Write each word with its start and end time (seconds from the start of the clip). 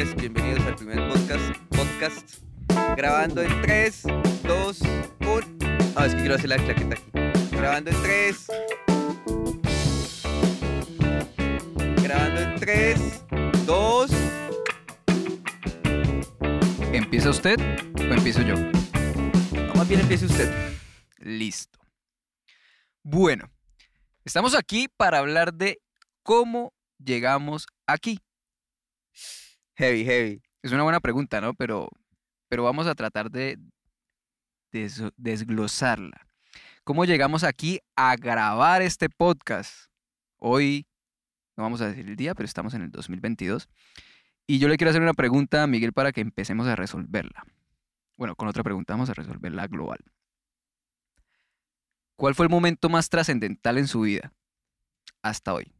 señores, 0.00 0.14
bienvenidos 0.16 0.66
al 0.66 0.76
primer 0.76 1.08
podcast. 1.08 1.56
Podcast 1.68 2.44
grabando 2.96 3.42
en 3.42 3.62
3, 3.62 4.02
2, 4.44 4.80
1. 4.80 5.40
Ah, 5.94 6.06
es 6.06 6.14
que 6.14 6.20
quiero 6.20 6.36
hacer 6.36 6.48
la 6.48 6.56
claqueta 6.56 6.94
aquí. 6.94 7.56
Grabando 7.56 7.90
en 7.90 8.02
3. 8.02 8.46
Grabando 12.02 12.40
en 12.40 12.60
3, 12.60 13.24
2. 13.66 14.10
¿Empieza 16.92 17.30
usted 17.30 17.58
o 17.98 18.14
empiezo 18.14 18.40
yo? 18.42 18.54
No, 18.56 19.74
más 19.74 19.86
bien 19.88 20.00
empiece 20.00 20.24
usted. 20.24 20.50
Listo. 21.18 21.78
Bueno, 23.02 23.50
estamos 24.24 24.54
aquí 24.54 24.88
para 24.88 25.18
hablar 25.18 25.52
de 25.52 25.78
cómo 26.22 26.72
llegamos 26.98 27.66
aquí. 27.86 28.20
Heavy, 29.80 30.04
heavy. 30.04 30.42
Es 30.60 30.72
una 30.72 30.82
buena 30.82 31.00
pregunta, 31.00 31.40
¿no? 31.40 31.54
Pero, 31.54 31.88
pero 32.48 32.64
vamos 32.64 32.86
a 32.86 32.94
tratar 32.94 33.30
de 33.30 33.58
des- 34.70 35.02
desglosarla. 35.16 36.26
¿Cómo 36.84 37.06
llegamos 37.06 37.44
aquí 37.44 37.80
a 37.96 38.14
grabar 38.16 38.82
este 38.82 39.08
podcast? 39.08 39.86
Hoy, 40.36 40.86
no 41.56 41.62
vamos 41.62 41.80
a 41.80 41.88
decir 41.88 42.06
el 42.06 42.16
día, 42.16 42.34
pero 42.34 42.44
estamos 42.44 42.74
en 42.74 42.82
el 42.82 42.90
2022. 42.90 43.70
Y 44.46 44.58
yo 44.58 44.68
le 44.68 44.76
quiero 44.76 44.90
hacer 44.90 45.00
una 45.00 45.14
pregunta 45.14 45.62
a 45.62 45.66
Miguel 45.66 45.94
para 45.94 46.12
que 46.12 46.20
empecemos 46.20 46.66
a 46.66 46.76
resolverla. 46.76 47.46
Bueno, 48.18 48.36
con 48.36 48.48
otra 48.48 48.62
pregunta 48.62 48.92
vamos 48.92 49.08
a 49.08 49.14
resolverla 49.14 49.66
global. 49.66 50.00
¿Cuál 52.16 52.34
fue 52.34 52.44
el 52.44 52.50
momento 52.50 52.90
más 52.90 53.08
trascendental 53.08 53.78
en 53.78 53.88
su 53.88 54.02
vida 54.02 54.34
hasta 55.22 55.54
hoy? 55.54 55.72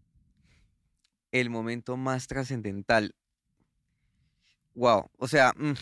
El 1.33 1.51
momento 1.51 1.99
más 1.99 2.29
trascendental. 2.29 3.15
Wow. 4.81 5.11
O 5.19 5.29
sea, 5.29 5.53
mm, 5.59 5.75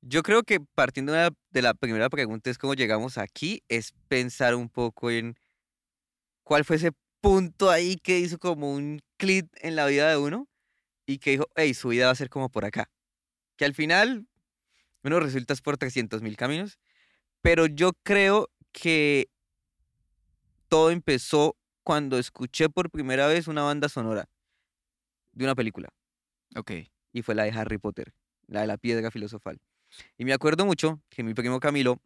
yo 0.00 0.24
creo 0.24 0.42
que 0.42 0.58
partiendo 0.58 1.12
de 1.12 1.62
la, 1.62 1.74
primera 1.74 2.10
pregunta 2.10 2.50
es 2.50 2.58
cómo 2.58 2.74
llegamos 2.74 3.18
aquí, 3.18 3.62
es 3.68 3.92
pensar 4.08 4.56
un 4.56 4.68
poco 4.68 5.12
en 5.12 5.36
cuál 6.42 6.64
fue 6.64 6.74
ese 6.74 6.90
punto 7.20 7.70
ahí 7.70 7.98
que 8.02 8.18
hizo 8.18 8.38
como 8.40 8.72
un 8.72 9.00
clic 9.16 9.46
en 9.60 9.76
la 9.76 9.86
vida 9.86 10.10
de 10.10 10.16
uno 10.16 10.48
y 11.06 11.18
que 11.18 11.30
dijo, 11.30 11.46
hey, 11.54 11.72
su 11.72 11.90
vida 11.90 12.06
va 12.06 12.12
a 12.12 12.16
ser 12.16 12.30
como 12.30 12.48
por 12.48 12.64
acá. 12.64 12.90
Que 13.56 13.64
al 13.64 13.74
final, 13.74 14.26
bueno, 15.04 15.20
resulta 15.20 15.54
es 15.54 15.62
por 15.62 15.78
300 15.78 16.22
mil 16.22 16.36
caminos, 16.36 16.80
pero 17.42 17.66
yo 17.66 17.92
creo 18.02 18.50
que 18.72 19.28
todo 20.68 20.90
empezó 20.90 21.56
cuando 21.84 22.18
escuché 22.18 22.68
por 22.68 22.90
primera 22.90 23.28
vez 23.28 23.46
una 23.46 23.62
banda 23.62 23.88
sonora 23.88 24.28
de 25.32 25.44
una 25.44 25.54
película 25.54 25.90
Ok. 26.56 26.72
Y 27.16 27.22
fue 27.22 27.34
la 27.34 27.44
de 27.44 27.50
Harry 27.52 27.78
Potter, 27.78 28.12
la 28.46 28.60
de 28.60 28.66
la 28.66 28.76
piedra 28.76 29.10
filosofal. 29.10 29.58
Y 30.18 30.24
me 30.26 30.34
acuerdo 30.34 30.66
mucho 30.66 31.00
que 31.08 31.22
mi 31.22 31.32
primo 31.32 31.60
Camilo 31.60 31.98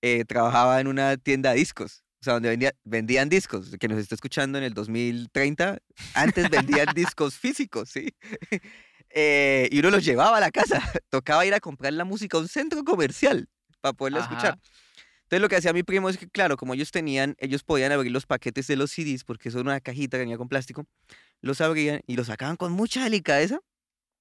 eh, 0.00 0.24
trabajaba 0.24 0.80
en 0.80 0.88
una 0.88 1.16
tienda 1.16 1.50
de 1.50 1.58
discos, 1.58 2.02
o 2.20 2.24
sea, 2.24 2.32
donde 2.34 2.48
vendía- 2.48 2.74
vendían 2.82 3.28
discos, 3.28 3.76
que 3.78 3.86
nos 3.86 3.98
está 3.98 4.16
escuchando 4.16 4.58
en 4.58 4.64
el 4.64 4.74
2030, 4.74 5.78
antes 6.14 6.50
vendían 6.50 6.86
discos 6.96 7.36
físicos, 7.36 7.90
¿sí? 7.90 8.08
Eh, 9.14 9.68
y 9.70 9.78
uno 9.80 9.90
los 9.90 10.02
llevaba 10.06 10.38
a 10.38 10.40
la 10.40 10.50
casa, 10.50 10.80
tocaba 11.10 11.44
ir 11.44 11.52
a 11.52 11.60
comprar 11.60 11.92
la 11.92 12.04
música 12.06 12.38
a 12.38 12.40
un 12.40 12.48
centro 12.48 12.82
comercial 12.82 13.46
para 13.82 13.92
poderla 13.92 14.20
escuchar. 14.20 14.52
Ajá. 14.52 14.60
Entonces 15.24 15.40
lo 15.42 15.48
que 15.50 15.56
hacía 15.56 15.74
mi 15.74 15.82
primo 15.82 16.08
es 16.08 16.16
que, 16.16 16.28
claro, 16.30 16.56
como 16.56 16.72
ellos 16.72 16.90
tenían, 16.90 17.34
ellos 17.38 17.62
podían 17.62 17.92
abrir 17.92 18.10
los 18.10 18.24
paquetes 18.24 18.66
de 18.68 18.76
los 18.76 18.90
CDs, 18.90 19.24
porque 19.24 19.50
eso 19.50 19.58
era 19.60 19.68
una 19.68 19.80
cajita 19.80 20.16
que 20.16 20.20
venía 20.20 20.38
con 20.38 20.48
plástico, 20.48 20.86
los 21.42 21.60
abrían 21.60 22.00
y 22.06 22.16
los 22.16 22.28
sacaban 22.28 22.56
con 22.56 22.72
mucha 22.72 23.04
delicadeza 23.04 23.60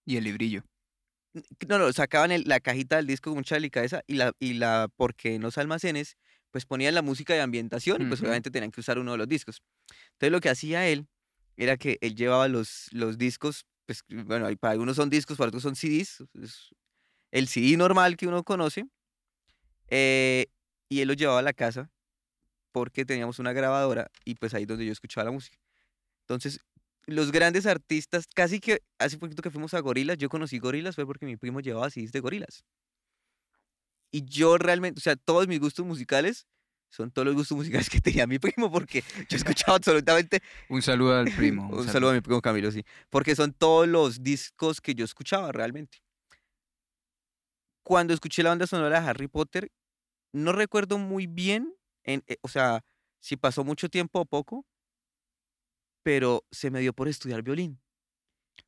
Y 0.05 0.17
el 0.17 0.23
librillo. 0.23 0.63
no, 1.67 1.77
no, 1.80 1.94
sacaban 1.94 2.31
el- 2.31 2.44
la 2.45 2.59
cajita 2.59 2.97
del 2.97 3.07
disco 3.07 3.30
con 3.30 3.38
mucha 3.38 3.55
delicadeza 3.55 4.03
y 4.07 4.16
la, 4.16 4.33
y 4.39 4.53
la, 4.53 4.89
porque 4.97 5.35
en 5.35 5.41
los 5.41 5.57
almacenes, 5.57 6.17
pues 6.51 6.66
ponían 6.66 6.94
la 6.94 7.01
música 7.01 7.34
de 7.34 7.39
ambientación 7.41 8.01
y 8.01 8.06
pues 8.06 8.19
obviamente 8.22 8.51
tenían 8.51 8.72
que 8.72 8.81
usar 8.81 9.00
uno 9.00 9.13
de 9.13 9.17
los 9.17 9.28
discos. 9.29 9.62
Entonces 10.13 10.31
lo 10.31 10.41
que 10.41 10.50
hacía 10.50 10.88
él 10.89 11.07
era 11.56 11.78
que 11.78 11.97
él 12.01 12.16
llevaba 12.16 12.47
los, 12.50 12.88
los 12.91 13.17
discos, 13.17 13.66
pues 13.85 14.03
bueno, 14.09 14.50
para 14.59 14.72
algunos 14.73 14.97
son 14.97 15.09
discos, 15.09 15.38
para 15.38 15.47
otros 15.50 15.63
son 15.63 15.75
CDs, 15.78 16.23
es 16.41 16.69
el 17.31 17.47
CD 17.47 17.78
normal 17.78 18.18
que 18.18 18.28
uno 18.28 18.44
conoce, 18.44 18.85
eh, 19.89 20.47
y 20.89 21.00
él 21.01 21.07
los 21.07 21.18
llevaba 21.18 21.39
a 21.39 21.44
la 21.44 21.53
casa 21.53 21.89
porque 22.73 23.06
teníamos 23.06 23.39
una 23.39 23.53
grabadora 23.53 24.09
y 24.25 24.35
pues 24.35 24.53
ahí 24.53 24.66
donde 24.66 24.85
yo 24.85 24.91
escuchaba 24.91 25.25
la 25.25 25.31
música. 25.31 25.57
Entonces, 26.23 26.59
los 27.11 27.31
grandes 27.31 27.66
artistas, 27.66 28.25
casi 28.33 28.59
que 28.59 28.81
hace 28.99 29.17
poquito 29.17 29.41
que 29.41 29.51
fuimos 29.51 29.73
a 29.73 29.79
Gorilas, 29.79 30.17
yo 30.17 30.29
conocí 30.29 30.59
Gorilas 30.59 30.95
fue 30.95 31.05
porque 31.05 31.25
mi 31.25 31.38
primo 31.38 31.59
llevaba 31.59 31.89
CDs 31.89 32.11
de 32.11 32.19
Gorilas. 32.19 32.63
Y 34.11 34.25
yo 34.25 34.57
realmente, 34.57 34.99
o 34.99 35.01
sea, 35.01 35.16
todos 35.16 35.47
mis 35.47 35.59
gustos 35.59 35.85
musicales 35.85 36.47
son 36.89 37.09
todos 37.11 37.25
los 37.25 37.35
gustos 37.35 37.57
musicales 37.57 37.89
que 37.89 38.01
tenía 38.01 38.27
mi 38.27 38.39
primo 38.39 38.69
porque 38.71 39.03
yo 39.29 39.38
escuchaba 39.38 39.77
absolutamente 39.77 40.41
Un 40.69 40.81
saludo 40.81 41.17
al 41.17 41.25
primo. 41.35 41.69
un 41.69 41.88
saludo 41.88 42.11
a 42.11 42.13
mi 42.13 42.21
primo 42.21 42.41
Camilo, 42.41 42.71
sí. 42.71 42.83
Porque 43.09 43.35
son 43.35 43.53
todos 43.53 43.88
los 43.88 44.23
discos 44.23 44.81
que 44.81 44.94
yo 44.94 45.05
escuchaba 45.05 45.51
realmente. 45.51 46.00
Cuando 47.83 48.13
escuché 48.13 48.44
la 48.44 48.50
banda 48.50 48.67
sonora 48.67 49.01
de 49.01 49.07
Harry 49.09 49.27
Potter, 49.27 49.71
no 50.33 50.51
recuerdo 50.51 50.97
muy 50.97 51.27
bien, 51.27 51.73
en, 52.03 52.23
eh, 52.27 52.38
o 52.41 52.47
sea, 52.47 52.83
si 53.19 53.38
pasó 53.38 53.63
mucho 53.63 53.89
tiempo 53.89 54.19
o 54.19 54.25
poco, 54.25 54.66
pero 56.03 56.45
se 56.51 56.72
me 56.72 56.79
dio 56.79 56.94
por 56.94 57.07
estudiar 57.07 57.41
violín. 57.44 57.79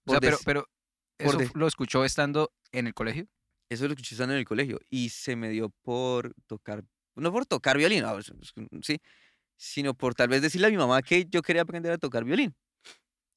O 0.06 0.12
sea, 0.12 0.20
pero, 0.22 0.38
pero 0.46 0.70
por 1.18 1.36
¿eso 1.36 1.38
des- 1.40 1.56
lo 1.56 1.68
escuchó 1.68 2.04
estando 2.06 2.52
en 2.72 2.88
el 2.88 2.94
colegio? 2.94 3.28
Eso 3.70 3.86
lo 3.86 3.92
escuché 3.94 4.16
estando 4.16 4.34
en 4.34 4.40
el 4.40 4.46
colegio. 4.46 4.80
Y 4.90 5.10
se 5.10 5.36
me 5.36 5.50
dio 5.50 5.70
por 5.82 6.34
tocar, 6.48 6.84
no 7.16 7.32
por 7.32 7.46
tocar 7.46 7.78
violín, 7.78 8.04
sí, 8.82 9.00
sino 9.56 9.94
por 9.94 10.14
tal 10.16 10.28
vez 10.28 10.42
decirle 10.42 10.68
a 10.68 10.72
mi 10.72 10.78
mamá 10.78 11.02
que 11.02 11.26
yo 11.26 11.42
quería 11.42 11.62
aprender 11.64 11.92
a 11.92 11.98
tocar 11.98 12.24
violín. 12.24 12.56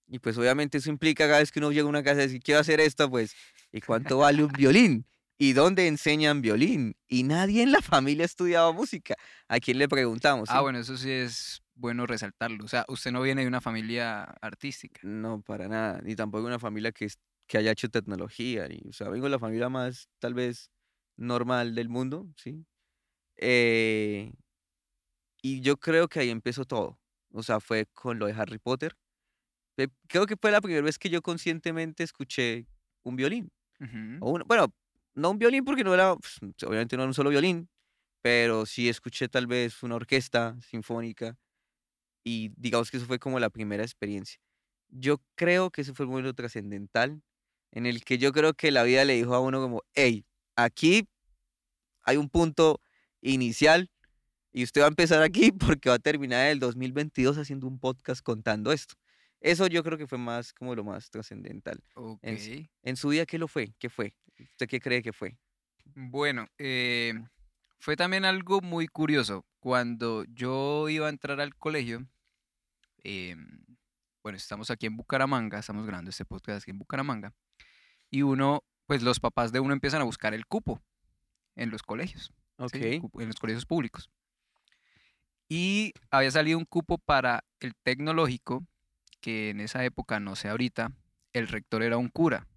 Y 0.08 0.18
pues 0.20 0.38
obviamente 0.38 0.78
eso 0.78 0.90
implica 0.90 1.26
cada 1.26 1.40
vez 1.40 1.50
que 1.50 1.58
uno 1.58 1.72
llega 1.72 1.86
a 1.86 1.88
una 1.88 2.02
casa 2.02 2.22
y 2.22 2.26
dice, 2.28 2.40
quiero 2.40 2.60
hacer 2.60 2.80
esto, 2.80 3.10
pues, 3.10 3.34
¿y 3.72 3.80
cuánto 3.80 4.18
vale 4.18 4.44
un 4.44 4.52
violín? 4.52 5.04
¿Y 5.38 5.52
dónde 5.52 5.86
enseñan 5.88 6.40
violín? 6.42 6.96
Y 7.08 7.24
nadie 7.24 7.62
en 7.62 7.72
la 7.72 7.82
familia 7.82 8.24
estudiaba 8.24 8.72
música. 8.72 9.14
¿A 9.48 9.58
quién 9.58 9.78
le 9.78 9.88
preguntamos? 9.88 10.48
Ah, 10.50 10.58
sí? 10.58 10.62
bueno, 10.62 10.78
eso 10.78 10.96
sí 10.96 11.10
es 11.10 11.60
bueno 11.76 12.06
resaltarlo. 12.06 12.64
O 12.64 12.68
sea, 12.68 12.84
usted 12.88 13.12
no 13.12 13.22
viene 13.22 13.42
de 13.42 13.48
una 13.48 13.60
familia 13.60 14.24
artística. 14.40 15.00
No, 15.04 15.42
para 15.42 15.68
nada. 15.68 16.00
Ni 16.02 16.16
tampoco 16.16 16.46
una 16.46 16.58
familia 16.58 16.92
que, 16.92 17.08
que 17.46 17.58
haya 17.58 17.72
hecho 17.72 17.88
tecnología. 17.88 18.68
O 18.88 18.92
sea, 18.92 19.08
vengo 19.08 19.26
de 19.26 19.30
la 19.30 19.38
familia 19.38 19.68
más, 19.68 20.08
tal 20.18 20.34
vez, 20.34 20.70
normal 21.16 21.74
del 21.74 21.88
mundo, 21.88 22.26
¿sí? 22.36 22.66
Eh, 23.36 24.32
y 25.42 25.60
yo 25.60 25.76
creo 25.78 26.08
que 26.08 26.20
ahí 26.20 26.30
empezó 26.30 26.64
todo. 26.64 26.98
O 27.32 27.42
sea, 27.42 27.60
fue 27.60 27.86
con 27.86 28.18
lo 28.18 28.26
de 28.26 28.32
Harry 28.32 28.58
Potter. 28.58 28.96
Creo 30.08 30.26
que 30.26 30.36
fue 30.36 30.50
la 30.50 30.60
primera 30.60 30.82
vez 30.82 30.98
que 30.98 31.10
yo 31.10 31.22
conscientemente 31.22 32.02
escuché 32.02 32.66
un 33.04 33.16
violín. 33.16 33.50
Ujú. 33.80 34.18
O 34.20 34.32
un- 34.32 34.44
bueno, 34.46 34.74
no 35.14 35.30
un 35.30 35.38
violín 35.38 35.64
porque 35.64 35.84
no 35.84 35.94
era, 35.94 36.16
pues, 36.16 36.38
obviamente 36.66 36.96
no 36.96 37.02
era 37.04 37.08
un 37.10 37.14
solo 37.14 37.30
violín, 37.30 37.68
pero 38.22 38.66
sí 38.66 38.88
escuché 38.88 39.28
tal 39.28 39.46
vez 39.46 39.82
una 39.82 39.96
orquesta 39.96 40.56
sinfónica 40.62 41.36
y 42.26 42.50
digamos 42.56 42.90
que 42.90 42.96
eso 42.96 43.06
fue 43.06 43.20
como 43.20 43.38
la 43.38 43.50
primera 43.50 43.84
experiencia. 43.84 44.40
Yo 44.88 45.22
creo 45.36 45.70
que 45.70 45.82
ese 45.82 45.94
fue 45.94 46.06
momento 46.06 46.34
trascendental 46.34 47.22
en 47.70 47.86
el 47.86 48.02
que 48.02 48.18
yo 48.18 48.32
creo 48.32 48.52
que 48.52 48.72
la 48.72 48.82
vida 48.82 49.04
le 49.04 49.14
dijo 49.14 49.32
a 49.32 49.38
uno 49.38 49.60
como, 49.60 49.84
hey, 49.94 50.26
aquí 50.56 51.08
hay 52.02 52.16
un 52.16 52.28
punto 52.28 52.80
inicial 53.20 53.92
y 54.52 54.64
usted 54.64 54.80
va 54.80 54.86
a 54.86 54.88
empezar 54.88 55.22
aquí 55.22 55.52
porque 55.52 55.88
va 55.88 55.94
a 55.94 56.00
terminar 56.00 56.48
el 56.48 56.58
2022 56.58 57.38
haciendo 57.38 57.68
un 57.68 57.78
podcast 57.78 58.22
contando 58.22 58.72
esto. 58.72 58.96
Eso 59.40 59.68
yo 59.68 59.84
creo 59.84 59.96
que 59.96 60.08
fue 60.08 60.18
más 60.18 60.52
como 60.52 60.74
lo 60.74 60.82
más 60.82 61.08
trascendental. 61.10 61.78
Ok. 61.94 62.18
en 62.22 62.68
En 62.82 62.96
su 62.96 63.10
día, 63.10 63.24
¿qué 63.24 63.38
lo 63.38 63.46
fue? 63.46 63.72
¿Qué 63.78 63.88
fue? 63.88 64.16
¿Usted 64.36 64.66
qué 64.66 64.80
cree 64.80 65.00
que 65.00 65.12
fue? 65.12 65.38
Bueno, 65.94 66.48
eh, 66.58 67.14
fue 67.78 67.94
también 67.94 68.24
algo 68.24 68.60
muy 68.62 68.88
curioso. 68.88 69.46
Cuando 69.60 70.24
yo 70.24 70.88
iba 70.88 71.06
a 71.06 71.10
entrar 71.10 71.40
al 71.40 71.54
colegio, 71.54 72.04
em, 73.06 73.64
bueno, 74.24 74.36
estamos 74.36 74.72
aquí 74.72 74.86
en 74.86 74.96
Bucaramanga, 74.96 75.60
estamos 75.60 75.86
grabando 75.86 76.10
este 76.10 76.24
podcast 76.24 76.62
aquí 76.62 76.72
en 76.72 76.78
Bucaramanga, 76.78 77.32
y 78.10 78.22
uno, 78.22 78.64
pues 78.86 79.02
los 79.02 79.20
papás 79.20 79.52
de 79.52 79.60
uno 79.60 79.72
empiezan 79.72 80.00
a 80.00 80.04
buscar 80.04 80.34
el 80.34 80.46
cupo 80.46 80.82
en 81.54 81.70
los 81.70 81.84
colegios, 81.84 82.32
en 82.58 83.26
los 83.28 83.36
colegios 83.36 83.64
públicos. 83.64 84.10
Y 85.48 85.92
había 86.10 86.32
salido 86.32 86.58
un 86.58 86.64
cupo 86.64 86.98
para 86.98 87.44
el 87.60 87.76
tecnológico, 87.76 88.66
que 89.20 89.50
en 89.50 89.60
esa 89.60 89.84
época, 89.84 90.18
no 90.18 90.34
sé 90.34 90.48
ahorita, 90.48 90.92
el 91.32 91.46
rector 91.46 91.84
era 91.84 91.96
un 91.96 92.08
cura. 92.08 92.48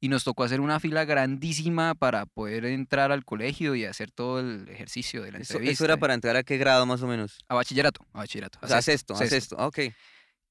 Y 0.00 0.08
nos 0.08 0.24
tocó 0.24 0.44
hacer 0.44 0.60
una 0.60 0.78
fila 0.78 1.04
grandísima 1.06 1.94
para 1.94 2.26
poder 2.26 2.66
entrar 2.66 3.12
al 3.12 3.24
colegio 3.24 3.74
y 3.74 3.84
hacer 3.86 4.10
todo 4.10 4.40
el 4.40 4.68
ejercicio 4.68 5.22
de 5.22 5.32
la 5.32 5.38
Eso, 5.38 5.54
entrevista. 5.54 5.72
eso 5.72 5.84
era 5.86 5.96
para 5.96 6.14
entrar 6.14 6.36
a 6.36 6.42
qué 6.42 6.58
grado 6.58 6.84
más 6.84 7.02
o 7.02 7.06
menos. 7.06 7.38
A 7.48 7.54
bachillerato, 7.54 8.04
a 8.12 8.18
bachillerato. 8.18 8.58
O 8.62 8.68
sea, 8.68 8.82
sexto, 8.82 9.14
a 9.14 9.26
sexto. 9.26 9.56
Ok. 9.56 9.78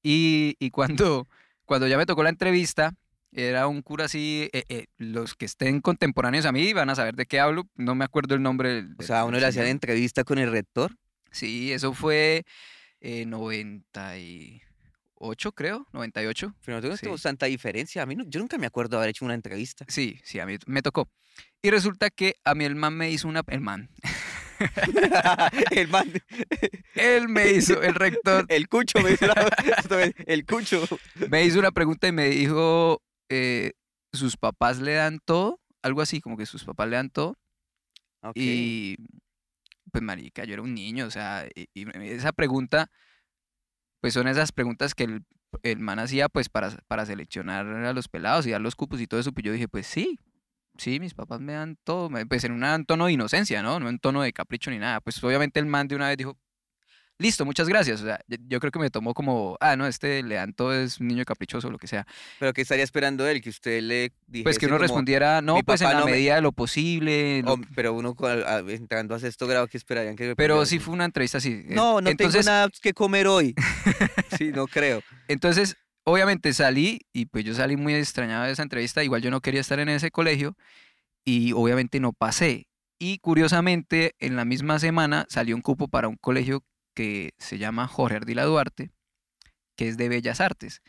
Y, 0.02 0.56
y 0.58 0.70
cuando, 0.70 1.28
cuando 1.64 1.86
ya 1.86 1.96
me 1.96 2.06
tocó 2.06 2.22
la 2.22 2.30
entrevista, 2.30 2.92
Era 3.32 3.66
un 3.66 3.82
cura 3.82 4.06
así, 4.06 4.48
eh, 4.52 4.64
eh, 4.68 4.86
los 4.98 5.34
que 5.34 5.44
estén 5.44 5.80
contemporáneos 5.80 6.46
a 6.46 6.52
mí 6.52 6.72
van 6.72 6.88
a 6.90 6.94
saber 6.94 7.14
de 7.16 7.26
qué 7.26 7.38
hablo, 7.38 7.64
no 7.74 7.94
me 7.94 8.04
acuerdo 8.04 8.34
el 8.34 8.42
nombre 8.42 8.70
del... 8.70 8.96
O 8.98 9.02
sea, 9.02 9.24
uno 9.24 9.38
le 9.38 9.44
hacía 9.46 9.62
la 9.62 9.68
entrevista 9.70 10.24
con 10.24 10.38
el 10.38 10.50
rector. 10.50 10.96
Sí, 11.30 11.70
eso 11.72 11.92
fue 11.92 12.44
eh, 13.00 13.26
98, 15.18 15.52
creo, 15.52 15.86
98. 15.92 16.54
Pero 16.64 16.80
no 16.80 16.96
tengo 16.96 17.16
Sí. 17.16 17.22
tanta 17.22 17.46
diferencia. 17.46 18.02
A 18.02 18.06
mí 18.06 18.14
no- 18.14 18.24
yo 18.26 18.40
nunca 18.40 18.58
me 18.58 18.66
acuerdo 18.66 18.98
haber 18.98 19.10
hecho 19.10 19.24
una 19.24 19.34
entrevista. 19.34 19.84
Sí, 19.88 20.20
sí, 20.24 20.38
a 20.40 20.46
mí 20.46 20.56
me 20.66 20.82
tocó. 20.82 21.10
Y 21.62 21.70
resulta 21.70 22.10
que 22.10 22.36
a 22.44 22.54
mí 22.54 22.64
el 22.64 22.74
man 22.76 22.94
me 22.96 23.10
hizo 23.10 23.28
una... 23.28 23.42
El 23.48 23.60
man. 23.60 23.90
el 25.72 25.88
man, 25.88 26.10
Él 26.94 27.28
me 27.28 27.50
hizo, 27.50 27.82
el 27.82 27.94
rector 27.94 28.46
el 28.48 28.68
cucho 28.68 29.00
me 29.00 29.12
hizo 29.12 29.26
la- 29.26 29.50
el 30.26 30.46
cucho. 30.46 30.82
me 31.30 31.44
hizo 31.44 31.58
una 31.58 31.72
pregunta 31.72 32.08
y 32.08 32.12
me 32.12 32.28
dijo, 32.28 33.02
eh, 33.28 33.72
¿sus 34.12 34.36
papás 34.36 34.78
le 34.80 34.94
dan 34.94 35.20
todo? 35.24 35.60
Algo 35.82 36.00
así, 36.00 36.20
como 36.20 36.36
que 36.36 36.46
sus 36.46 36.64
papás 36.64 36.88
le 36.88 36.96
dan 36.96 37.10
todo. 37.10 37.36
Ok. 38.22 38.32
Y 38.36 38.96
pues 39.92 40.02
marica, 40.02 40.44
yo 40.44 40.54
era 40.54 40.62
un 40.62 40.74
niño, 40.74 41.06
o 41.06 41.10
sea, 41.10 41.46
y, 41.54 41.68
y 41.74 41.86
esa 42.08 42.32
pregunta, 42.32 42.90
pues 44.06 44.14
son 44.14 44.28
esas 44.28 44.52
preguntas 44.52 44.94
que 44.94 45.02
el, 45.02 45.24
el 45.64 45.80
man 45.80 45.98
hacía 45.98 46.28
pues 46.28 46.48
para, 46.48 46.70
para 46.86 47.04
seleccionar 47.04 47.66
a 47.66 47.92
los 47.92 48.06
pelados 48.06 48.46
y 48.46 48.52
dar 48.52 48.60
los 48.60 48.76
cupos 48.76 49.00
y 49.00 49.08
todo 49.08 49.18
eso, 49.18 49.32
pues 49.32 49.42
yo 49.44 49.50
dije, 49.50 49.66
pues 49.66 49.88
sí, 49.88 50.20
sí, 50.78 51.00
mis 51.00 51.12
papás 51.12 51.40
me 51.40 51.54
dan 51.54 51.76
todo, 51.82 52.08
pues 52.28 52.44
en 52.44 52.52
un 52.52 52.84
tono 52.84 53.06
de 53.06 53.12
inocencia, 53.12 53.64
¿no? 53.64 53.80
No 53.80 53.88
en 53.88 53.98
tono 53.98 54.22
de 54.22 54.32
capricho 54.32 54.70
ni 54.70 54.78
nada, 54.78 55.00
pues 55.00 55.20
obviamente 55.24 55.58
el 55.58 55.66
man 55.66 55.88
de 55.88 55.96
una 55.96 56.06
vez 56.06 56.18
dijo, 56.18 56.38
listo, 57.18 57.44
muchas 57.44 57.68
gracias, 57.68 58.00
o 58.02 58.04
sea, 58.04 58.20
yo, 58.48 58.60
creo 58.60 58.70
que 58.70 58.78
me 58.78 58.90
tomó 58.90 59.14
como, 59.14 59.56
ah, 59.60 59.76
no, 59.76 59.86
este 59.86 60.22
le 60.22 60.34
dan 60.34 60.52
todo, 60.52 60.74
es 60.74 61.00
un 61.00 61.08
niño 61.08 61.24
caprichoso 61.24 61.68
o 61.68 61.70
lo 61.70 61.78
que 61.78 61.86
sea, 61.86 62.06
Pero 62.38 62.52
¿qué 62.52 62.62
estaría 62.62 62.84
esperando 62.84 63.26
él? 63.26 63.40
Que 63.40 63.48
usted 63.50 63.80
le 63.82 64.12
dijese 64.26 64.44
pues 64.44 64.58
que 64.58 64.66
uno 64.66 64.76
como, 64.76 64.82
respondiera, 64.82 65.40
no, 65.42 65.54
"Mi 65.56 65.62
pues 65.62 65.80
en 65.80 65.88
la 65.88 66.00
no 66.00 66.04
me- 66.06 66.12
medida 66.12 66.34
de 66.36 66.40
lo 66.42 66.52
posible, 66.52 67.42
lo 67.42 67.54
"Oh, 67.54 67.60
pero 67.74 67.94
uno 67.94 68.14
a- 68.22 68.58
entrando 68.68 69.14
a 69.14 69.18
sexto 69.18 69.46
grado, 69.46 69.66
¿qué 69.68 69.76
esperarían 69.78 70.16
que 70.16 70.28
me 70.28 70.36
Pero 70.36 70.64
sí 70.66 70.78
fue 70.78 70.94
una 70.94 71.04
entrevista 71.06 71.38
así. 71.38 71.64
No, 71.68 72.00
no 72.00 72.10
entonces, 72.10 72.44
tengo 72.44 72.54
nada 72.54 72.68
que 72.82 72.92
comer 72.92 73.26
hoy. 73.26 73.54
sí, 74.38 74.52
no 74.52 74.66
creo. 74.66 75.02
entonces, 75.28 75.76
obviamente 76.04 76.52
salí 76.52 77.00
y 77.12 77.26
pues 77.26 77.44
yo 77.44 77.54
salí 77.54 77.76
muy 77.76 77.94
extrañado 77.94 78.44
de 78.44 78.52
esa 78.52 78.62
entrevista. 78.62 79.02
Igual 79.02 79.22
yo 79.22 79.30
no 79.30 79.40
quería 79.40 79.60
estar 79.60 79.78
en 79.80 79.88
ese 79.88 80.10
colegio 80.10 80.56
y 81.24 81.52
obviamente 81.52 81.98
no 81.98 82.12
pasé. 82.12 82.66
Y 82.98 83.18
curiosamente, 83.18 84.14
en 84.20 84.36
la 84.36 84.44
misma 84.44 84.78
semana 84.78 85.26
salió 85.28 85.54
un 85.56 85.62
cupo 85.62 85.88
para 85.88 86.08
un 86.08 86.16
colegio 86.16 86.62
que 86.96 87.34
se 87.38 87.58
llama 87.58 87.86
Jorge 87.86 88.16
Ardila 88.16 88.44
Duarte, 88.44 88.90
que 89.76 89.86
es 89.86 89.98
de 89.98 90.08
Bellas 90.08 90.40
Artes. 90.40 90.80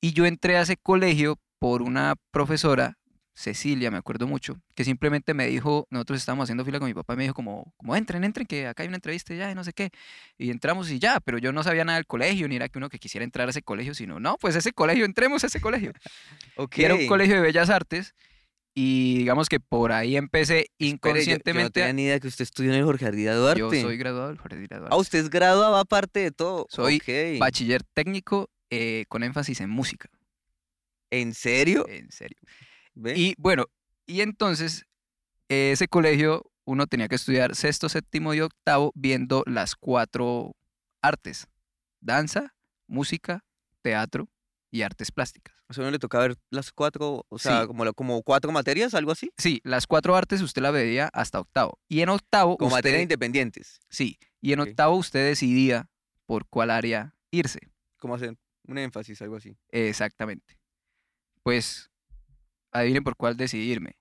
Y 0.00 0.12
yo 0.12 0.24
entré 0.24 0.56
a 0.56 0.62
ese 0.62 0.76
colegio 0.76 1.38
por 1.58 1.82
una 1.82 2.14
profesora, 2.30 2.96
Cecilia, 3.34 3.90
me 3.90 3.96
acuerdo 3.98 4.28
mucho, 4.28 4.60
que 4.76 4.84
simplemente 4.84 5.34
me 5.34 5.46
dijo, 5.48 5.88
nosotros 5.90 6.20
estábamos 6.20 6.44
haciendo 6.44 6.64
fila 6.64 6.78
con 6.78 6.86
mi 6.86 6.94
papá 6.94 7.14
y 7.14 7.16
me 7.16 7.22
dijo 7.24 7.34
como, 7.34 7.74
como 7.76 7.96
entren, 7.96 8.22
entren, 8.22 8.46
que 8.46 8.68
acá 8.68 8.84
hay 8.84 8.88
una 8.88 8.98
entrevista 8.98 9.34
ya, 9.34 9.50
y 9.50 9.54
no 9.54 9.64
sé 9.64 9.72
qué. 9.72 9.90
Y 10.38 10.50
entramos 10.50 10.90
y 10.90 11.00
ya, 11.00 11.18
pero 11.18 11.38
yo 11.38 11.50
no 11.52 11.64
sabía 11.64 11.84
nada 11.84 11.96
del 11.96 12.06
colegio, 12.06 12.46
ni 12.46 12.56
era 12.56 12.68
que 12.68 12.78
uno 12.78 12.88
que 12.88 13.00
quisiera 13.00 13.24
entrar 13.24 13.48
a 13.48 13.50
ese 13.50 13.62
colegio, 13.62 13.94
sino, 13.94 14.20
no, 14.20 14.36
pues 14.38 14.54
ese 14.54 14.72
colegio, 14.72 15.04
entremos 15.04 15.42
a 15.42 15.48
ese 15.48 15.60
colegio. 15.60 15.92
Ok. 16.56 16.78
Y 16.78 16.84
era 16.84 16.94
un 16.94 17.06
colegio 17.06 17.36
de 17.36 17.40
bellas 17.40 17.70
artes 17.70 18.14
y 18.74 19.18
digamos 19.18 19.48
que 19.48 19.60
por 19.60 19.92
ahí 19.92 20.16
empecé 20.16 20.60
Espere, 20.60 20.70
yo- 20.78 20.86
Yo, 20.86 20.86
no 20.86 20.94
inconscientemente. 20.94 21.70
tenía 21.80 21.92
ni 21.92 22.02
idea 22.04 22.20
que 22.20 22.28
usted 22.28 22.42
estudió 22.44 22.72
en 22.72 22.78
el 22.78 22.84
Jorge 22.84 23.06
Ardila 23.06 23.34
Duarte. 23.34 23.60
Yo 23.60 23.70
soy 23.70 23.96
graduado 23.96 24.28
del 24.28 24.38
Jorge 24.38 24.54
Ardila 24.56 24.78
Duarte. 24.78 24.94
Ah, 24.94 24.98
usted 24.98 25.18
es 25.18 25.30
graduado 25.30 25.76
aparte 25.76 26.20
de 26.20 26.30
todo. 26.30 26.66
Soy. 26.70 27.00
Bachiller 27.38 27.82
técnico 27.94 28.50
eh, 28.70 29.04
con 29.08 29.22
énfasis 29.22 29.60
en 29.60 29.68
música, 29.70 30.08
¿En 31.10 31.34
serio? 31.34 31.86
en 31.88 32.10
serio. 32.10 32.38
¿Ve? 32.94 33.14
Y 33.16 33.34
bueno, 33.38 33.66
y 34.06 34.20
entonces 34.22 34.86
ese 35.48 35.88
colegio 35.88 36.50
uno 36.64 36.86
tenía 36.86 37.08
que 37.08 37.16
estudiar 37.16 37.54
sexto, 37.54 37.88
séptimo 37.88 38.32
y 38.34 38.40
octavo 38.40 38.92
viendo 38.94 39.42
las 39.46 39.74
cuatro 39.76 40.54
artes, 41.02 41.48
danza, 42.00 42.54
música, 42.86 43.44
teatro 43.82 44.28
y 44.70 44.82
artes 44.82 45.10
plásticas. 45.12 45.54
O 45.72 45.74
sea, 45.74 45.84
uno 45.84 45.90
le 45.90 45.98
toca 45.98 46.18
ver 46.18 46.36
las 46.50 46.70
cuatro, 46.70 47.24
o 47.30 47.38
sea, 47.38 47.62
Sí. 47.62 47.66
como, 47.66 47.86
la- 47.86 47.94
como 47.94 48.22
cuatro 48.22 48.52
materias, 48.52 48.92
algo 48.92 49.10
así. 49.10 49.32
Sí, 49.38 49.62
las 49.64 49.86
cuatro 49.86 50.14
artes 50.14 50.42
usted 50.42 50.60
la 50.60 50.70
veía 50.70 51.08
hasta 51.14 51.40
octavo. 51.40 51.80
Y 51.88 52.02
en 52.02 52.10
octavo, 52.10 52.58
Como 52.58 52.72
materias 52.72 53.00
independientes. 53.02 53.80
sí, 53.88 54.18
y 54.42 54.52
en 54.52 54.60
octavo 54.60 54.96
usted 54.96 55.26
decidía 55.26 55.88
por 56.26 56.46
cuál 56.46 56.70
área 56.70 57.16
irse. 57.30 57.72
Como 57.98 58.16
hacen 58.16 58.38
un 58.68 58.76
énfasis, 58.76 59.22
algo 59.22 59.36
así. 59.36 59.56
Exactamente. 59.70 60.58
Pues, 61.42 61.90
adivinen 62.70 63.02
por 63.02 63.16
cuál 63.16 63.36
decidirme. 63.38 63.96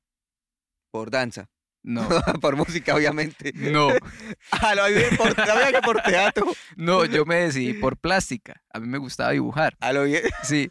Por 0.91 1.09
danza. 1.09 1.49
No, 1.83 2.07
por 2.41 2.55
música, 2.55 2.95
obviamente. 2.95 3.51
no, 3.55 3.89
Ah, 4.51 4.75
lo 4.75 4.85
bien 4.87 5.15
por, 5.17 5.35
por 5.83 6.01
teatro. 6.03 6.45
no, 6.75 7.05
yo 7.05 7.25
me 7.25 7.35
decidí 7.37 7.73
por 7.73 7.97
plástica. 7.97 8.61
A 8.73 8.79
mí 8.79 8.87
me 8.87 8.97
gustaba 8.99 9.31
dibujar. 9.31 9.75
A 9.79 9.91
lo 9.91 10.03
bien. 10.03 10.23
Sí. 10.43 10.69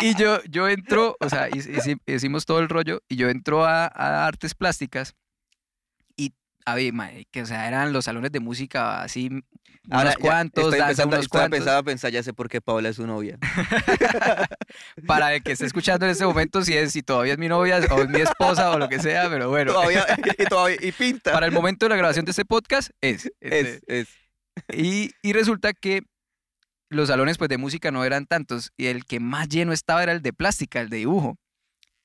Y 0.00 0.14
yo, 0.14 0.42
yo 0.44 0.68
entro, 0.68 1.16
o 1.20 1.28
sea, 1.28 1.48
hici- 1.50 1.74
hici- 1.74 2.00
hicimos 2.06 2.46
todo 2.46 2.60
el 2.60 2.68
rollo 2.68 3.02
y 3.08 3.16
yo 3.16 3.28
entro 3.28 3.64
a, 3.64 3.86
a 3.86 4.26
artes 4.26 4.54
plásticas 4.54 5.14
y, 6.66 6.70
a 6.70 6.74
ver, 6.74 7.26
que 7.30 7.42
o 7.42 7.46
sea, 7.46 7.68
eran 7.68 7.92
los 7.92 8.06
salones 8.06 8.32
de 8.32 8.40
música 8.40 9.02
así, 9.02 9.28
unos 9.28 9.44
Ahora, 9.90 10.10
ya 10.12 10.16
cuantos, 10.16 10.64
estoy 10.64 10.78
danza 10.78 11.06
unos 11.06 11.24
estoy 11.24 11.40
cuantos. 11.40 11.68
a 11.68 11.82
pensar, 11.82 12.10
ya 12.10 12.22
sé 12.22 12.32
por 12.32 12.48
qué 12.48 12.62
Paola 12.62 12.88
es 12.88 12.96
su 12.96 13.06
novia. 13.06 13.38
Para 15.06 15.34
el 15.34 15.42
que 15.42 15.52
esté 15.52 15.66
escuchando 15.66 16.06
en 16.06 16.12
este 16.12 16.24
momento, 16.24 16.62
si, 16.62 16.74
es, 16.74 16.92
si 16.92 17.02
todavía 17.02 17.34
es 17.34 17.38
mi 17.38 17.48
novia 17.48 17.80
o 17.90 18.02
es 18.02 18.08
mi 18.08 18.20
esposa 18.20 18.70
o 18.70 18.78
lo 18.78 18.88
que 18.88 18.98
sea, 18.98 19.28
pero 19.28 19.50
bueno. 19.50 19.72
Todavía, 19.74 20.06
y, 20.38 20.44
todavía, 20.46 20.78
y 20.80 20.92
pinta. 20.92 21.32
Para 21.32 21.46
el 21.46 21.52
momento 21.52 21.84
de 21.84 21.90
la 21.90 21.96
grabación 21.96 22.24
de 22.24 22.30
este 22.30 22.46
podcast 22.46 22.90
es. 23.02 23.30
este, 23.40 23.60
es, 23.60 23.82
es. 23.86 24.08
Y, 24.72 25.10
y 25.22 25.32
resulta 25.34 25.74
que 25.74 26.02
los 26.88 27.08
salones 27.08 27.36
pues, 27.36 27.50
de 27.50 27.58
música 27.58 27.90
no 27.90 28.04
eran 28.04 28.24
tantos 28.24 28.72
y 28.78 28.86
el 28.86 29.04
que 29.04 29.20
más 29.20 29.48
lleno 29.48 29.72
estaba 29.72 30.02
era 30.02 30.12
el 30.12 30.22
de 30.22 30.32
plástica, 30.32 30.80
el 30.80 30.88
de 30.88 30.98
dibujo. 30.98 31.36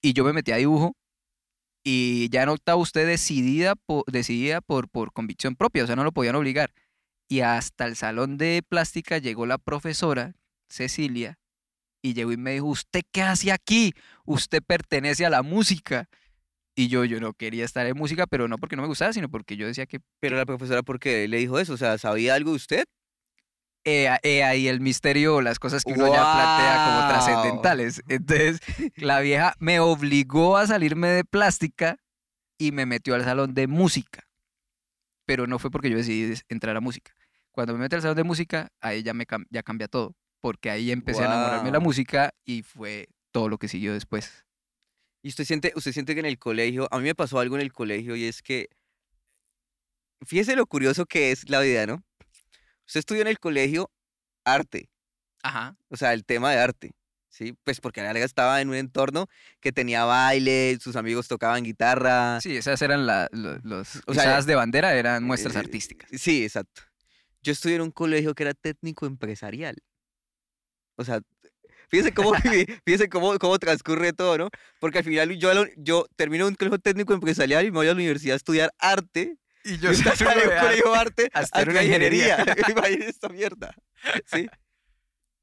Y 0.01 0.13
yo 0.13 0.25
me 0.25 0.33
metí 0.33 0.51
a 0.51 0.57
dibujo 0.57 0.95
y 1.83 2.29
ya 2.29 2.43
en 2.43 2.49
octavo 2.49 2.81
usted 2.81 3.07
decidida, 3.07 3.75
po- 3.75 4.03
decidida 4.07 4.61
por, 4.61 4.89
por 4.89 5.11
convicción 5.13 5.55
propia, 5.55 5.83
o 5.83 5.87
sea, 5.87 5.95
no 5.95 6.03
lo 6.03 6.11
podían 6.11 6.35
obligar. 6.35 6.73
Y 7.29 7.41
hasta 7.41 7.85
el 7.85 7.95
salón 7.95 8.37
de 8.37 8.63
plástica 8.67 9.17
llegó 9.19 9.45
la 9.45 9.57
profesora, 9.57 10.35
Cecilia, 10.69 11.39
y 12.01 12.13
llegó 12.13 12.31
y 12.31 12.37
me 12.37 12.53
dijo, 12.53 12.67
¿usted 12.67 13.01
qué 13.11 13.21
hace 13.23 13.51
aquí? 13.51 13.93
Usted 14.25 14.61
pertenece 14.65 15.25
a 15.25 15.29
la 15.29 15.43
música. 15.43 16.09
Y 16.75 16.87
yo, 16.87 17.05
yo 17.05 17.19
no 17.19 17.33
quería 17.33 17.65
estar 17.65 17.85
en 17.87 17.97
música, 17.97 18.27
pero 18.27 18.47
no 18.47 18.57
porque 18.57 18.75
no 18.77 18.81
me 18.83 18.87
gustaba, 18.87 19.13
sino 19.13 19.29
porque 19.29 19.57
yo 19.57 19.67
decía 19.67 19.85
que 19.85 19.99
Pero 20.21 20.37
la 20.37 20.45
profesora, 20.45 20.83
¿por 20.83 20.99
qué 20.99 21.27
le 21.27 21.37
dijo 21.37 21.59
eso? 21.59 21.73
O 21.73 21.77
sea, 21.77 21.97
¿sabía 21.97 22.35
algo 22.35 22.51
de 22.51 22.57
usted? 22.57 22.85
Eh, 23.85 24.09
eh, 24.23 24.43
ahí 24.43 24.67
el 24.67 24.81
misterio, 24.81 25.41
las 25.41 25.59
cosas 25.59 25.83
que 25.83 25.93
uno 25.93 26.07
ya 26.07 26.33
plantea 26.33 26.85
como 26.85 27.07
trascendentales. 27.07 28.01
Entonces, 28.07 28.59
la 28.95 29.19
vieja 29.19 29.55
me 29.59 29.79
obligó 29.79 30.57
a 30.57 30.67
salirme 30.67 31.07
de 31.09 31.23
plástica 31.23 31.97
y 32.57 32.71
me 32.71 32.85
metió 32.85 33.15
al 33.15 33.23
salón 33.23 33.53
de 33.53 33.67
música. 33.67 34.27
Pero 35.25 35.47
no 35.47 35.59
fue 35.59 35.71
porque 35.71 35.89
yo 35.89 35.97
decidí 35.97 36.33
entrar 36.49 36.75
a 36.75 36.81
música. 36.81 37.13
Cuando 37.51 37.73
me 37.73 37.79
metí 37.79 37.95
al 37.95 38.01
salón 38.01 38.17
de 38.17 38.23
música, 38.23 38.69
ahí 38.81 39.03
ya, 39.03 39.13
me 39.13 39.25
cam- 39.25 39.47
ya 39.49 39.63
cambia 39.63 39.87
todo. 39.87 40.15
Porque 40.41 40.69
ahí 40.69 40.91
empecé 40.91 41.21
a 41.23 41.25
enamorarme 41.25 41.65
de 41.67 41.71
la 41.73 41.79
música 41.79 42.33
y 42.45 42.63
fue 42.63 43.09
todo 43.31 43.49
lo 43.49 43.57
que 43.57 43.67
siguió 43.67 43.93
después. 43.93 44.45
Y 45.21 45.29
usted 45.29 45.43
siente, 45.43 45.73
usted 45.75 45.91
siente 45.91 46.13
que 46.13 46.21
en 46.21 46.25
el 46.25 46.39
colegio, 46.39 46.87
a 46.91 46.97
mí 46.97 47.03
me 47.03 47.15
pasó 47.15 47.39
algo 47.39 47.55
en 47.55 47.61
el 47.61 47.73
colegio 47.73 48.15
y 48.15 48.23
es 48.25 48.41
que, 48.41 48.69
fíjese 50.25 50.55
lo 50.55 50.65
curioso 50.65 51.05
que 51.05 51.31
es 51.31 51.49
la 51.49 51.59
vida, 51.59 51.85
¿no? 51.85 52.03
Usted 52.89 53.01
estudió 53.01 53.21
en 53.21 53.27
el 53.27 53.37
colegio 53.37 53.91
arte, 54.43 54.89
Ajá. 55.43 55.77
o 55.89 55.95
sea, 55.95 56.13
el 56.13 56.25
tema 56.25 56.49
de 56.51 56.57
arte, 56.57 56.91
¿sí? 57.29 57.55
Pues 57.63 57.79
porque 57.81 57.99
a 58.01 58.03
la 58.05 58.13
larga 58.13 58.25
estaba 58.25 58.61
en 58.61 58.69
un 58.69 58.73
entorno 58.73 59.27
que 59.59 59.71
tenía 59.71 60.05
baile, 60.05 60.75
sus 60.81 60.95
amigos 60.95 61.27
tocaban 61.27 61.63
guitarra. 61.63 62.41
Sí, 62.41 62.57
esas 62.57 62.81
eran 62.81 63.05
la- 63.05 63.29
lo- 63.31 63.59
los 63.59 64.01
O 64.07 64.15
sea, 64.15 64.41
de 64.41 64.55
bandera, 64.55 64.95
eran 64.95 65.23
muestras 65.23 65.55
eh, 65.55 65.59
artísticas. 65.59 66.09
Sí, 66.19 66.43
exacto. 66.43 66.81
Yo 67.43 67.51
estudié 67.51 67.75
en 67.75 67.83
un 67.83 67.91
colegio 67.91 68.33
que 68.33 68.41
era 68.41 68.55
técnico 68.55 69.05
empresarial. 69.05 69.75
O 70.95 71.05
sea, 71.05 71.21
fíjese 71.89 72.11
cómo, 72.11 72.31
fíjese 72.85 73.07
cómo, 73.07 73.37
cómo 73.37 73.59
transcurre 73.59 74.13
todo, 74.13 74.35
¿no? 74.39 74.49
Porque 74.79 74.97
al 74.97 75.03
final 75.03 75.37
yo, 75.37 75.51
yo 75.77 76.07
termino 76.15 76.47
un 76.47 76.55
colegio 76.55 76.79
técnico 76.79 77.13
empresarial 77.13 77.65
y 77.65 77.71
me 77.71 77.77
voy 77.77 77.85
a 77.87 77.91
la 77.91 77.95
universidad 77.95 78.33
a 78.33 78.37
estudiar 78.37 78.71
arte. 78.79 79.37
Y 79.63 79.77
Yo 79.77 79.93
salí 79.93 80.41
de 80.41 80.57
colegio 80.59 80.93
arte 80.93 81.29
a 81.33 81.39
a 81.39 81.41
estudiar 81.43 81.69
una 81.69 81.83
ingeniería. 81.83 82.37
esta 83.07 83.29
mierda. 83.29 83.73
¿sí? 84.25 84.47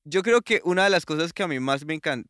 Yo 0.05 0.23
creo 0.23 0.41
que 0.41 0.61
una 0.65 0.85
de 0.85 0.91
las 0.91 1.05
cosas 1.05 1.33
que 1.33 1.43
a 1.43 1.49
mí 1.49 1.59
más 1.61 1.85
me 1.85 1.95
encantó 1.95 2.29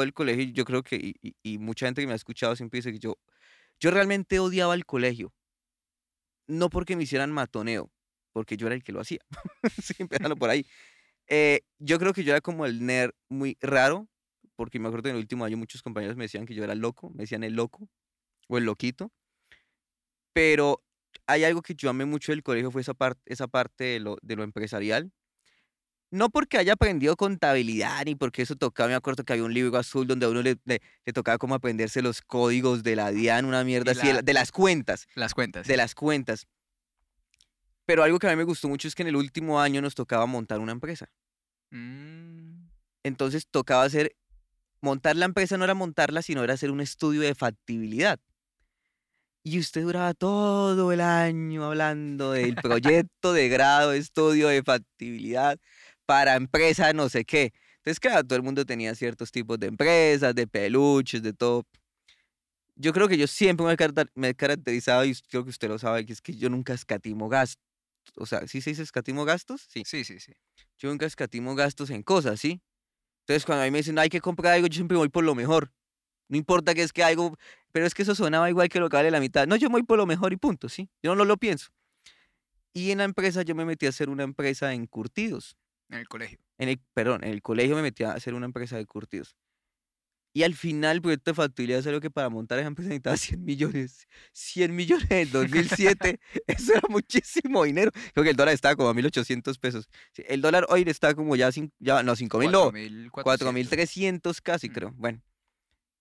del 0.00 0.12
colegio, 0.12 0.44
yo 0.52 0.64
creo 0.64 0.82
que, 0.82 0.96
y, 0.96 1.14
y- 1.22 1.34
y 1.42 1.58
mucha 1.58 1.86
gente 1.86 2.00
que 2.00 2.06
me 2.06 2.12
ha 2.12 2.16
escuchado 2.16 2.56
siempre 2.56 2.78
dice 2.78 2.92
que 2.92 2.98
yo, 2.98 3.16
yo 3.80 3.90
realmente 3.90 4.38
odiaba 4.38 4.74
el 4.74 4.84
colegio. 4.86 5.32
No 6.46 6.68
porque 6.68 6.96
me 6.96 7.04
hicieran 7.04 7.32
matoneo, 7.32 7.90
porque 8.32 8.56
yo 8.56 8.66
era 8.66 8.76
el 8.76 8.82
que 8.84 8.92
lo 8.92 9.00
hacía. 9.00 9.20
sí, 9.82 9.94
empezando 9.98 10.36
por 10.36 10.50
ahí. 10.50 10.66
Eh, 11.28 11.62
yo 11.78 11.98
creo 11.98 12.12
que 12.12 12.22
yo 12.24 12.32
era 12.32 12.40
como 12.40 12.66
el 12.66 12.84
nerd 12.84 13.12
muy 13.30 13.56
raro, 13.60 14.08
porque 14.56 14.78
me 14.78 14.88
acuerdo 14.88 15.04
que 15.04 15.08
en 15.10 15.16
el 15.16 15.22
último 15.22 15.44
año 15.44 15.56
muchos 15.56 15.80
compañeros 15.82 16.16
me 16.16 16.24
decían 16.24 16.44
que 16.44 16.54
yo 16.54 16.64
era 16.64 16.74
loco, 16.74 17.10
me 17.10 17.22
decían 17.22 17.44
el 17.44 17.54
loco 17.54 17.88
o 18.48 18.58
el 18.58 18.64
loquito. 18.64 19.10
Pero 20.34 20.82
hay 21.26 21.44
algo 21.44 21.62
que 21.62 21.74
yo 21.74 21.88
amé 21.88 22.04
mucho 22.04 22.32
del 22.32 22.42
colegio, 22.42 22.70
fue 22.70 22.82
esa, 22.82 22.92
parte 22.92 23.22
esa 23.24 23.46
parte 23.46 23.84
de 23.84 24.00
lo, 24.00 24.18
de 24.20 24.36
lo 24.36 24.42
empresarial. 24.42 25.10
No 26.10 26.28
porque 26.28 26.58
haya 26.58 26.74
aprendido 26.74 27.16
contabilidad 27.16 28.04
ni 28.04 28.14
porque 28.14 28.42
eso 28.42 28.54
tocaba, 28.54 28.88
me 28.88 28.94
acuerdo 28.94 29.24
que 29.24 29.32
había 29.32 29.44
un 29.44 29.54
libro 29.54 29.76
azul 29.78 30.06
donde 30.06 30.26
a 30.26 30.28
uno 30.28 30.42
le, 30.42 30.56
le, 30.64 30.80
le 31.04 31.12
tocaba 31.12 31.38
como 31.38 31.54
aprenderse 31.56 32.02
los 32.02 32.20
códigos 32.20 32.82
de 32.84 32.94
la 32.94 33.10
DIAN, 33.10 33.46
una 33.46 33.64
mierda 33.64 33.92
así, 33.92 34.12
la- 34.12 34.22
de 34.22 34.32
las 34.34 34.52
cuentas, 34.52 35.06
Las 35.14 35.34
cuentas. 35.34 35.66
de 35.66 35.76
las 35.76 35.94
cuentas. 35.94 36.46
Pero 37.86 38.02
algo 38.02 38.18
que 38.18 38.26
a 38.26 38.30
mí 38.30 38.36
me 38.36 38.44
gustó 38.44 38.68
mucho 38.68 38.86
es 38.88 38.94
que 38.94 39.02
en 39.02 39.08
el 39.08 39.16
último 39.16 39.60
año 39.60 39.82
nos 39.82 39.94
tocaba 39.94 40.26
montar 40.26 40.60
una 40.60 40.72
empresa. 40.72 41.10
Mm, 41.70 42.68
Entonces 43.02 43.46
tocaba 43.50 43.82
hacer, 43.82 44.14
montar 44.80 45.16
la 45.16 45.24
empresa 45.26 45.56
no 45.58 45.64
era 45.64 45.74
montarla, 45.74 46.22
sino 46.22 46.44
era 46.44 46.54
hacer 46.54 46.70
un 46.70 46.80
estudio 46.80 47.20
de 47.22 47.34
factibilidad. 47.34 48.20
Y 49.46 49.58
usted 49.58 49.82
duraba 49.82 50.14
todo 50.14 50.90
el 50.90 51.02
año 51.02 51.66
hablando 51.66 52.32
del 52.32 52.54
proyecto 52.56 53.34
de 53.34 53.50
grado, 53.50 53.90
de 53.90 53.98
estudio 53.98 54.48
de 54.48 54.62
factibilidad 54.62 55.58
para 56.06 56.36
empresa 56.36 56.94
no 56.94 57.10
sé 57.10 57.26
qué. 57.26 57.52
Entonces, 57.76 58.00
claro, 58.00 58.24
todo 58.24 58.36
el 58.36 58.42
mundo 58.42 58.64
tenía 58.64 58.94
ciertos 58.94 59.30
tipos 59.30 59.58
de 59.58 59.66
empresas, 59.66 60.34
de 60.34 60.46
peluches, 60.46 61.22
de 61.22 61.34
todo. 61.34 61.66
Yo 62.74 62.94
creo 62.94 63.06
que 63.06 63.18
yo 63.18 63.26
siempre 63.26 63.66
me 64.14 64.28
he 64.28 64.34
caracterizado, 64.34 65.04
y 65.04 65.14
creo 65.28 65.44
que 65.44 65.50
usted 65.50 65.68
lo 65.68 65.78
sabe, 65.78 66.06
que 66.06 66.14
es 66.14 66.22
que 66.22 66.34
yo 66.34 66.48
nunca 66.48 66.72
escatimo 66.72 67.28
gastos. 67.28 67.62
O 68.16 68.24
sea, 68.24 68.46
¿sí 68.46 68.62
se 68.62 68.70
dice 68.70 68.82
escatimo 68.82 69.26
gastos? 69.26 69.66
Sí 69.68 69.82
sí, 69.84 70.04
sí, 70.04 70.20
sí. 70.20 70.32
yo 70.78 70.88
nunca 70.88 71.04
escatimo 71.04 71.54
gastos 71.54 71.90
en 71.90 72.02
cosas, 72.02 72.40
¿sí? 72.40 72.62
Entonces, 73.20 73.44
cuando 73.44 73.62
a 73.62 73.64
mí 73.66 73.70
me 73.70 73.78
dicen, 73.78 73.98
hay 73.98 74.08
que 74.08 74.22
comprar 74.22 74.54
algo, 74.54 74.66
yo 74.66 74.74
siempre 74.74 74.96
voy 74.96 75.10
por 75.10 75.24
lo 75.24 75.34
mejor. 75.34 75.70
No 76.28 76.38
importa 76.38 76.74
que 76.74 76.82
es 76.82 76.92
que 76.92 77.04
algo, 77.04 77.36
pero 77.74 77.86
es 77.86 77.92
que 77.94 78.02
eso 78.02 78.14
sonaba 78.14 78.48
igual 78.48 78.68
que 78.68 78.78
lo 78.78 78.88
que 78.88 78.96
vale 78.96 79.10
la 79.10 79.18
mitad. 79.18 79.48
No, 79.48 79.56
yo 79.56 79.68
voy 79.68 79.82
por 79.82 79.98
lo 79.98 80.06
mejor 80.06 80.32
y 80.32 80.36
punto, 80.36 80.68
¿sí? 80.68 80.88
Yo 81.02 81.16
no 81.16 81.24
lo 81.24 81.36
pienso. 81.36 81.70
Y 82.72 82.92
en 82.92 82.98
la 82.98 83.04
empresa 83.04 83.42
yo 83.42 83.56
me 83.56 83.64
metí 83.64 83.86
a 83.86 83.88
hacer 83.88 84.08
una 84.08 84.22
empresa 84.22 84.72
en 84.72 84.86
curtidos. 84.86 85.56
En 85.90 85.98
el 85.98 86.06
colegio. 86.08 86.38
En 86.58 86.68
el, 86.68 86.80
perdón, 86.94 87.24
en 87.24 87.30
el 87.32 87.42
colegio 87.42 87.74
me 87.74 87.82
metí 87.82 88.04
a 88.04 88.12
hacer 88.12 88.34
una 88.34 88.46
empresa 88.46 88.76
de 88.76 88.86
curtidos. 88.86 89.36
Y 90.36 90.42
al 90.44 90.54
final 90.54 90.96
el 90.96 91.02
proyecto 91.02 91.30
de 91.32 91.34
factibilidad 91.34 91.80
es 91.80 91.86
algo 91.88 92.00
que 92.00 92.10
para 92.10 92.28
montar 92.28 92.58
esa 92.60 92.68
empresa 92.68 92.88
necesitaba 92.90 93.16
100 93.16 93.44
millones. 93.44 94.06
100 94.32 94.74
millones 94.74 95.10
en 95.10 95.30
2007. 95.32 96.20
eso 96.46 96.72
era 96.74 96.82
muchísimo 96.88 97.64
dinero. 97.64 97.90
Creo 98.12 98.22
que 98.24 98.30
el 98.30 98.36
dólar 98.36 98.54
estaba 98.54 98.76
como 98.76 98.88
a 98.88 98.94
1.800 98.94 99.58
pesos. 99.58 99.88
Sí, 100.12 100.22
El 100.28 100.40
dólar 100.42 100.66
hoy 100.68 100.84
está 100.86 101.14
como 101.14 101.34
ya, 101.34 101.48
cin- 101.50 101.72
ya 101.80 102.02
no, 102.04 102.14
5.000 102.14 102.50
no, 102.52 102.70
4.400. 102.70 103.10
4.300 103.24 104.40
casi, 104.42 104.68
Mm. 104.68 104.72
creo. 104.72 104.92
Bueno, 104.96 105.20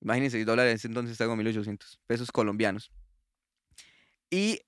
imagínense, 0.03 0.39
el 0.39 0.45
dólar 0.45 0.67
en 0.67 0.75
ese 0.75 0.87
entonces 0.87 1.13
está 1.13 1.25
como 1.25 1.37
1.800 1.37 1.99
pesos 2.05 2.31
colombianos. 2.31 2.91
Y 4.29 4.59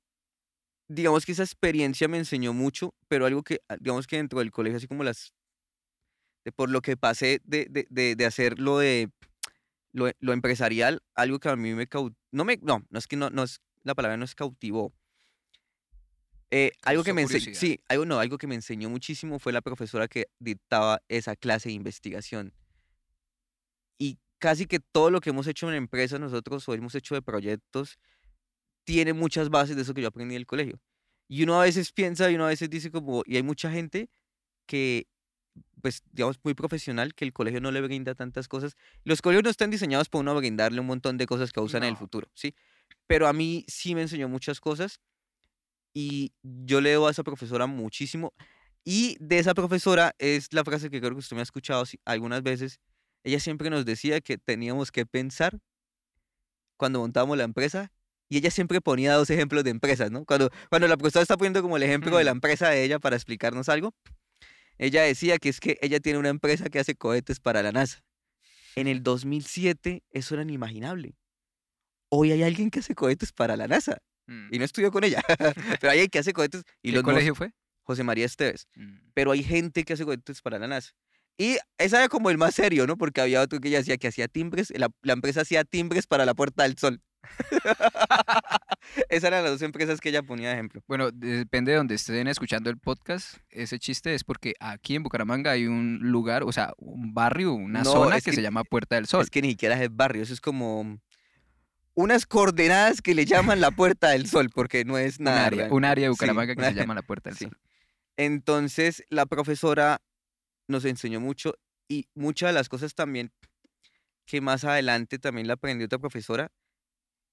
digamos 0.88 1.26
que 1.26 1.32
esa 1.34 1.44
experiencia 1.44 2.08
me 2.08 2.18
enseñó 2.18 2.54
mucho, 2.54 2.94
pero 3.08 3.26
algo 3.26 3.44
que, 3.44 3.60
ah, 3.70 3.78
digamos 3.80 4.08
que 4.08 4.18
dentro 4.18 4.40
del 4.40 4.52
colegio, 4.52 4.78
así 4.78 4.88
como 4.88 5.04
las, 5.04 5.34
de 6.44 6.52
por 6.52 6.70
lo 6.70 6.82
que 6.82 6.96
pasé 6.98 7.42
de, 7.44 7.66
de, 7.70 7.88
de, 7.90 8.16
de 8.16 8.26
hacer 8.26 8.60
lo 8.60 8.78
de 8.80 9.10
lo, 9.92 10.12
lo 10.20 10.34
empresarial, 10.34 11.02
algo 11.16 11.40
que 11.40 11.50
a 11.50 11.56
mí 11.56 11.74
me 11.74 11.88
cau- 11.90 12.16
no 12.32 12.46
me, 12.46 12.58
no, 12.58 12.86
no 12.90 13.00
es 13.00 13.08
que 13.08 13.16
no, 13.16 13.30
no 13.30 13.44
es, 13.44 13.62
la 13.84 13.96
palabra 13.96 14.18
no 14.18 14.26
es 14.26 14.36
cautivó. 14.36 14.94
Eh, 16.52 16.72
algo 16.84 17.04
que 17.04 17.14
me 17.14 17.24
enseñó, 17.24 17.60
sí, 17.60 17.80
algo 17.90 18.06
no, 18.06 18.20
algo 18.20 18.38
que 18.38 18.48
me 18.48 18.56
enseñó 18.56 18.90
muchísimo 18.90 19.40
fue 19.40 19.52
la 19.52 19.62
profesora 19.62 20.08
que 20.08 20.28
dictaba 20.40 21.02
esa 21.08 21.36
clase 21.36 21.70
de 21.70 21.74
investigación. 21.76 22.54
Y 23.98 24.20
casi 24.46 24.68
que 24.68 24.80
todo 24.80 25.10
lo 25.10 25.22
que 25.22 25.32
hemos 25.32 25.48
hecho 25.48 25.68
en 25.70 25.76
empresas 25.76 26.20
nosotros 26.20 26.70
o 26.70 26.76
hemos 26.76 26.94
hecho 26.94 27.16
de 27.16 27.24
proyectos 27.24 27.98
tiene 28.84 29.12
muchas 29.12 29.50
bases 29.50 29.76
de 29.76 29.82
eso 29.82 29.96
que 29.96 30.04
yo 30.04 30.10
aprendí 30.10 30.36
en 30.36 30.42
el 30.42 30.46
colegio. 30.46 30.80
Y 31.28 31.42
uno 31.42 31.60
a 31.60 31.64
veces 31.64 31.92
piensa 31.92 32.30
y 32.30 32.36
uno 32.36 32.46
a 32.46 32.50
veces 32.50 32.70
dice 32.70 32.92
como, 32.92 33.24
y 33.26 33.38
hay 33.38 33.42
mucha 33.42 33.72
gente 33.72 34.12
que, 34.68 35.08
pues, 35.82 36.04
digamos, 36.12 36.40
muy 36.44 36.54
profesional, 36.54 37.16
que 37.16 37.26
el 37.26 37.34
colegio 37.34 37.60
no 37.60 37.72
le 37.72 37.82
brinda 37.82 38.14
tantas 38.14 38.48
cosas. 38.48 38.76
Los 39.04 39.24
colegios 39.24 39.46
no 39.46 39.50
están 39.50 39.72
diseñados 39.72 40.10
para 40.10 40.20
uno 40.20 40.36
brindarle 40.36 40.80
un 40.80 40.86
montón 40.86 41.18
de 41.18 41.26
cosas 41.26 41.52
que 41.52 41.60
usan 41.60 41.82
en 41.82 41.90
el 41.90 41.98
futuro, 41.98 42.30
¿sí? 42.36 42.54
Pero 43.08 43.28
a 43.28 43.34
mí 43.34 43.66
sí 43.68 43.96
me 43.96 44.04
enseñó 44.04 44.30
muchas 44.30 44.60
cosas 44.60 45.00
y 45.92 46.34
yo 46.44 46.82
le 46.82 46.92
debo 46.92 47.08
a 47.08 47.12
esa 47.12 47.24
profesora 47.24 47.66
muchísimo. 47.66 48.32
Y 48.84 49.18
de 49.20 49.40
esa 49.40 49.56
profesora 49.56 50.14
es 50.20 50.54
la 50.54 50.64
frase 50.64 50.92
que 50.92 51.00
creo 51.00 51.14
que 51.14 51.18
usted 51.18 51.36
me 51.36 51.42
ha 51.42 51.50
escuchado 51.50 51.84
algunas 52.06 52.44
veces. 52.44 52.80
Ella 53.26 53.40
siempre 53.40 53.70
nos 53.72 53.86
decía 53.86 54.22
que 54.22 54.38
teníamos 54.38 54.92
que 54.92 55.06
pensar 55.08 55.60
cuando 56.78 57.00
montábamos 57.00 57.38
la 57.38 57.44
empresa 57.44 57.92
y 58.30 58.38
ella 58.38 58.52
siempre 58.52 58.82
ponía 58.82 59.14
dos 59.16 59.30
ejemplos 59.32 59.64
de 59.64 59.72
empresas, 59.72 60.12
¿no? 60.12 60.26
Cuando, 60.26 60.52
cuando 60.70 60.88
la 60.88 60.96
profesora 60.96 61.24
está 61.24 61.36
poniendo 61.36 61.62
como 61.64 61.76
el 61.76 61.84
ejemplo 61.84 62.18
de 62.18 62.24
la 62.24 62.34
Mm. 62.34 62.38
empresa 62.38 62.70
de 62.70 62.84
ella 62.84 63.00
para 63.00 63.16
explicarnos 63.16 63.68
algo, 63.68 63.94
ella 64.78 65.02
decía 65.04 65.38
que 65.40 65.50
es 65.50 65.60
que 65.60 65.78
ella 65.82 66.00
tiene 66.00 66.20
una 66.20 66.30
empresa 66.30 66.70
que 66.70 66.80
hace 66.80 66.96
cohetes 66.96 67.40
para 67.40 67.64
la 67.64 67.72
NASA. 67.72 68.04
En 68.76 68.88
el 68.88 69.02
2007 69.04 70.04
eso 70.12 70.36
era 70.36 70.44
inimaginable. 70.44 71.16
Hoy 72.10 72.32
hay 72.32 72.44
alguien 72.44 72.70
que 72.70 72.80
hace 72.80 72.94
cohetes 72.94 73.32
para 73.34 73.58
la 73.58 73.68
NASA 73.68 73.98
Mm. 74.28 74.54
y 74.54 74.60
no 74.60 74.66
estudió 74.66 74.92
con 74.92 75.04
ella, 75.04 75.22
pero 75.82 75.92
hay 75.92 76.00
alguien 76.00 76.10
que 76.10 76.20
hace 76.20 76.34
cohetes 76.34 76.64
y 76.84 76.90
¿Qué 76.90 76.96
los 76.96 77.04
colegio 77.04 77.34
fue? 77.36 77.52
José 77.84 78.04
María 78.04 78.26
Esteves, 78.26 78.68
Mm. 78.76 79.12
pero 79.14 79.32
hay 79.32 79.44
gente 79.44 79.84
que 79.84 79.94
hace 79.94 80.04
cohetes 80.06 80.42
para 80.42 80.58
la 80.60 80.68
NASA. 80.68 80.92
Y 81.38 81.58
esa 81.78 81.98
era 81.98 82.08
como 82.10 82.30
el 82.30 82.38
más 82.38 82.56
serio, 82.56 82.88
¿no? 82.88 82.98
Porque 82.98 83.20
había 83.22 83.42
otro 83.42 83.60
que 83.60 83.68
ella 83.68 83.80
hacía 83.80 83.98
que 83.98 84.08
hacía 84.08 84.28
timbres, 84.28 84.72
la, 84.76 84.90
la 85.02 85.14
empresa 85.14 85.42
hacía 85.42 85.64
timbres 85.66 86.08
para 86.08 86.26
la 86.26 86.34
Puerta 86.34 86.64
del 86.64 86.78
Sol. 86.78 87.02
Esas 89.10 89.28
eran 89.28 89.44
las 89.44 89.52
dos 89.54 89.62
empresas 89.62 90.00
que 90.00 90.10
ella 90.10 90.22
ponía 90.24 90.50
de 90.50 90.54
ejemplo. 90.56 90.82
Bueno, 90.88 91.12
depende 91.12 91.72
de 91.72 91.78
donde 91.78 91.96
estén 91.96 92.28
escuchando 92.28 92.70
el 92.70 92.78
podcast. 92.78 93.38
Ese 93.50 93.80
chiste 93.80 94.14
es 94.14 94.24
porque 94.24 94.54
aquí 94.60 94.96
en 94.96 95.04
Bucaramanga 95.04 95.52
hay 95.52 95.66
un 95.68 96.00
lugar, 96.02 96.44
o 96.44 96.52
sea, 96.52 96.74
un 96.78 97.14
barrio, 97.14 97.54
una 97.54 97.84
No, 97.84 97.92
zona 97.92 98.18
es 98.18 98.24
que, 98.24 98.32
que- 98.32 98.36
se 98.36 98.42
llama 98.42 98.64
Puerta 98.64 98.96
del 98.96 99.08
Sol. 99.08 99.22
Es 99.24 99.30
que 99.30 99.42
ni 99.42 99.50
siquiera 99.52 99.82
es 99.82 99.94
barrio, 99.94 100.24
eso 100.24 100.34
es 100.34 100.42
como 100.42 101.00
unas 101.96 102.26
coordenadas 102.26 103.02
que 103.02 103.16
le 103.16 103.26
llaman 103.26 103.60
la 103.62 103.72
Puerta 103.72 104.10
del 104.10 104.28
Sol, 104.28 104.50
porque 104.54 104.86
no 104.86 104.98
es 104.98 105.18
un 105.20 105.26
nada. 105.26 105.46
área, 105.48 105.60
real. 105.64 105.74
un 105.74 105.86
área 105.86 106.04
de 106.08 106.08
Sí, 106.08 106.12
Bucaramanga 106.12 106.56
que 106.56 106.64
se 106.64 106.74
llama 106.74 106.94
la 106.96 107.02
Puerta 107.02 107.30
del 107.32 107.38
sí. 107.38 107.46
Sol. 107.46 107.58
Entonces, 108.18 109.04
la 109.10 109.26
profesora 109.26 110.02
nos 110.68 110.86
enseñó 110.86 111.20
mucho 111.20 111.56
y 111.90 112.08
muchas 112.16 112.50
de 112.50 112.54
las 112.54 112.70
cosas 112.70 112.96
también 112.96 113.32
que 114.26 114.42
más 114.42 114.64
adelante 114.64 115.20
también 115.20 115.48
la 115.48 115.54
aprendió 115.56 115.86
otra 115.86 116.00
profesora. 116.00 116.52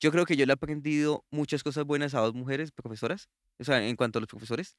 Yo 0.01 0.11
creo 0.13 0.27
que 0.27 0.37
yo 0.37 0.47
le 0.47 0.53
he 0.53 0.55
aprendido 0.55 1.25
muchas 1.31 1.63
cosas 1.63 1.85
buenas 1.85 2.15
a 2.15 2.21
dos 2.21 2.35
mujeres 2.35 2.73
profesoras, 2.73 3.29
o 3.61 3.65
sea, 3.65 3.87
en 3.87 3.97
cuanto 3.97 4.19
a 4.19 4.23
los 4.23 4.29
profesores, 4.29 4.77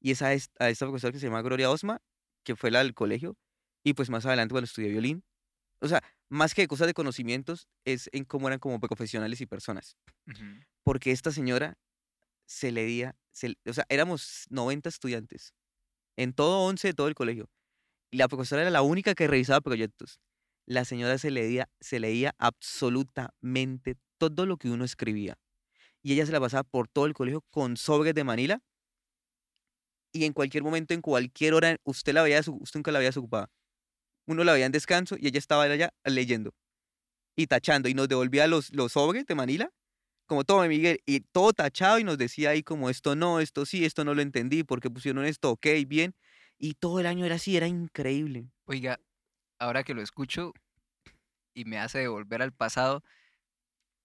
y 0.00 0.12
es 0.12 0.22
a, 0.22 0.32
es- 0.34 0.50
a 0.60 0.70
esta 0.70 0.86
profesora 0.86 1.12
que 1.12 1.20
se 1.20 1.26
llama 1.26 1.42
Gloria 1.42 1.70
Osma, 1.70 2.00
que 2.44 2.56
fue 2.56 2.70
la 2.72 2.80
del 2.80 2.94
colegio, 2.94 3.36
y 3.84 3.94
pues 3.94 4.10
más 4.10 4.26
adelante 4.26 4.52
cuando 4.52 4.66
estudié 4.66 4.90
violín. 4.90 5.24
O 5.80 5.88
sea, 5.88 6.02
más 6.30 6.54
que 6.54 6.68
cosas 6.68 6.88
de 6.88 6.94
conocimientos, 6.94 7.68
es 7.86 8.10
en 8.12 8.24
cómo 8.24 8.48
eran 8.48 8.60
como 8.60 8.80
profesionales 8.80 9.40
y 9.42 9.46
personas 9.46 9.96
porque 10.84 11.10
esta 11.10 11.32
señora 11.32 11.74
se 12.46 12.72
leía, 12.72 13.16
se- 13.32 13.56
o 13.66 13.72
sea, 13.72 13.86
éramos 13.88 14.44
90 14.50 14.88
estudiantes, 14.88 15.54
en 16.16 16.34
todo 16.34 16.60
11 16.66 16.88
de 16.88 16.94
todo 16.94 17.08
el 17.08 17.14
colegio, 17.14 17.50
la 18.10 18.28
profesora 18.28 18.62
era 18.62 18.70
la 18.70 18.82
única 18.82 19.14
que 19.14 19.26
revisaba 19.26 19.60
proyectos. 19.60 20.20
La 20.66 20.84
señora 20.84 21.18
se 21.18 21.30
leía, 21.30 21.68
se 21.80 22.00
leía 22.00 22.34
absolutamente 22.38 23.96
todo 24.18 24.46
lo 24.46 24.56
que 24.56 24.70
uno 24.70 24.84
escribía, 24.84 25.38
y 26.02 26.14
ella 26.14 26.26
se 26.26 26.32
la 26.32 26.40
pasaba 26.40 26.64
por 26.64 26.88
todo 26.88 27.06
el 27.06 27.14
colegio 27.14 27.42
con 27.50 27.76
sobres 27.76 28.14
de 28.14 28.24
Manila, 28.24 28.60
y 30.12 30.24
en 30.24 30.32
cualquier 30.32 30.62
momento, 30.62 30.94
en 30.94 31.02
cualquier 31.02 31.54
hora, 31.54 31.76
usted 31.84 32.14
la 32.14 32.22
veía, 32.22 32.40
usted 32.40 32.78
nunca 32.78 32.90
la 32.92 32.98
veía 33.00 33.10
desocupada. 33.10 33.50
Uno 34.26 34.44
la 34.44 34.54
veía 34.54 34.66
en 34.66 34.72
descanso 34.72 35.16
y 35.18 35.28
ella 35.28 35.38
estaba 35.38 35.64
allá 35.64 35.92
leyendo 36.04 36.54
y 37.36 37.46
tachando, 37.48 37.88
y 37.88 37.94
nos 37.94 38.08
devolvía 38.08 38.46
los, 38.46 38.72
los 38.74 38.92
sobres 38.92 39.26
de 39.26 39.34
Manila 39.34 39.70
como 40.26 40.44
tome 40.44 40.68
Miguel, 40.68 41.00
y 41.06 41.20
todo 41.20 41.52
tachado 41.52 41.98
y 41.98 42.04
nos 42.04 42.18
decía 42.18 42.50
ahí 42.50 42.62
como 42.62 42.90
esto 42.90 43.14
no, 43.16 43.40
esto 43.40 43.64
sí, 43.64 43.84
esto 43.84 44.04
no 44.04 44.14
lo 44.14 44.22
entendí, 44.22 44.64
porque 44.64 44.90
pusieron 44.90 45.24
esto, 45.24 45.50
ok, 45.52 45.66
bien, 45.86 46.14
y 46.58 46.74
todo 46.74 47.00
el 47.00 47.06
año 47.06 47.24
era 47.24 47.36
así, 47.36 47.56
era 47.56 47.66
increíble. 47.66 48.50
Oiga, 48.66 49.00
ahora 49.58 49.84
que 49.84 49.94
lo 49.94 50.02
escucho 50.02 50.52
y 51.54 51.64
me 51.64 51.78
hace 51.78 52.00
devolver 52.00 52.42
al 52.42 52.52
pasado, 52.52 53.02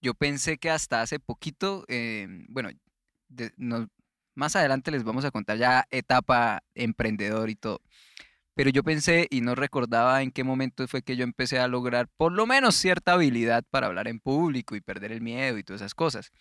yo 0.02 0.14
pensé 0.14 0.58
que 0.58 0.70
hasta 0.70 1.02
hace 1.02 1.20
poquito, 1.20 1.86
eh, 1.88 2.28
bueno, 2.50 2.70
de- 3.30 3.54
no- 3.58 3.88
más 4.36 4.56
adelante 4.56 4.92
les 4.92 5.04
vamos 5.04 5.26
a 5.26 5.32
contar 5.32 5.58
ya 5.58 5.86
etapa 5.92 6.64
emprendedor 6.74 7.50
y 7.50 7.56
todo, 7.56 7.82
pero 8.56 8.70
yo 8.70 8.84
pensé 8.84 9.28
y 9.30 9.42
no 9.42 9.56
recordaba 9.56 10.22
en 10.24 10.32
qué 10.32 10.44
momento 10.44 10.88
fue 10.88 11.04
que 11.04 11.16
yo 11.16 11.24
empecé 11.24 11.60
a 11.60 11.68
lograr 11.68 12.08
por 12.18 12.32
lo 12.32 12.46
menos 12.48 12.76
cierta 12.76 13.14
habilidad 13.14 13.64
para 13.70 13.88
hablar 13.88 14.08
en 14.08 14.20
público 14.20 14.76
y 14.76 14.82
perder 14.82 15.12
el 15.12 15.22
miedo 15.22 15.58
y 15.58 15.64
todas 15.64 15.82
esas 15.82 15.96
cosas. 15.96 16.32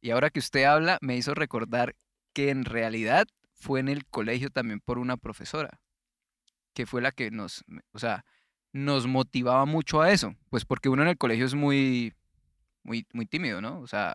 Y 0.00 0.10
ahora 0.10 0.30
que 0.30 0.40
usted 0.40 0.64
habla, 0.64 0.98
me 1.00 1.16
hizo 1.16 1.34
recordar 1.34 1.96
que 2.34 2.50
en 2.50 2.64
realidad 2.64 3.26
fue 3.56 3.80
en 3.80 3.88
el 3.88 4.06
colegio 4.06 4.50
también 4.50 4.80
por 4.80 4.98
una 4.98 5.16
profesora, 5.16 5.80
que 6.74 6.86
fue 6.86 7.02
la 7.02 7.10
que 7.10 7.30
nos, 7.30 7.64
o 7.92 7.98
sea, 7.98 8.24
nos 8.72 9.06
motivaba 9.06 9.64
mucho 9.64 10.02
a 10.02 10.12
eso, 10.12 10.36
pues 10.50 10.64
porque 10.64 10.88
uno 10.88 11.02
en 11.02 11.08
el 11.08 11.18
colegio 11.18 11.46
es 11.46 11.54
muy, 11.54 12.12
muy, 12.82 13.06
muy 13.12 13.26
tímido, 13.26 13.60
¿no? 13.60 13.80
O 13.80 13.86
sea, 13.86 14.14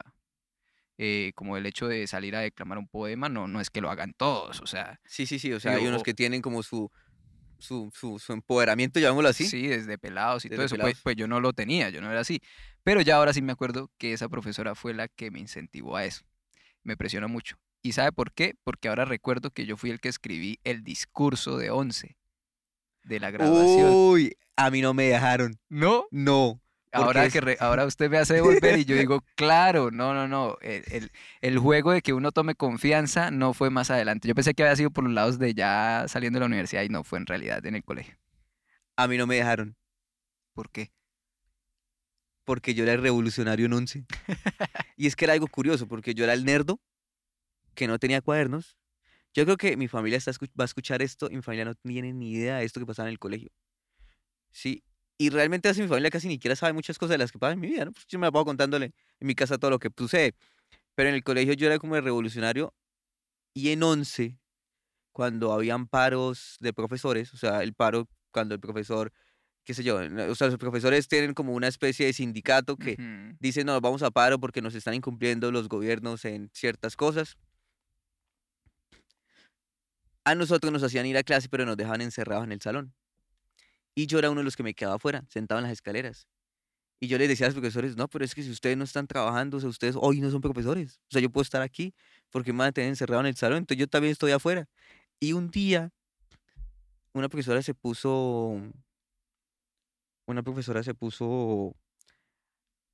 eh, 0.98 1.32
como 1.36 1.58
el 1.58 1.66
hecho 1.66 1.88
de 1.88 2.06
salir 2.06 2.36
a 2.36 2.42
declamar 2.42 2.78
un 2.78 2.88
poema, 2.88 3.28
no, 3.30 3.48
no 3.48 3.60
es 3.60 3.70
que 3.72 3.82
lo 3.82 3.90
hagan 3.90 4.14
todos, 4.16 4.62
o 4.62 4.68
sea, 4.68 5.00
Sí, 5.06 5.26
sí, 5.26 5.40
sí. 5.40 5.52
O 5.52 5.60
sea, 5.60 5.74
hay 5.74 5.88
unos 5.88 6.04
que 6.04 6.14
tienen 6.14 6.44
como 6.44 6.62
su, 6.62 6.92
su, 7.58 7.90
su, 7.94 8.20
su 8.20 8.34
empoderamiento, 8.34 9.00
llamémoslo 9.00 9.30
así. 9.30 9.46
sí, 9.46 9.68
desde 9.68 9.98
pelados 9.98 10.46
y 10.46 10.50
Desde 10.50 10.58
todo 10.58 10.66
eso, 10.68 10.76
pues, 10.76 10.82
pelados. 10.84 11.02
pues 11.02 11.16
yo 11.16 11.28
no 11.28 11.40
lo 11.40 11.54
tenía, 11.54 11.90
yo 11.90 12.02
no 12.02 12.12
era 12.12 12.20
así, 12.20 12.40
pero 12.84 13.02
ya 13.02 13.16
ahora 13.16 13.34
sí 13.34 13.42
me 13.42 13.52
acuerdo 13.52 13.90
que 13.98 14.14
esa 14.14 14.30
profesora 14.30 14.76
fue 14.76 14.94
la 14.94 15.08
que 15.08 15.32
me 15.32 15.40
incentivó 15.40 15.98
a 15.98 16.06
eso, 16.06 16.24
me 16.84 16.96
presionó 16.96 17.28
mucho. 17.28 17.58
¿Y 17.84 17.94
sabe 17.94 18.12
por 18.12 18.32
qué? 18.34 18.56
Porque 18.64 18.88
ahora 18.90 19.06
recuerdo 19.06 19.52
que 19.52 19.66
yo 19.66 19.78
fui 19.78 19.90
el 19.90 20.00
que 20.00 20.10
escribí 20.10 20.60
el 20.64 20.84
discurso 20.84 21.58
de 21.58 21.72
11 21.72 22.18
de 23.04 23.20
la 23.20 23.32
graduación. 23.32 23.94
Uy, 23.96 24.36
a 24.56 24.70
mí 24.70 24.82
no 24.82 24.94
me 24.94 25.04
dejaron. 25.06 25.60
¿No? 25.70 26.06
No. 26.12 26.62
Ahora, 26.94 27.30
que 27.30 27.40
re- 27.40 27.58
ahora 27.62 27.86
usted 27.86 28.10
me 28.10 28.18
hace 28.18 28.34
devolver 28.34 28.78
y 28.78 28.84
yo 28.86 28.96
digo, 28.98 29.24
claro, 29.36 29.92
no, 29.92 30.14
no, 30.14 30.28
no. 30.28 30.58
El, 30.62 30.84
el- 30.92 31.12
el 31.40 31.58
juego 31.58 31.92
de 31.94 32.02
que 32.02 32.14
uno 32.14 32.32
tome 32.34 32.54
confianza 32.54 33.32
no 33.32 33.54
fue 33.54 33.70
más 33.70 33.90
adelante. 33.90 34.28
Yo 34.28 34.36
pensé 34.36 34.54
que 34.54 34.64
había 34.64 34.76
sido 34.76 34.92
por 34.92 35.06
los 35.06 35.14
lados 35.14 35.40
de 35.40 35.54
ya 35.54 36.06
saliendo 36.08 36.38
de 36.38 36.42
la 36.42 36.48
universidad 36.48 36.84
y 36.84 36.90
no 36.90 37.04
fue 37.04 37.18
en 37.20 37.26
realidad 37.26 37.66
en 37.66 37.76
el 37.76 37.84
colegio. 37.84 38.18
A 38.98 39.08
mí 39.08 39.18
no 39.18 39.26
me 39.26 39.36
dejaron. 39.38 39.76
¿Por 40.54 40.70
qué? 40.70 40.92
Porque 42.44 42.74
yo 42.74 42.84
era 42.84 42.94
el 42.94 43.02
revolucionario 43.02 43.66
en 43.68 43.74
once. 43.74 44.06
y 44.98 45.08
es 45.08 45.16
que 45.16 45.26
era 45.26 45.34
algo 45.34 45.48
curioso, 45.48 45.88
porque 45.88 46.14
yo 46.14 46.26
era 46.26 46.34
el 46.34 46.44
nerdo 46.44 46.80
que 47.76 47.88
no 47.88 48.00
tenía 48.00 48.22
cuadernos. 48.22 48.78
Yo 49.34 49.46
creo 49.46 49.58
que 49.58 49.78
mi 49.78 49.88
familia 49.88 50.18
está 50.18 50.32
va 50.32 50.64
a 50.64 50.66
escuchar 50.66 51.02
esto 51.02 51.28
y 51.32 51.36
mi 51.36 51.42
familia 51.42 51.66
no 51.66 51.76
tiene 51.76 52.14
ni 52.14 52.32
idea 52.32 52.58
de 52.58 52.66
esto 52.66 52.80
que 52.80 52.86
pasaba 52.86 53.08
en 53.08 53.14
el 53.14 53.20
colegio. 53.20 53.50
Sí. 54.52 54.84
Y 55.18 55.30
realmente 55.30 55.70
así 55.70 55.82
mi 55.82 55.88
familia 55.88 56.10
casi 56.10 56.28
ni 56.28 56.36
siquiera 56.36 56.56
sabe 56.56 56.74
muchas 56.74 56.98
cosas 56.98 57.12
de 57.12 57.18
las 57.20 57.32
que 57.32 57.40
pasan 57.40 57.54
en 57.54 57.60
mi 57.62 57.68
vida, 57.68 57.86
¿no? 57.86 57.92
Pues 57.92 58.08
yo 58.08 58.18
me 58.20 58.28
la 58.28 58.32
paso 58.32 58.46
contándole 58.46 58.94
en 59.20 59.28
mi 59.28 59.36
casa 59.36 59.58
todo 59.58 59.72
lo 59.72 59.80
que 59.80 59.90
sucede. 59.96 60.36
Pero 60.96 61.10
en 61.10 61.16
el 61.16 61.24
colegio 61.24 61.54
yo 61.54 61.68
era 61.68 61.80
como 61.80 61.96
el 61.96 62.04
revolucionario 62.04 62.74
y 63.54 63.70
en 63.70 63.84
once, 63.84 64.40
cuando 65.12 65.54
habían 65.54 65.88
paros 65.88 66.58
de 66.60 66.74
profesores, 66.74 67.34
o 67.34 67.38
sea, 67.38 67.64
el 67.64 67.74
paro 67.74 68.08
cuando 68.32 68.56
el 68.56 68.62
profesor, 68.62 69.12
qué 69.66 69.74
sé 69.74 69.84
yo, 69.84 69.98
o 70.30 70.36
sea, 70.36 70.48
los 70.48 70.58
profesores 70.58 71.08
tienen 71.08 71.34
como 71.34 71.54
una 71.54 71.68
especie 71.68 72.06
de 72.06 72.14
sindicato 72.14 72.78
que 72.78 72.94
Ujú. 72.94 73.38
dicen, 73.40 73.66
no, 73.68 73.80
vamos 73.82 74.04
a 74.04 74.12
paro 74.12 74.40
porque 74.40 74.62
nos 74.62 74.76
están 74.76 74.94
incumpliendo 74.94 75.52
los 75.52 75.70
gobiernos 75.70 76.26
en 76.26 76.50
ciertas 76.54 76.96
cosas. 76.96 77.38
A 80.24 80.36
nosotros 80.36 80.72
nos 80.72 80.84
hacían 80.84 81.06
ir 81.06 81.18
a 81.18 81.24
clase, 81.24 81.50
pero 81.50 81.66
nos 81.66 81.78
dejaban 81.78 82.02
encerrados 82.02 82.44
en 82.44 82.52
el 82.52 82.62
salón. 82.62 82.94
Y 83.96 84.08
yo 84.08 84.20
era 84.20 84.30
uno 84.30 84.42
de 84.42 84.46
los 84.46 84.56
que 84.56 84.64
me 84.64 84.74
quedaba 84.74 84.96
afuera, 84.96 85.26
sentado 85.30 85.60
en 85.60 85.64
las 85.64 85.74
escaleras. 85.74 86.28
Y 87.00 87.08
yo 87.08 87.18
les 87.18 87.28
decía 87.28 87.48
a 87.48 87.50
los 87.50 87.56
profesores, 87.56 87.96
no, 87.96 88.08
pero 88.08 88.24
es 88.24 88.36
que 88.36 88.44
si 88.44 88.52
ustedes 88.52 88.78
no 88.78 88.84
están 88.84 89.08
trabajando, 89.08 89.58
o 89.58 89.60
sea, 89.60 89.70
ustedes 89.70 89.96
hoy 90.00 90.22
no 90.22 90.30
son 90.30 90.40
profesores. 90.40 91.00
O 91.10 91.12
sea, 91.12 91.22
yo 91.22 91.32
puedo 91.32 91.42
estar 91.42 91.64
aquí 91.64 91.96
porque 92.30 92.54
me 92.54 92.60
van 92.60 92.68
a 92.70 92.72
tener 92.72 92.90
encerrado 92.90 93.22
en 93.22 93.28
el 93.28 93.36
salón, 93.36 93.58
entonces 93.60 93.80
yo 93.80 93.88
también 93.88 94.12
estoy 94.12 94.32
afuera. 94.32 94.70
Y 95.20 95.34
un 95.34 95.50
día, 95.50 95.92
una 97.14 97.28
profesora 97.28 97.64
se 97.64 97.74
puso, 97.74 98.62
una 100.28 100.44
profesora 100.44 100.84
se 100.84 100.94
puso 100.94 101.76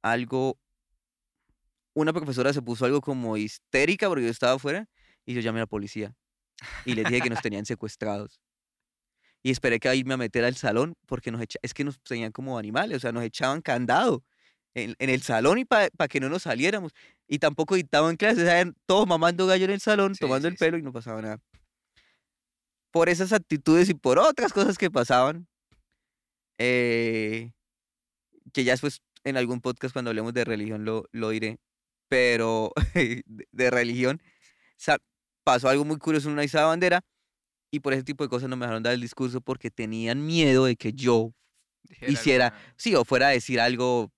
algo, 0.02 0.58
una 1.94 2.14
profesora 2.14 2.54
se 2.54 2.62
puso 2.62 2.86
algo 2.86 3.02
como 3.02 3.36
histérica 3.36 4.08
porque 4.08 4.24
yo 4.24 4.32
estaba 4.32 4.54
afuera 4.54 4.88
y 5.26 5.34
yo 5.34 5.42
llamé 5.42 5.60
a 5.60 5.64
la 5.64 5.68
policía 5.68 6.16
y 6.86 6.96
les 6.96 7.06
dije 7.06 7.22
que 7.22 7.30
nos 7.30 7.42
tenían 7.42 7.66
secuestrados. 7.66 8.40
Y 9.44 9.52
esperé 9.52 9.80
que 9.80 9.96
irme 9.96 10.16
a 10.16 10.18
meter 10.18 10.44
al 10.44 10.56
salón 10.56 10.96
porque 11.06 11.32
nos 11.32 11.42
echa- 11.42 11.60
es 11.62 11.74
que 11.74 11.84
nos 11.84 12.00
tenían 12.02 12.32
como 12.32 12.58
animales, 12.58 12.98
o 12.98 13.00
sea, 13.00 13.12
nos 13.12 13.24
echaban 13.24 13.62
candado 13.62 14.24
en, 14.74 14.96
en 15.00 15.10
el 15.10 15.22
salón 15.22 15.58
y 15.60 15.66
para 15.66 15.90
que 16.10 16.20
no 16.20 16.28
nos 16.30 16.44
saliéramos. 16.44 16.92
Y 17.28 17.40
tampoco 17.40 17.76
dictaban 17.76 18.18
clases, 18.18 18.40
estaban 18.40 18.76
todos 18.86 19.08
mamando 19.08 19.46
gallo 19.48 19.66
en 19.66 19.72
el 19.72 19.80
salón, 19.82 20.16
Sí, 20.16 20.20
tomando 20.20 20.48
sí, 20.48 20.54
el 20.54 20.58
sí. 20.58 20.66
pelo 20.66 20.78
y 20.78 20.82
no 20.82 20.92
pasaba 20.92 21.22
nada. 21.22 21.40
Por 22.92 23.10
esas 23.10 23.32
actitudes 23.34 23.90
y 23.90 23.94
por 23.94 24.18
otras 24.20 24.52
cosas 24.54 24.78
que 24.78 24.90
pasaban, 24.90 25.48
eh, 26.58 27.52
que 28.54 28.64
ya 28.64 28.74
después 28.74 29.02
en 29.24 29.38
algún 29.38 29.62
podcast 29.62 29.94
cuando 29.94 30.10
hablemos 30.10 30.34
de 30.34 30.46
religión 30.46 30.86
lo, 30.86 31.06
lo 31.12 31.30
diré, 31.30 31.58
pero 32.10 32.74
de, 32.94 33.24
de 33.52 33.70
religión, 33.70 34.22
pasó 35.48 35.70
algo 35.70 35.86
muy 35.86 35.98
curioso 35.98 36.28
en 36.28 36.34
una 36.34 36.44
izada 36.44 36.66
bandera 36.66 37.06
y 37.72 37.80
por 37.80 37.94
ese 37.94 38.04
tipo 38.04 38.22
de 38.22 38.30
cosas 38.30 38.50
no 38.50 38.58
me 38.58 38.66
dejaron 38.66 38.84
dar 38.84 38.92
el 38.94 39.00
discurso 39.00 39.40
porque 39.40 39.72
tenían 39.72 40.26
miedo 40.26 40.66
de 40.66 40.76
que 40.76 40.92
yo, 40.92 41.34
Dijera 41.84 42.12
hiciera- 42.12 42.54
sí, 42.76 42.96
o 42.96 43.06
fuera 43.06 43.28
a 43.28 43.32
decir 43.32 43.62
algo 43.62 44.12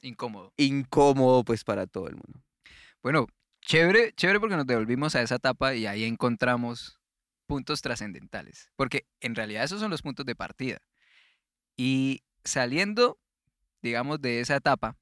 Incómodo. 0.00 0.54
incómodo 0.56 1.44
pues 1.44 1.64
para 1.64 1.86
todo 1.86 2.08
el 2.08 2.14
mundo. 2.14 2.42
Bueno, 3.02 3.26
chévere, 3.60 4.14
chévere 4.14 4.40
porque 4.40 4.56
nos 4.56 4.66
devolvimos 4.66 5.14
a 5.16 5.20
esa 5.20 5.34
etapa 5.34 5.74
y 5.74 5.84
ahí 5.84 6.04
encontramos 6.04 6.98
puntos 7.46 7.82
trascendentales. 7.82 8.70
Porque 8.76 9.06
en 9.20 9.34
realidad 9.34 9.64
esos 9.64 9.80
son 9.80 9.90
los 9.90 10.00
puntos 10.00 10.24
de 10.24 10.34
partida. 10.34 10.78
Y 11.76 12.22
saliendo, 12.42 13.18
digamos, 13.82 14.22
de 14.22 14.40
esa 14.40 14.56
etapa, 14.56 14.96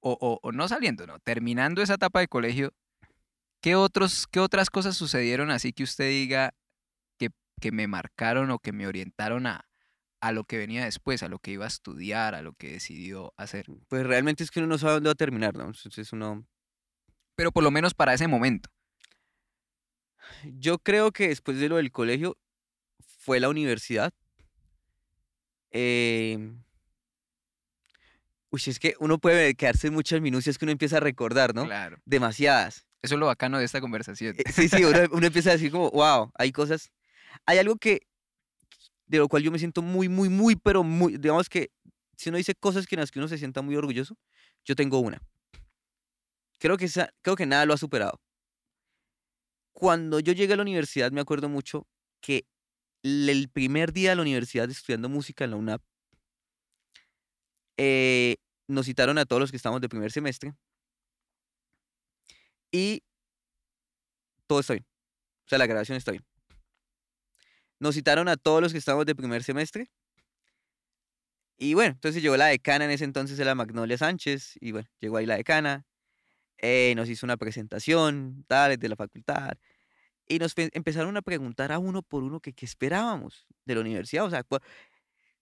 o, 0.00 0.18
o- 0.20 0.40
o 0.42 0.50
no 0.52 0.66
saliendo, 0.66 1.06
no, 1.06 1.20
terminando 1.20 1.82
esa 1.82 1.94
etapa 1.94 2.18
de 2.18 2.26
colegio, 2.26 2.72
¿qué, 3.64 3.76
otros, 3.76 4.26
qué 4.30 4.40
otras 4.40 4.68
cosas 4.68 4.94
sucedieron 4.94 5.50
así 5.50 5.72
que 5.72 5.84
usted 5.84 6.10
diga 6.10 6.54
que, 7.18 7.30
que 7.62 7.72
me 7.72 7.86
marcaron 7.86 8.50
o 8.50 8.58
que 8.58 8.72
me 8.72 8.86
orientaron 8.86 9.46
a, 9.46 9.66
a 10.20 10.32
lo 10.32 10.44
que 10.44 10.58
venía 10.58 10.84
después, 10.84 11.22
a 11.22 11.28
lo 11.28 11.38
que 11.38 11.52
iba 11.52 11.64
a 11.64 11.68
estudiar, 11.68 12.34
a 12.34 12.42
lo 12.42 12.52
que 12.52 12.72
decidió 12.72 13.32
hacer? 13.38 13.64
Pues 13.88 14.06
realmente 14.06 14.44
es 14.44 14.50
que 14.50 14.60
uno 14.60 14.68
no 14.68 14.76
sabe 14.76 14.92
dónde 14.92 15.08
va 15.08 15.12
a 15.12 15.14
terminar, 15.14 15.56
¿no? 15.56 15.64
Entonces 15.64 16.12
uno... 16.12 16.46
Pero 17.36 17.52
por 17.52 17.64
lo 17.64 17.70
menos 17.70 17.94
para 17.94 18.12
ese 18.12 18.28
momento. 18.28 18.68
Yo 20.44 20.78
creo 20.78 21.10
que 21.10 21.28
después 21.28 21.58
de 21.58 21.70
lo 21.70 21.76
del 21.76 21.90
colegio 21.90 22.36
fue 23.00 23.40
la 23.40 23.48
universidad. 23.48 24.12
Em, 25.70 26.62
Uy, 28.50 28.60
es 28.66 28.78
que 28.78 28.94
uno 29.00 29.18
puede 29.18 29.54
quedarse 29.54 29.86
en 29.86 29.94
muchas 29.94 30.20
minucias 30.20 30.58
que 30.58 30.66
uno 30.66 30.72
empieza 30.72 30.98
a 30.98 31.00
recordar, 31.00 31.54
¿no? 31.54 31.64
Claro. 31.64 31.96
Demasiadas. 32.04 32.86
Eso 33.04 33.16
es 33.16 33.20
lo 33.20 33.26
bacano 33.26 33.58
de 33.58 33.66
esta 33.66 33.82
conversación. 33.82 34.34
Eh, 34.38 34.50
Sí, 34.50 34.66
sí, 34.66 34.82
uno, 34.82 34.98
uno 35.12 35.26
empieza 35.26 35.50
a 35.50 35.52
decir 35.52 35.70
como, 35.70 35.90
wow, 35.90 36.32
hay 36.36 36.52
cosas. 36.52 36.90
Hay 37.44 37.58
algo 37.58 37.76
que, 37.76 38.06
de 39.06 39.18
lo 39.18 39.28
cual 39.28 39.42
yo 39.42 39.52
me 39.52 39.58
siento 39.58 39.82
muy, 39.82 40.08
muy, 40.08 40.30
muy, 40.30 40.56
pero 40.56 40.82
muy, 40.82 41.18
digamos 41.18 41.50
que 41.50 41.70
si 42.16 42.30
uno 42.30 42.38
dice 42.38 42.54
cosas 42.54 42.86
que 42.86 42.94
en 42.94 43.00
las 43.00 43.10
que 43.10 43.18
uno 43.18 43.28
se 43.28 43.36
sienta 43.36 43.60
muy 43.60 43.76
orgulloso, 43.76 44.16
yo 44.64 44.74
tengo 44.74 45.00
una. 45.00 45.20
Creo 46.58 46.78
que, 46.78 46.86
esa, 46.86 47.10
creo 47.20 47.36
que 47.36 47.44
nada 47.44 47.66
lo 47.66 47.74
ha 47.74 47.76
superado. 47.76 48.22
Cuando 49.74 50.18
yo 50.18 50.32
llegué 50.32 50.54
a 50.54 50.56
la 50.56 50.62
universidad, 50.62 51.12
me 51.12 51.20
acuerdo 51.20 51.50
mucho 51.50 51.86
que 52.22 52.46
el 53.02 53.50
primer 53.52 53.92
día 53.92 54.10
de 54.10 54.16
la 54.16 54.22
universidad 54.22 54.70
estudiando 54.70 55.10
música 55.10 55.44
en 55.44 55.50
la 55.50 55.56
UNAP, 55.58 55.82
eh, 57.76 58.36
nos 58.66 58.86
citaron 58.86 59.18
a 59.18 59.26
todos 59.26 59.40
los 59.40 59.50
que 59.50 59.58
estamos 59.58 59.82
de 59.82 59.90
primer 59.90 60.10
semestre 60.10 60.54
y 62.74 63.04
todo 64.48 64.58
está 64.58 64.72
bien. 64.72 64.84
O 65.46 65.48
sea, 65.48 65.58
la 65.58 65.66
grabación 65.66 65.96
está 65.96 66.10
bien. 66.10 66.24
Nos 67.78 67.94
citaron 67.94 68.26
a 68.26 68.36
todos 68.36 68.60
los 68.60 68.72
que 68.72 68.78
estábamos 68.78 69.06
de 69.06 69.14
primer 69.14 69.44
semestre. 69.44 69.92
Y 71.56 71.74
bueno, 71.74 71.92
entonces 71.92 72.20
llegó 72.20 72.36
la 72.36 72.46
decana 72.46 72.84
en 72.84 72.90
ese 72.90 73.04
entonces, 73.04 73.38
era 73.38 73.54
Magnolia 73.54 73.96
Sánchez. 73.96 74.54
Y 74.60 74.72
bueno, 74.72 74.88
llegó 74.98 75.18
ahí 75.18 75.26
la 75.26 75.36
decana. 75.36 75.86
eh, 76.58 76.94
nos 76.96 77.08
hizo 77.08 77.26
una 77.26 77.36
presentación, 77.36 78.44
tal, 78.48 78.76
de 78.76 78.88
la 78.88 78.96
facultad. 78.96 79.52
Y 80.26 80.38
nos 80.40 80.54
pe- 80.54 80.70
empezaron 80.72 81.16
a 81.16 81.22
preguntar 81.22 81.70
a 81.70 81.78
uno 81.78 82.02
por 82.02 82.24
uno 82.24 82.40
que 82.40 82.54
qué 82.54 82.64
esperábamos 82.66 83.46
de 83.66 83.74
la 83.76 83.82
universidad. 83.82 84.24
O 84.24 84.30
sea, 84.30 84.44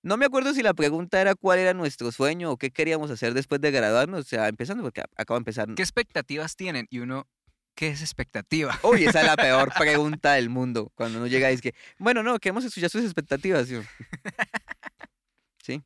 no 0.03 0.17
me 0.17 0.27
acuerdo 0.27 0.53
si 0.55 0.63
la 0.63 0.75
pregunta 0.75 1.21
era 1.21 1.35
cuál 1.35 1.59
era 1.59 1.75
nuestro 1.75 2.11
sueño 2.13 2.51
o 2.53 2.57
qué 2.57 2.71
queríamos 2.71 3.11
hacer 3.11 3.35
después 3.35 3.61
de 3.61 3.71
graduarnos. 3.71 4.21
O 4.21 4.25
sea, 4.29 4.49
empezando, 4.49 4.83
porque 4.83 5.03
acabo 5.17 5.37
de 5.39 5.43
empezar. 5.43 5.73
¿Qué 5.75 5.83
expectativas 5.83 6.57
tienen? 6.57 6.87
Y 6.91 6.99
uno, 6.99 7.27
¿qué 7.75 7.89
es 7.89 8.01
expectativa? 8.03 8.79
Uy, 8.83 9.05
esa 9.05 9.21
es 9.21 9.27
la 9.27 9.37
peor 9.37 9.71
pregunta 9.79 10.33
del 10.35 10.51
mundo. 10.51 10.91
Cuando 10.95 11.19
uno 11.19 11.27
llega 11.27 11.51
y 11.51 11.55
es 11.55 11.61
que, 11.63 11.75
bueno, 11.99 12.23
no, 12.23 12.39
queremos 12.39 12.65
escuchar 12.65 12.91
sus 12.91 13.05
expectativas. 13.05 13.69
¿sí? 13.69 13.77
¿Sí? 15.63 15.83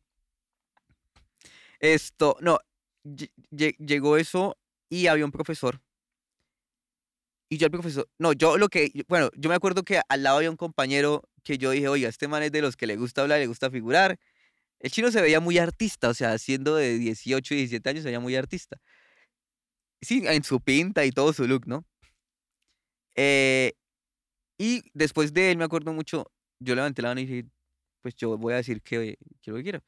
Esto, 1.81 2.37
no, 2.40 2.59
lle- 3.05 3.31
lle- 3.50 3.76
llegó 3.79 4.16
eso 4.16 4.57
y 4.88 5.07
había 5.09 5.24
un 5.24 5.33
profesor. 5.33 5.81
Y 7.48 7.59
yo 7.59 7.66
al 7.66 7.70
profesor, 7.70 8.09
no, 8.18 8.33
yo 8.33 8.57
lo 8.59 8.68
que, 8.68 8.90
bueno, 9.09 9.31
yo 9.37 9.48
me 9.48 9.55
acuerdo 9.55 9.85
que 9.85 10.00
al 10.09 10.22
lado 10.22 10.38
había 10.38 10.50
un 10.50 10.57
compañero 10.57 11.22
que 11.46 11.59
yo 11.59 11.70
dije, 11.70 11.88
oiga, 11.88 12.09
este 12.09 12.26
man 12.26 12.42
es 12.42 12.50
de 12.50 12.61
los 12.61 12.76
que 12.76 12.88
le 12.88 12.96
gusta 12.96 13.22
hablar, 13.22 13.38
le 13.38 13.46
gusta 13.46 13.70
figurar. 13.70 14.18
El 14.80 14.90
chino 14.90 15.12
se 15.12 15.22
veía 15.22 15.40
muy 15.40 15.59
artista, 15.59 16.09
o 16.09 16.14
sea, 16.14 16.38
siendo 16.38 16.74
de 16.74 16.98
18 16.98 17.54
y 17.54 17.59
17 17.59 17.88
años, 17.88 18.02
se 18.02 18.09
veía 18.09 18.20
muy 18.20 18.35
artista. 18.35 18.78
Sí, 20.00 20.22
en 20.26 20.42
su 20.42 20.61
pinta 20.61 21.04
y 21.04 21.12
todo 21.12 21.32
su 21.32 21.46
look, 21.46 21.66
¿no? 21.66 21.85
Eh, 23.14 23.74
y 24.59 24.82
después 24.92 25.32
de 25.32 25.52
él, 25.52 25.59
me 25.59 25.64
acuerdo 25.64 25.92
mucho, 25.92 26.32
yo 26.59 26.74
levanté 26.74 27.02
la 27.02 27.11
mano 27.11 27.20
y 27.20 27.26
dije, 27.26 27.48
pues 28.02 28.16
yo 28.16 28.37
voy 28.37 28.54
a 28.54 28.56
decir 28.56 28.82
que, 28.82 29.16
lo 29.46 29.56
que 29.56 29.62
quiero. 29.62 29.85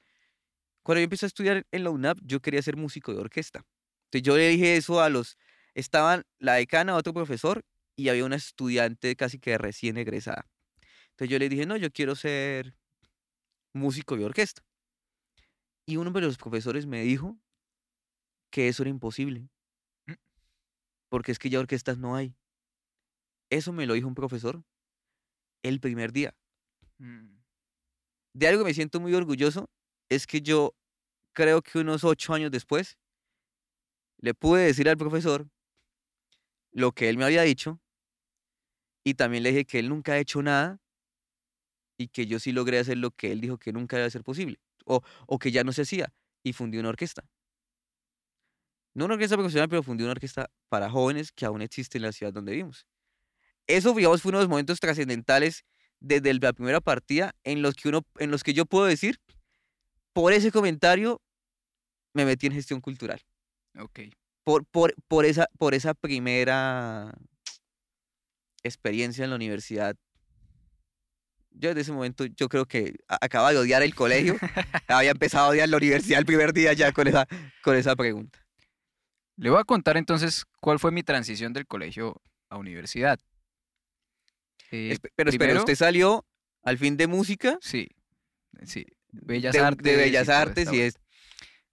Cuando 0.85 1.01
yo 1.01 1.05
empecé 1.05 1.27
a 1.27 1.29
estudiar 1.29 1.67
en 1.73 1.85
la 1.85 1.91
UNAP, 1.91 2.19
yo 2.23 2.41
quería 2.41 2.63
ser 2.63 2.77
músico 2.77 3.13
de 3.13 3.21
orquesta. 3.21 3.67
Entonces 4.07 4.23
yo 4.23 4.37
le 4.37 4.49
dije 4.49 4.77
eso 4.77 5.01
a 5.03 5.09
los, 5.11 5.37
estaban 5.75 6.25
la 6.39 6.55
decana, 6.55 6.95
otro 6.95 7.13
profesor, 7.13 7.65
y 7.97 8.11
había 8.11 8.25
una 8.25 8.37
estudiante 8.37 9.17
casi 9.17 9.41
que 9.41 9.59
recién 9.59 9.99
egresada. 9.99 10.47
Entonces 11.19 11.33
yo 11.33 11.41
le 11.41 11.49
dije, 11.49 11.67
no, 11.67 11.77
yo 11.77 11.91
quiero 11.91 12.15
ser 12.15 12.77
músico 13.75 14.17
de 14.17 14.25
orquesta. 14.25 14.63
Y 15.85 15.97
uno 15.97 16.13
de 16.13 16.21
los 16.21 16.39
profesores 16.39 16.87
me 16.87 17.03
dijo 17.03 17.37
que 18.53 18.69
eso 18.69 18.85
era 18.85 18.91
imposible. 18.91 19.51
Mm. 20.07 20.13
Porque 21.09 21.33
es 21.33 21.41
que 21.41 21.51
ya 21.51 21.59
orquestas 21.59 21.99
no 21.99 22.15
hay. 22.15 22.37
Eso 23.51 23.73
me 23.73 23.85
lo 23.87 23.95
dijo 23.95 24.07
un 24.07 24.15
profesor 24.15 24.63
el 25.65 25.81
primer 25.81 26.13
día. 26.13 26.37
Mm, 26.99 27.41
De 28.35 28.47
algo 28.47 28.63
que 28.63 28.69
me 28.69 28.75
siento 28.75 29.01
muy 29.01 29.13
orgulloso 29.13 29.69
es 30.09 30.29
que 30.29 30.41
yo 30.41 30.77
creo 31.33 31.63
que 31.63 31.81
unos 31.81 32.05
ocho 32.05 32.33
años 32.33 32.53
después 32.53 32.97
le 34.21 34.35
pude 34.35 34.67
decir 34.67 34.89
al 34.89 34.97
profesor 34.97 35.49
lo 36.71 36.93
que 36.93 37.09
él 37.09 37.17
me 37.17 37.25
había 37.25 37.43
dicho 37.43 37.81
y 39.05 39.15
también 39.15 39.43
le 39.43 39.49
dije 39.49 39.65
que 39.65 39.81
él 39.81 39.89
nunca 39.89 40.13
ha 40.13 40.19
hecho 40.19 40.43
nada 40.43 40.81
y 41.99 42.09
que 42.09 42.27
yo 42.27 42.39
sí 42.39 42.53
logré 42.53 42.79
hacer 42.79 42.97
lo 42.97 43.11
que 43.11 43.33
él 43.33 43.41
dijo 43.41 43.59
que 43.59 43.73
nunca 43.73 43.99
iba 43.99 44.07
a 44.07 44.11
ser 44.11 44.23
posible 44.23 44.59
o, 44.87 45.03
o 45.27 45.39
que 45.39 45.51
ya 45.51 45.65
no 45.65 45.73
se 45.73 45.83
hacía 45.83 46.13
y 46.43 46.55
fundí 46.55 46.79
una 46.79 46.89
orquesta. 46.89 47.23
No 48.95 49.05
una 49.05 49.15
orquesta 49.15 49.37
profesional, 49.37 49.69
pero 49.69 49.83
fundí 49.83 50.05
una 50.05 50.13
orquesta 50.13 50.51
para 50.69 50.89
jóvenes 50.91 51.33
que 51.33 51.45
aún 51.45 51.61
existe 51.61 51.99
en 51.99 52.03
la 52.03 52.13
ciudad 52.13 52.33
donde 52.33 52.53
vivimos. 52.53 52.87
Eso, 53.67 53.93
digamos, 53.93 54.23
fue 54.23 54.31
uno 54.31 54.39
de 54.39 54.45
los 54.45 54.51
momentos 54.51 54.81
trascendentales 54.81 55.65
desde 56.01 56.33
la 56.35 56.53
primera 56.53 56.81
partida 56.81 57.35
en 57.45 57.61
los 57.61 57.75
que 57.75 57.89
uno, 57.89 58.03
en 58.19 58.31
los 58.31 58.43
que 58.43 58.55
yo 58.55 58.65
puedo 58.65 58.87
decir, 58.87 59.21
por 60.13 60.33
ese 60.33 60.51
comentario 60.51 61.21
me 62.15 62.25
metí 62.25 62.47
en 62.47 62.55
gestión 62.55 62.81
cultural. 62.81 63.21
ok. 63.79 64.01
Por, 64.45 64.65
por, 64.65 64.95
por 65.09 65.27
esa, 65.27 65.47
por 65.59 65.75
esa 65.75 65.93
primera 65.93 67.13
experiencia 68.63 69.25
en 69.25 69.31
la 69.31 69.37
universidad. 69.37 69.97
Yo 71.51 71.71
desde 71.71 71.81
ese 71.83 71.93
momento, 71.93 72.25
yo 72.27 72.49
creo 72.49 72.67
que 72.67 72.95
acababa 73.09 73.53
de 73.53 73.59
odiar 73.59 73.83
el 73.83 73.95
colegio. 73.95 74.37
había 74.89 75.11
empezado 75.11 75.47
a 75.47 75.49
odiar 75.51 75.69
la 75.69 75.77
universidad 75.77 76.21
el 76.21 76.27
primer 76.27 76.53
día 76.53 76.73
ya 76.73 76.93
con 76.93 77.09
esa, 77.09 77.27
con 77.63 77.77
esa 77.77 77.97
pregunta. 77.97 78.39
Le 79.37 79.51
voy 79.51 79.61
a 79.61 79.65
contar 79.65 79.97
entonces 79.97 80.45
cuál 80.61 80.79
fue 80.79 80.91
mi 80.93 81.03
transición 81.03 81.53
del 81.53 81.67
colegio 81.67 82.21
a 82.51 82.57
universidad. 82.59 83.19
Eh, 84.71 84.91
Espe- 84.95 85.11
pero 85.15 85.31
espera, 85.31 85.59
usted 85.59 85.75
salió 85.75 86.27
al 86.63 86.77
fin 86.79 86.97
de 86.97 87.07
música, 87.07 87.59
Sí, 87.61 87.89
sí. 88.65 88.85
Bellas 89.11 89.55
de, 89.55 89.61
Artes. 89.61 89.83
de 89.85 89.97
Bellas 89.97 90.29
Artes 90.29 90.71
y 90.73 90.81
es, 90.83 90.95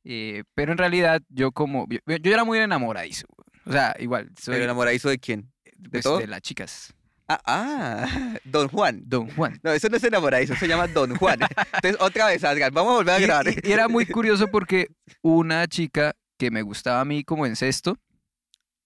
Eh, 0.05 0.43
pero 0.53 0.71
en 0.71 0.77
realidad 0.77 1.21
yo 1.29 1.51
como... 1.51 1.87
Yo, 1.89 1.99
yo 2.17 2.31
era 2.31 2.43
muy 2.43 2.59
enamoradizo. 2.59 3.27
O 3.65 3.71
sea, 3.71 3.95
igual. 3.99 4.29
Soy 4.39 4.53
pero 4.53 4.63
enamoradizo 4.65 5.09
de 5.09 5.17
quién? 5.19 5.51
pues, 5.91 6.03
todo? 6.03 6.19
de 6.19 6.27
las 6.27 6.41
chicas. 6.41 6.93
Ah, 7.27 7.41
ah, 7.45 8.07
Don 8.43 8.67
Juan. 8.67 9.01
Don 9.05 9.27
Juan. 9.31 9.59
No, 9.63 9.71
eso 9.71 9.89
no 9.89 9.97
es 9.97 10.03
enamoradizo, 10.03 10.53
eso 10.53 10.59
se 10.59 10.67
llama 10.67 10.87
Don 10.87 11.15
Juan. 11.15 11.39
Entonces, 11.73 11.97
otra 11.99 12.27
vez, 12.27 12.41
vamos 12.71 12.91
a 12.93 12.95
volver 12.97 13.15
a 13.15 13.19
grabar. 13.19 13.47
y- 13.47 13.59
y 13.63 13.71
era 13.71 13.87
muy 13.87 14.05
curioso 14.05 14.47
porque 14.49 14.87
una 15.21 15.65
chica 15.67 16.13
que 16.37 16.51
me 16.51 16.61
gustaba 16.61 17.01
a 17.01 17.05
mí 17.05 17.23
como 17.23 17.45
en 17.45 17.55
sexto, 17.55 17.97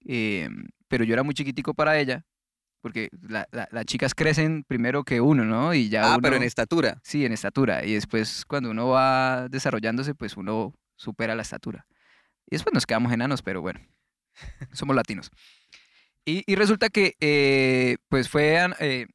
em, 0.06 0.68
pero 0.88 1.04
yo 1.04 1.14
era 1.14 1.24
muy 1.24 1.34
chiquitico 1.34 1.74
para 1.74 2.00
ella, 2.00 2.24
porque 2.82 3.10
la- 3.28 3.48
la- 3.52 3.68
las 3.72 3.86
chicas 3.86 4.14
crecen 4.16 4.64
primero 4.64 5.04
que 5.04 5.20
uno, 5.22 5.44
¿no? 5.44 5.74
Y 5.74 5.90
ya 5.90 6.14
Ah, 6.14 6.20
pero 6.22 6.36
en 6.38 6.44
estatura. 6.44 7.00
Sí, 7.04 7.26
en 7.26 7.34
estatura. 7.34 7.84
Y 7.86 7.94
después 7.94 8.46
cuando 8.46 8.70
uno 8.72 8.88
va 8.88 9.48
desarrollándose, 9.50 10.16
pues 10.16 10.38
uno 10.38 10.74
supera 10.96 11.36
la 11.36 11.42
estatura. 11.42 11.86
Y 12.50 12.56
después 12.56 12.74
nos 12.74 12.86
quedamos 12.86 13.12
enanos, 13.12 13.42
pero 13.42 13.62
bueno, 13.62 13.80
somos 14.72 14.96
latinos. 14.96 15.30
Y, 16.30 16.44
y 16.46 16.56
resulta 16.56 16.90
que 16.90 17.16
eh, 17.20 17.98
pues 18.08 18.30
fue 18.30 18.60
eh, 18.80 19.08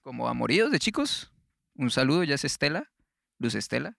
como 0.00 0.28
amoríos 0.28 0.70
de 0.70 0.78
chicos. 0.78 1.30
Un 1.74 1.90
saludo, 1.90 2.22
ella 2.22 2.34
es 2.36 2.44
Estela, 2.44 2.90
Luz 3.38 3.54
Estela. 3.54 3.98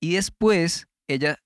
Y 0.00 0.14
después 0.14 0.86
ella 1.08 1.38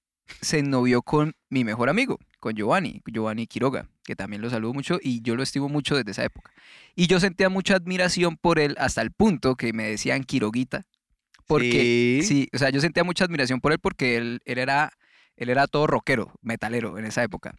se 0.42 0.62
novió 0.62 1.00
con 1.00 1.34
mi 1.48 1.64
mejor 1.64 1.88
amigo, 1.88 2.18
con 2.40 2.54
Giovanni, 2.54 3.00
Giovanni 3.06 3.46
Quiroga, 3.46 3.88
que 4.04 4.16
también 4.16 4.42
lo 4.42 4.50
saludo 4.50 4.74
mucho 4.74 4.98
y 5.02 5.22
yo 5.22 5.34
lo 5.34 5.42
estimo 5.42 5.68
mucho 5.68 5.96
desde 5.96 6.10
esa 6.10 6.24
época. 6.24 6.52
Y 6.94 7.06
yo 7.06 7.20
sentía 7.20 7.48
mucha 7.48 7.76
admiración 7.76 8.36
por 8.36 8.58
él 8.58 8.76
hasta 8.78 9.00
el 9.00 9.12
punto 9.12 9.56
que 9.56 9.72
me 9.72 9.84
decían 9.84 10.24
Quiroguita, 10.24 10.82
porque 11.46 12.20
Sí. 12.22 12.28
Sí, 12.28 12.48
o 12.52 12.58
sea, 12.58 12.70
yo 12.70 12.80
sentía 12.80 13.04
mucha 13.04 13.24
admiración 13.24 13.60
por 13.60 13.72
él 13.72 13.78
porque 13.78 14.16
él, 14.16 14.40
él 14.44 14.58
era, 14.58 14.92
él 15.36 15.48
era 15.48 15.68
todo 15.68 15.86
rockero, 15.86 16.34
metalero 16.42 16.98
en 16.98 17.06
esa 17.06 17.22
época. 17.22 17.54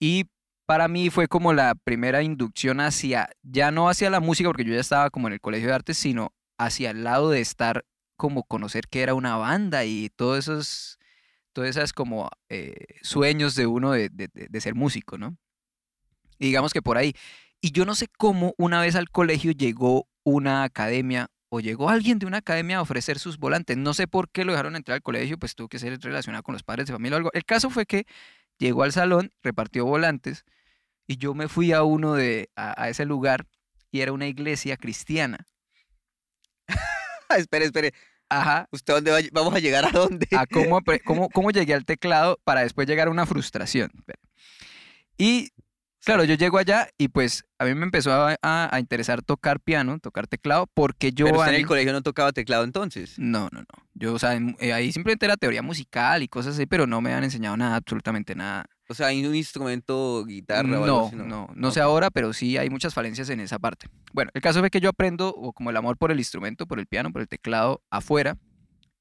Y 0.00 0.26
para 0.68 0.86
mí 0.86 1.08
fue 1.08 1.28
como 1.28 1.54
la 1.54 1.74
primera 1.74 2.22
inducción 2.22 2.80
hacia, 2.80 3.30
ya 3.42 3.70
no 3.70 3.88
hacia 3.88 4.10
la 4.10 4.20
música, 4.20 4.50
porque 4.50 4.66
yo 4.66 4.74
ya 4.74 4.80
estaba 4.82 5.08
como 5.08 5.26
en 5.28 5.32
el 5.32 5.40
colegio 5.40 5.68
de 5.68 5.74
artes, 5.74 5.96
sino 5.96 6.34
hacia 6.58 6.90
el 6.90 7.04
lado 7.04 7.30
de 7.30 7.40
estar 7.40 7.86
como 8.18 8.44
conocer 8.44 8.86
que 8.86 9.00
era 9.00 9.14
una 9.14 9.36
banda 9.36 9.86
y 9.86 10.10
todos 10.10 10.40
esos, 10.40 10.98
todas 11.54 11.70
esas 11.70 11.94
como 11.94 12.28
eh, 12.50 12.74
sueños 13.00 13.54
de 13.54 13.66
uno 13.66 13.92
de, 13.92 14.10
de- 14.10 14.28
de- 14.28 14.60
ser 14.60 14.74
músico, 14.74 15.16
¿no? 15.16 15.38
Y 16.38 16.48
digamos 16.48 16.74
que 16.74 16.82
por 16.82 16.98
ahí. 16.98 17.14
Y 17.62 17.72
yo 17.72 17.86
no 17.86 17.94
sé 17.94 18.06
cómo 18.18 18.52
una 18.58 18.82
vez 18.82 18.94
al 18.94 19.08
colegio 19.08 19.52
llegó 19.52 20.06
una 20.22 20.64
academia 20.64 21.28
o 21.48 21.60
llegó 21.60 21.88
alguien 21.88 22.18
de 22.18 22.26
una 22.26 22.38
academia 22.38 22.76
a 22.76 22.82
ofrecer 22.82 23.18
sus 23.18 23.38
volantes. 23.38 23.78
No 23.78 23.94
sé 23.94 24.06
por 24.06 24.28
qué 24.30 24.44
lo 24.44 24.52
dejaron 24.52 24.76
entrar 24.76 24.96
al 24.96 25.02
colegio, 25.02 25.38
pues 25.38 25.54
tuvo 25.54 25.68
que 25.68 25.78
ser 25.78 25.98
relacionado 25.98 26.42
con 26.42 26.52
los 26.52 26.62
padres 26.62 26.88
de 26.88 26.92
familia 26.92 27.16
o 27.16 27.18
algo. 27.18 27.30
El 27.32 27.46
caso 27.46 27.70
fue 27.70 27.86
que 27.86 28.04
llegó 28.58 28.82
al 28.82 28.92
salón, 28.92 29.32
repartió 29.42 29.86
volantes 29.86 30.44
y 31.08 31.16
yo 31.16 31.34
me 31.34 31.48
fui 31.48 31.72
a 31.72 31.82
uno 31.82 32.14
de, 32.14 32.50
a, 32.54 32.80
a 32.84 32.88
ese 32.88 33.04
lugar 33.04 33.46
y 33.90 34.00
era 34.02 34.12
una 34.12 34.26
iglesia 34.28 34.76
cristiana. 34.76 35.46
espere, 37.36 37.64
espere. 37.66 37.92
Ajá. 38.28 38.68
¿Usted 38.70 38.92
dónde 38.94 39.10
va? 39.10 39.18
¿Vamos 39.32 39.54
a 39.54 39.58
llegar 39.58 39.86
a 39.86 39.90
dónde? 39.90 40.26
a 40.36 40.46
cómo, 40.46 40.80
cómo, 41.04 41.28
cómo 41.30 41.50
llegué 41.50 41.74
al 41.74 41.84
teclado 41.84 42.38
para 42.44 42.60
después 42.62 42.86
llegar 42.86 43.08
a 43.08 43.10
una 43.10 43.24
frustración. 43.26 43.90
Y 45.16 45.48
claro, 46.04 46.24
yo 46.24 46.34
llego 46.34 46.58
allá 46.58 46.88
y 46.98 47.08
pues 47.08 47.44
a 47.58 47.64
mí 47.64 47.74
me 47.74 47.84
empezó 47.84 48.12
a, 48.12 48.36
a- 48.42 48.68
a 48.74 48.80
interesar 48.80 49.22
tocar 49.22 49.60
piano, 49.60 49.98
tocar 49.98 50.26
teclado, 50.26 50.66
porque 50.74 51.12
yo... 51.12 51.24
Pero 51.26 51.38
usted 51.38 51.54
en 51.54 51.60
el 51.60 51.66
colegio 51.66 51.92
no 51.92 52.02
tocaba 52.02 52.32
teclado 52.32 52.64
entonces. 52.64 53.18
No, 53.18 53.48
no, 53.50 53.60
no. 53.60 53.66
Yo, 53.94 54.12
o 54.14 54.18
sea, 54.18 54.34
en- 54.34 54.56
eh, 54.60 54.72
ahí 54.74 54.92
simplemente 54.92 55.24
era 55.26 55.36
teoría 55.36 55.62
musical 55.62 56.22
y 56.22 56.28
cosas 56.28 56.54
así, 56.54 56.66
pero 56.66 56.86
no 56.86 57.00
me 57.00 57.14
han 57.14 57.24
enseñado 57.24 57.56
nada, 57.56 57.76
absolutamente 57.76 58.34
nada. 58.34 58.66
O 58.90 58.94
sea, 58.94 59.08
hay 59.08 59.24
un 59.26 59.34
instrumento, 59.34 60.24
guitarra 60.24 60.68
o 60.80 60.84
algo 60.84 60.86
No, 60.86 61.06
así, 61.08 61.16
no, 61.16 61.48
no 61.54 61.70
sé 61.70 61.80
ahora, 61.80 62.10
pero 62.10 62.32
sí 62.32 62.56
hay 62.56 62.70
muchas 62.70 62.94
falencias 62.94 63.28
en 63.28 63.40
esa 63.40 63.58
parte. 63.58 63.86
Bueno, 64.14 64.30
el 64.32 64.40
caso 64.40 64.60
fue 64.60 64.70
que 64.70 64.80
yo 64.80 64.88
aprendo 64.88 65.28
o 65.28 65.52
como 65.52 65.68
el 65.70 65.76
amor 65.76 65.98
por 65.98 66.10
el 66.10 66.18
instrumento, 66.18 66.66
por 66.66 66.78
el 66.78 66.86
piano, 66.86 67.12
por 67.12 67.20
el 67.20 67.28
teclado 67.28 67.82
afuera, 67.90 68.38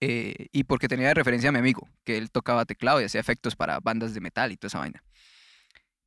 eh, 0.02 0.47
y 0.52 0.65
porque 0.65 0.88
tenía 0.89 1.08
de 1.08 1.13
referencia 1.13 1.50
a 1.50 1.52
mi 1.54 1.60
amigo, 1.60 1.88
que 2.04 2.17
él 2.17 2.30
tocaba 2.32 2.65
teclado 2.65 3.00
y 3.02 3.06
hacía 3.06 3.21
efectos 3.21 3.56
para 3.56 3.80
bandas 3.80 4.13
de 4.13 4.19
metal 4.19 4.52
y 4.52 4.58
toda 4.58 4.67
esa 4.67 4.80
vaina. 4.80 5.02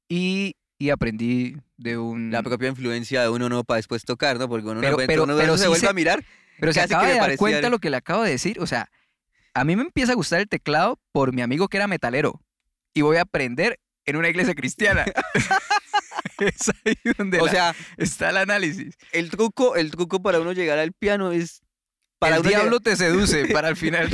Y, 0.08 0.56
y 0.78 0.90
aprendí 0.90 1.56
de 1.76 1.96
un... 1.98 2.30
La 2.30 2.42
propia 2.42 2.68
influencia 2.68 3.22
de 3.22 3.28
uno 3.30 3.48
no 3.48 3.64
para 3.64 3.76
después 3.76 4.04
tocar, 4.04 4.38
¿no? 4.38 4.48
Porque 4.48 4.66
uno, 4.68 4.80
Pero- 4.80 4.98
no, 4.98 5.06
pero- 5.06 5.24
uno 5.24 5.36
pero 5.36 5.56
se 5.56 5.62
sí 5.64 5.68
vuelve 5.68 5.80
se- 5.80 5.88
a 5.90 5.92
mirar. 5.94 6.24
Pero 6.58 6.72
se 6.74 6.80
acaba 6.82 7.06
de 7.06 7.14
dar 7.16 7.36
cuenta 7.36 7.66
el- 7.68 7.70
lo 7.70 7.78
que 7.78 7.88
le 7.90 7.96
acabo 7.96 8.22
de 8.24 8.30
decir. 8.30 8.60
O 8.60 8.66
sea, 8.66 8.90
a 9.54 9.64
mí 9.64 9.74
me 9.76 9.82
empieza 9.82 10.12
a 10.12 10.16
gustar 10.16 10.40
el 10.40 10.48
teclado 10.48 11.00
por 11.12 11.32
mi 11.32 11.40
amigo 11.42 11.68
que 11.68 11.78
era 11.78 11.86
metalero. 11.86 12.42
Y 12.94 13.02
voy 13.02 13.16
a 13.18 13.22
aprender 13.22 13.78
en 14.04 14.16
una 14.16 14.28
iglesia 14.28 14.54
cristiana. 14.54 15.04
es 16.38 16.68
ahí 16.84 16.96
donde 17.18 17.40
O 17.40 17.46
la- 17.46 17.50
sea, 17.52 17.74
está 17.96 18.30
el 18.30 18.38
análisis. 18.38 18.96
el 19.12 19.30
truco, 19.30 19.76
el 19.76 19.90
truco 19.90 20.22
para 20.22 20.40
uno 20.40 20.52
llegar 20.52 20.78
al 20.78 20.92
piano 20.92 21.32
es 21.32 21.60
para 22.18 22.36
el 22.36 22.42
diablo 22.42 22.80
te 22.80 22.96
seduce 22.96 23.46
para 23.52 23.68
al 23.68 23.76
final 23.76 24.10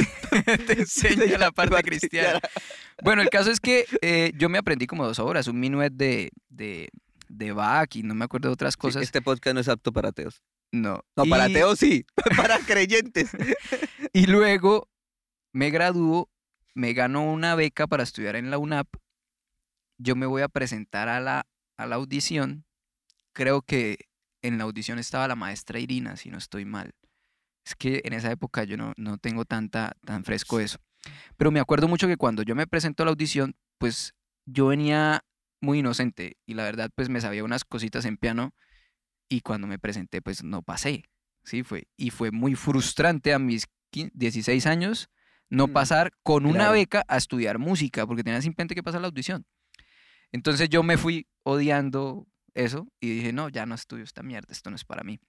te 0.66 0.80
enseña 0.80 1.38
la 1.38 1.50
parte 1.50 1.82
cristiana. 1.82 2.38
Bueno, 3.02 3.20
el 3.22 3.30
caso 3.30 3.50
es 3.50 3.58
que 3.58 3.84
eh, 4.00 4.30
yo 4.36 4.48
me 4.48 4.58
aprendí 4.58 4.86
como 4.86 5.04
dos 5.04 5.18
horas, 5.18 5.48
un 5.48 5.58
minuet 5.58 5.92
de, 5.92 6.30
de, 6.48 6.88
de 7.28 7.52
Bach 7.52 7.96
y 7.96 8.04
no 8.04 8.14
me 8.14 8.24
acuerdo 8.24 8.48
de 8.48 8.52
otras 8.54 8.74
Sí, 8.74 8.78
cosas. 8.78 9.02
este 9.02 9.22
podcast 9.22 9.54
no 9.54 9.60
es 9.60 9.68
apto 9.68 9.92
para 9.92 10.10
ateos. 10.10 10.40
No, 10.72 11.02
No, 11.16 11.24
para 11.26 11.44
ateos 11.44 11.78
sí, 11.80 12.04
para 12.36 12.58
creyentes. 12.60 13.30
Y 14.12 14.26
luego 14.26 14.88
me 15.52 15.70
gradúo, 15.70 16.28
me 16.76 16.92
gano 16.92 17.24
una 17.24 17.54
beca 17.54 17.86
para 17.86 18.02
estudiar 18.02 18.36
en 18.36 18.50
la 18.50 18.58
UNAP. 18.58 18.86
Yo 19.98 20.14
me 20.14 20.26
voy 20.26 20.42
a 20.42 20.48
presentar 20.48 21.08
a 21.08 21.20
la, 21.20 21.46
a 21.78 21.86
la 21.86 21.96
audición. 21.96 22.66
Creo 23.32 23.62
que 23.62 23.96
en 24.42 24.58
la 24.58 24.64
audición 24.64 24.98
estaba 24.98 25.26
la 25.26 25.36
maestra 25.36 25.80
Irina, 25.80 26.16
si 26.16 26.28
no 26.28 26.36
estoy 26.36 26.66
mal. 26.66 26.92
Es 27.64 27.74
que 27.74 28.02
en 28.04 28.12
esa 28.12 28.30
época 28.30 28.64
yo 28.64 28.76
no, 28.76 28.92
no 28.98 29.16
tengo 29.16 29.46
tanta, 29.46 29.96
tan 30.04 30.22
fresco 30.22 30.60
eso. 30.60 30.78
Pero 31.38 31.50
me 31.50 31.60
acuerdo 31.60 31.88
mucho 31.88 32.08
que 32.08 32.18
cuando 32.18 32.42
yo 32.42 32.54
me 32.54 32.66
presento 32.66 33.02
a 33.02 33.06
la 33.06 33.10
audición, 33.10 33.56
pues 33.78 34.14
yo 34.44 34.66
venía 34.66 35.24
muy 35.62 35.78
inocente 35.78 36.36
y 36.44 36.52
la 36.52 36.64
verdad 36.64 36.90
pues 36.94 37.08
me 37.08 37.22
sabía 37.22 37.42
unas 37.42 37.64
cositas 37.64 38.04
en 38.04 38.18
piano 38.18 38.54
y 39.30 39.40
cuando 39.40 39.66
me 39.66 39.78
presenté 39.78 40.20
pues 40.20 40.44
no 40.44 40.60
pasé. 40.60 41.04
Sí, 41.42 41.62
fue. 41.62 41.88
Y 41.96 42.10
fue 42.10 42.32
muy 42.32 42.54
frustrante 42.54 43.32
a 43.32 43.38
mis 43.38 43.66
15, 43.92 44.12
16 44.14 44.66
años, 44.66 45.08
no 45.50 45.68
Mm, 45.68 45.72
pasar 45.72 46.12
con 46.22 46.46
una 46.46 46.70
beca 46.70 47.04
a 47.08 47.16
estudiar 47.16 47.58
música, 47.58 48.06
porque 48.06 48.24
tenía 48.24 48.40
simplemente 48.42 48.74
que 48.74 48.82
pasar 48.82 49.00
la 49.00 49.08
audición. 49.08 49.46
Entonces 50.32 50.68
yo 50.68 50.82
me 50.82 50.96
fui 50.96 51.26
odiando 51.44 52.26
eso 52.54 52.88
y 53.00 53.16
dije, 53.16 53.32
no, 53.32 53.48
ya 53.48 53.66
no 53.66 53.74
estudio 53.74 54.04
esta 54.04 54.22
mierda, 54.22 54.48
esto 54.52 54.70
no 54.70 54.76
es 54.76 54.84
para 54.84 55.04
mí. 55.04 55.20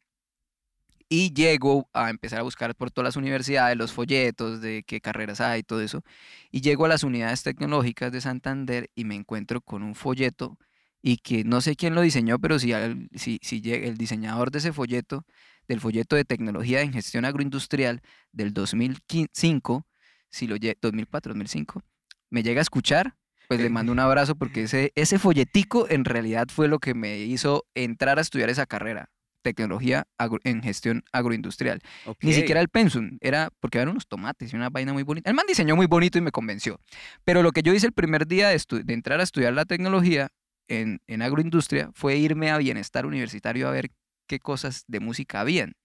Y 1.09 1.33
llego 1.33 1.89
a 1.93 2.09
empezar 2.09 2.39
a 2.39 2.43
buscar 2.43 2.75
por 2.75 2.91
todas 2.91 3.05
las 3.05 3.15
universidades, 3.15 3.77
los 3.77 3.93
folletos 3.93 4.59
de 4.61 4.83
qué 4.83 4.99
carreras 4.99 5.39
hay, 5.39 5.63
todo 5.63 5.81
eso. 5.81 6.03
Y 6.51 6.61
llego 6.61 6.85
a 6.85 6.89
las 6.89 7.03
unidades 7.03 7.43
tecnológicas 7.43 8.11
de 8.11 8.19
Santander 8.19 8.89
y 8.93 9.05
me 9.05 9.15
encuentro 9.15 9.61
con 9.61 9.83
un 9.83 9.95
folleto 9.95 10.57
y 11.01 11.17
que 11.17 11.45
no 11.45 11.61
sé 11.61 11.75
quién 11.77 11.95
lo 11.95 12.01
diseñó, 12.01 12.39
pero 12.39 12.59
si, 12.59 12.73
si, 13.15 13.39
si 13.41 13.61
llega 13.61 13.87
el 13.87 13.97
diseñador 13.97 14.51
de 14.51 14.57
ese 14.59 14.73
folleto, 14.73 15.25
del 15.67 15.79
folleto 15.79 16.15
de 16.15 16.25
tecnología 16.25 16.81
en 16.81 16.93
gestión 16.93 17.23
agroindustrial 17.25 18.01
del 18.33 18.53
2005, 18.53 19.86
si 20.29 20.47
lo 20.47 20.55
lle- 20.57 20.77
2004, 20.81 21.33
2005, 21.33 21.83
me 22.29 22.43
llega 22.43 22.59
a 22.59 22.63
escuchar, 22.63 23.15
pues 23.47 23.61
le 23.61 23.69
mando 23.69 23.91
un 23.93 23.99
abrazo 23.99 24.35
porque 24.35 24.63
ese, 24.63 24.91
ese 24.95 25.19
folletico 25.19 25.87
en 25.89 26.03
realidad 26.05 26.47
fue 26.49 26.67
lo 26.67 26.79
que 26.79 26.93
me 26.93 27.19
hizo 27.19 27.65
entrar 27.75 28.17
a 28.19 28.21
estudiar 28.21 28.49
esa 28.49 28.65
carrera, 28.65 29.09
tecnología 29.41 30.05
agro- 30.17 30.41
en 30.43 30.61
gestión 30.61 31.03
agroindustrial. 31.13 31.79
Ni 32.21 32.31
Ok. 32.31 32.35
siquiera 32.35 32.59
el 32.59 32.67
pensum, 32.67 33.17
era 33.21 33.49
porque 33.61 33.77
eran 33.77 33.89
unos 33.89 34.07
tomates 34.07 34.51
y 34.51 34.55
una 34.57 34.69
vaina 34.69 34.91
muy 34.91 35.03
bonita. 35.03 35.29
El 35.29 35.35
man 35.35 35.45
diseñó 35.47 35.77
muy 35.77 35.85
bonito 35.85 36.17
y 36.17 36.21
me 36.21 36.31
convenció. 36.31 36.81
Pero 37.23 37.41
lo 37.41 37.53
que 37.53 37.61
yo 37.61 37.73
hice 37.73 37.87
el 37.87 37.93
primer 37.93 38.27
día 38.27 38.49
de, 38.49 38.61
de 38.83 38.93
entrar 38.93 39.21
a 39.21 39.23
estudiar 39.23 39.53
la 39.53 39.63
tecnología 39.63 40.27
en, 40.67 40.99
en 41.07 41.21
agroindustria 41.21 41.89
fue 41.93 42.17
irme 42.17 42.51
a 42.51 42.57
bienestar 42.57 43.05
universitario 43.05 43.69
a 43.69 43.71
ver 43.71 43.91
qué 44.27 44.39
cosas 44.39 44.83
de 44.87 44.99
música 44.99 45.39
habían. 45.39 45.75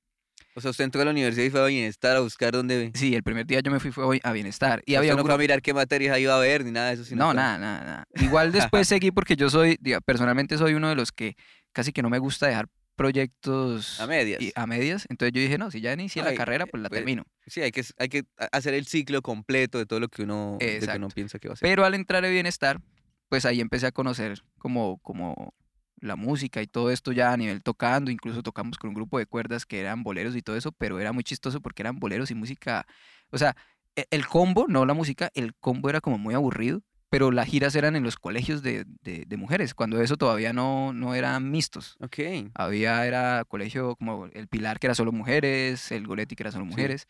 O 0.55 0.61
sea, 0.61 0.71
usted 0.71 0.85
entró 0.85 1.01
a 1.01 1.05
la 1.07 1.11
universidad 1.13 1.45
y 1.47 1.51
fue 1.51 1.61
a 1.63 1.67
bienestar 1.67 2.17
a 2.17 2.21
buscar 2.21 2.53
dónde. 2.53 2.91
Sí, 2.95 3.15
el 3.15 3.23
primer 3.23 3.47
día 3.47 3.61
yo 3.61 3.71
me 3.71 3.81
fui 3.81 3.91
fue 3.91 4.21
a 4.23 4.33
bienestar 4.33 4.83
y 4.85 4.93
Y 4.93 4.95
había 4.97 5.15
no 5.17 5.23
fue 5.25 5.33
a 5.33 5.39
mirar 5.39 5.63
qué 5.63 5.73
materias 5.73 6.19
iba 6.19 6.35
a 6.35 6.37
haber 6.37 6.65
ni 6.65 6.71
nada 6.73 6.89
de 6.89 6.95
eso. 6.95 7.05
sino 7.05 7.25
No, 7.27 7.35
nada, 7.35 7.59
nada, 7.59 7.85
nada. 7.85 8.05
Igual 8.21 8.53
después 8.83 8.87
seguí 8.89 9.11
porque 9.11 9.35
yo 9.37 9.49
soy, 9.51 9.79
personalmente 10.05 10.59
soy 10.59 10.75
uno 10.75 10.89
de 10.91 10.95
los 10.95 11.11
que 11.13 11.37
casi 11.73 11.93
que 11.93 12.03
no 12.03 12.11
me 12.11 12.19
gusta 12.19 12.47
dejar 12.49 12.69
proyectos 12.95 14.01
A 14.01 14.07
medias. 14.07 14.41
y- 14.43 14.53
a 14.55 14.67
medias. 14.67 15.07
Entonces 15.09 15.33
yo 15.35 15.41
dije, 15.41 15.59
no, 15.59 15.71
si 15.71 15.81
ya 15.81 15.93
inicié 15.93 16.23
la 16.23 16.35
carrera, 16.35 16.65
eh, 16.65 16.69
pues 16.71 16.83
la 16.83 16.89
pues, 16.89 16.99
termino. 17.01 17.25
Sí, 17.47 17.61
hay 17.63 17.71
que, 17.71 17.83
hay 17.99 18.09
que 18.09 18.25
ha- 18.39 18.49
hacer 18.53 18.75
el 18.75 18.87
ciclo 18.87 19.23
completo 19.23 19.79
de 19.79 19.87
todo 19.87 20.01
lo 20.01 20.09
que 20.09 20.23
uno, 20.23 20.59
de 20.61 20.79
que 20.81 20.97
uno 20.97 21.09
piensa 21.09 21.39
que 21.39 21.49
va 21.49 21.53
a 21.53 21.55
hacer. 21.55 21.69
Pero 21.69 21.85
al 21.85 21.95
entrar 21.95 22.25
a 22.25 22.29
bienestar, 22.29 22.81
pues 23.29 23.45
ahí 23.47 23.61
empecé 23.61 23.87
a 23.87 23.93
conocer 23.93 24.43
como, 24.59 24.99
como 24.99 25.55
la 26.03 26.17
música 26.17 26.61
y 26.61 26.67
todo 26.67 26.91
esto 26.91 27.13
ya 27.13 27.33
a 27.33 27.37
nivel 27.37 27.63
tocando, 27.63 28.11
incluso 28.11 28.43
tocamos 28.43 28.77
con 28.77 28.89
un 28.89 28.95
grupo 28.95 29.19
de 29.19 29.27
cuerdas 29.27 29.65
que 29.65 29.81
eran 29.81 30.03
boleros 30.03 30.37
y 30.37 30.43
todo 30.43 30.57
eso, 30.57 30.73
pero 30.73 30.99
era 31.01 31.13
muy 31.13 31.25
chistoso 31.25 31.61
porque 31.61 31.83
eran 31.83 31.99
boleros 31.99 32.31
y 32.31 32.35
música, 32.35 32.87
o 33.31 33.39
sea, 33.39 33.57
e- 33.97 34.07
el 34.11 34.27
combo, 34.27 34.67
no 34.69 34.85
la 34.85 34.95
música, 34.95 35.31
el 35.35 35.55
combo 35.55 35.89
era 35.89 36.01
como 36.01 36.19
muy 36.19 36.35
aburrido, 36.35 36.83
pero 37.09 37.31
las 37.31 37.47
giras 37.49 37.75
eran 37.77 37.95
en 37.95 38.03
los 38.05 38.17
colegios 38.17 38.63
de, 38.63 38.85
de- 39.03 39.25
de 39.27 39.37
mujeres, 39.37 39.75
cuando 39.75 40.01
eso 40.03 40.17
todavía 40.17 40.53
no, 40.53 40.93
no 40.93 41.15
eran 41.15 41.51
mixtos. 41.51 41.97
Ok. 42.01 42.19
Había, 42.55 43.07
era 43.07 43.45
colegio 43.47 43.97
como 43.97 44.27
el 44.27 44.49
Pilar, 44.49 44.79
que 44.79 44.87
era 44.89 44.95
solo 44.95 45.13
mujeres, 45.13 45.93
el 45.93 46.07
Goletti, 46.07 46.35
que 46.37 46.43
era 46.43 46.53
solo 46.53 46.65
Sí. 46.65 46.71
mujeres, 46.71 47.07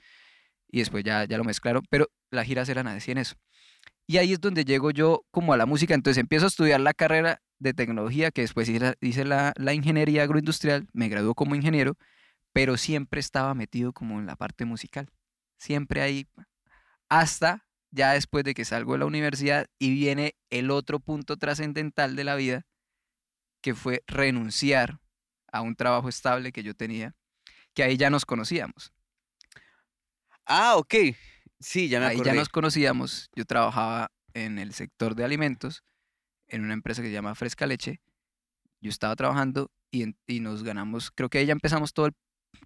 y 0.68 0.80
después 0.80 1.04
ya, 1.04 1.24
ya 1.24 1.38
lo 1.38 1.44
mezclaron, 1.44 1.82
pero 1.88 2.08
las 2.30 2.46
giras 2.46 2.68
eran 2.68 2.88
así 2.88 3.10
en 3.12 3.18
eso. 3.18 3.36
Y 4.06 4.18
ahí 4.18 4.32
es 4.32 4.40
donde 4.40 4.64
llego 4.64 4.90
yo 4.90 5.24
como 5.30 5.52
a 5.52 5.56
la 5.56 5.66
música, 5.66 5.94
entonces 5.94 6.20
empiezo 6.20 6.46
a 6.46 6.48
estudiar 6.48 6.80
la 6.80 6.92
carrera 6.92 7.40
de 7.58 7.72
tecnología, 7.74 8.30
que 8.30 8.42
después 8.42 8.68
hice 9.00 9.24
la, 9.24 9.52
la 9.56 9.74
ingeniería 9.74 10.24
agroindustrial, 10.24 10.88
me 10.92 11.08
graduó 11.08 11.34
como 11.34 11.54
ingeniero, 11.54 11.96
pero 12.52 12.76
siempre 12.76 13.20
estaba 13.20 13.54
metido 13.54 13.92
como 13.92 14.18
en 14.18 14.26
la 14.26 14.36
parte 14.36 14.64
musical, 14.64 15.08
siempre 15.58 16.02
ahí, 16.02 16.26
hasta 17.08 17.66
ya 17.90 18.12
después 18.12 18.44
de 18.44 18.54
que 18.54 18.64
salgo 18.64 18.92
de 18.92 18.98
la 19.00 19.06
universidad 19.06 19.66
y 19.78 19.92
viene 19.92 20.34
el 20.50 20.70
otro 20.70 20.98
punto 20.98 21.36
trascendental 21.36 22.16
de 22.16 22.24
la 22.24 22.34
vida, 22.34 22.62
que 23.60 23.74
fue 23.74 24.02
renunciar 24.06 24.98
a 25.52 25.60
un 25.62 25.76
trabajo 25.76 26.08
estable 26.08 26.52
que 26.52 26.62
yo 26.62 26.74
tenía, 26.74 27.14
que 27.74 27.82
ahí 27.82 27.96
ya 27.96 28.10
nos 28.10 28.24
conocíamos. 28.24 28.92
Ah, 30.46 30.76
ok. 30.76 30.94
Sí, 31.62 31.88
ya 31.88 32.00
me 32.00 32.06
Ahí 32.06 32.16
acordé. 32.16 32.30
ya 32.30 32.34
nos 32.36 32.48
conocíamos. 32.48 33.30
Yo 33.34 33.44
trabajaba 33.44 34.10
en 34.34 34.58
el 34.58 34.72
sector 34.74 35.14
de 35.14 35.24
alimentos, 35.24 35.82
en 36.48 36.64
una 36.64 36.74
empresa 36.74 37.02
que 37.02 37.08
se 37.08 37.14
llama 37.14 37.34
Fresca 37.34 37.66
Leche. 37.66 38.00
Yo 38.80 38.90
estaba 38.90 39.14
trabajando 39.16 39.70
y, 39.90 40.02
en- 40.02 40.16
y 40.26 40.40
nos 40.40 40.62
ganamos, 40.64 41.10
creo 41.10 41.28
que 41.28 41.38
ahí 41.38 41.46
ya 41.46 41.52
empezamos 41.52 41.92
todo 41.92 42.06
el, 42.06 42.12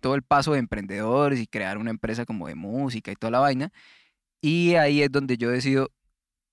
todo 0.00 0.14
el 0.14 0.22
paso 0.22 0.52
de 0.52 0.58
emprendedores 0.60 1.38
y 1.40 1.46
crear 1.46 1.78
una 1.78 1.90
empresa 1.90 2.24
como 2.24 2.48
de 2.48 2.54
música 2.54 3.12
y 3.12 3.16
toda 3.16 3.30
la 3.32 3.40
vaina. 3.40 3.70
Y 4.40 4.74
ahí 4.76 5.02
es 5.02 5.10
donde 5.10 5.36
yo 5.36 5.50
decido 5.50 5.90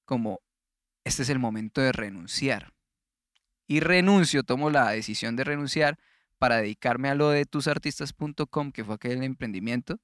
como, 0.06 0.40
este 1.06 1.24
es 1.24 1.30
el 1.30 1.40
momento 1.40 1.80
de 1.82 1.92
renunciar. 1.92 2.74
Y 3.68 3.80
renuncio, 3.80 4.44
tomo 4.44 4.70
la 4.70 4.90
decisión 4.92 5.36
de 5.36 5.44
renunciar 5.46 5.98
para 6.38 6.58
dedicarme 6.58 7.10
a 7.10 7.16
lo 7.16 7.30
de 7.30 7.46
tusartistas.com, 7.46 8.72
que 8.72 8.84
fue 8.84 8.96
aquel 8.96 9.24
emprendimiento 9.24 10.00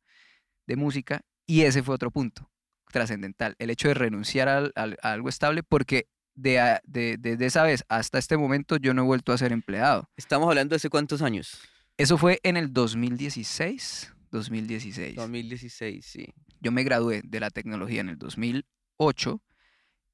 de 0.68 0.76
música, 0.78 1.22
y 1.50 1.64
ese 1.64 1.82
fue 1.82 1.96
otro 1.96 2.12
punto 2.12 2.48
trascendental, 2.92 3.56
el 3.60 3.70
hecho 3.72 3.88
de 3.88 3.94
renunciar 3.96 4.48
al- 4.50 4.72
al- 4.76 4.98
a 5.02 5.12
algo 5.14 5.30
estable, 5.30 5.64
porque 5.64 6.08
de- 6.36 6.80
desde 7.20 7.46
esa 7.46 7.64
vez 7.64 7.84
hasta 7.90 8.18
este 8.20 8.38
momento 8.38 8.78
yo 8.78 8.94
no 8.94 9.02
he 9.02 9.06
vuelto 9.06 9.34
a 9.34 9.38
ser 9.38 9.52
empleado. 9.52 10.10
Estamos 10.16 10.48
hablando 10.48 10.74
de 10.74 10.78
hace 10.78 10.90
cuántos 10.90 11.22
años. 11.22 11.60
Eso 11.98 12.18
fue 12.18 12.40
en 12.44 12.56
el 12.56 12.72
2016, 12.72 14.14
2016. 14.32 15.16
2016, 15.16 16.06
sí. 16.06 16.28
Yo 16.62 16.72
me 16.72 16.84
gradué 16.84 17.22
de 17.24 17.40
la 17.40 17.50
tecnología 17.50 18.02
en 18.02 18.10
el 18.10 18.18
2008, 18.18 19.42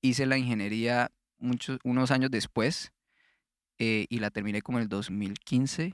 hice 0.02 0.26
la 0.26 0.38
ingeniería 0.38 1.12
muchos, 1.38 1.80
unos 1.84 2.12
años 2.12 2.32
después 2.32 2.92
eh, 3.78 4.06
y 4.10 4.20
la 4.20 4.32
terminé 4.32 4.62
como 4.62 4.78
en 4.80 4.84
el 4.84 4.90
2015 4.90 5.94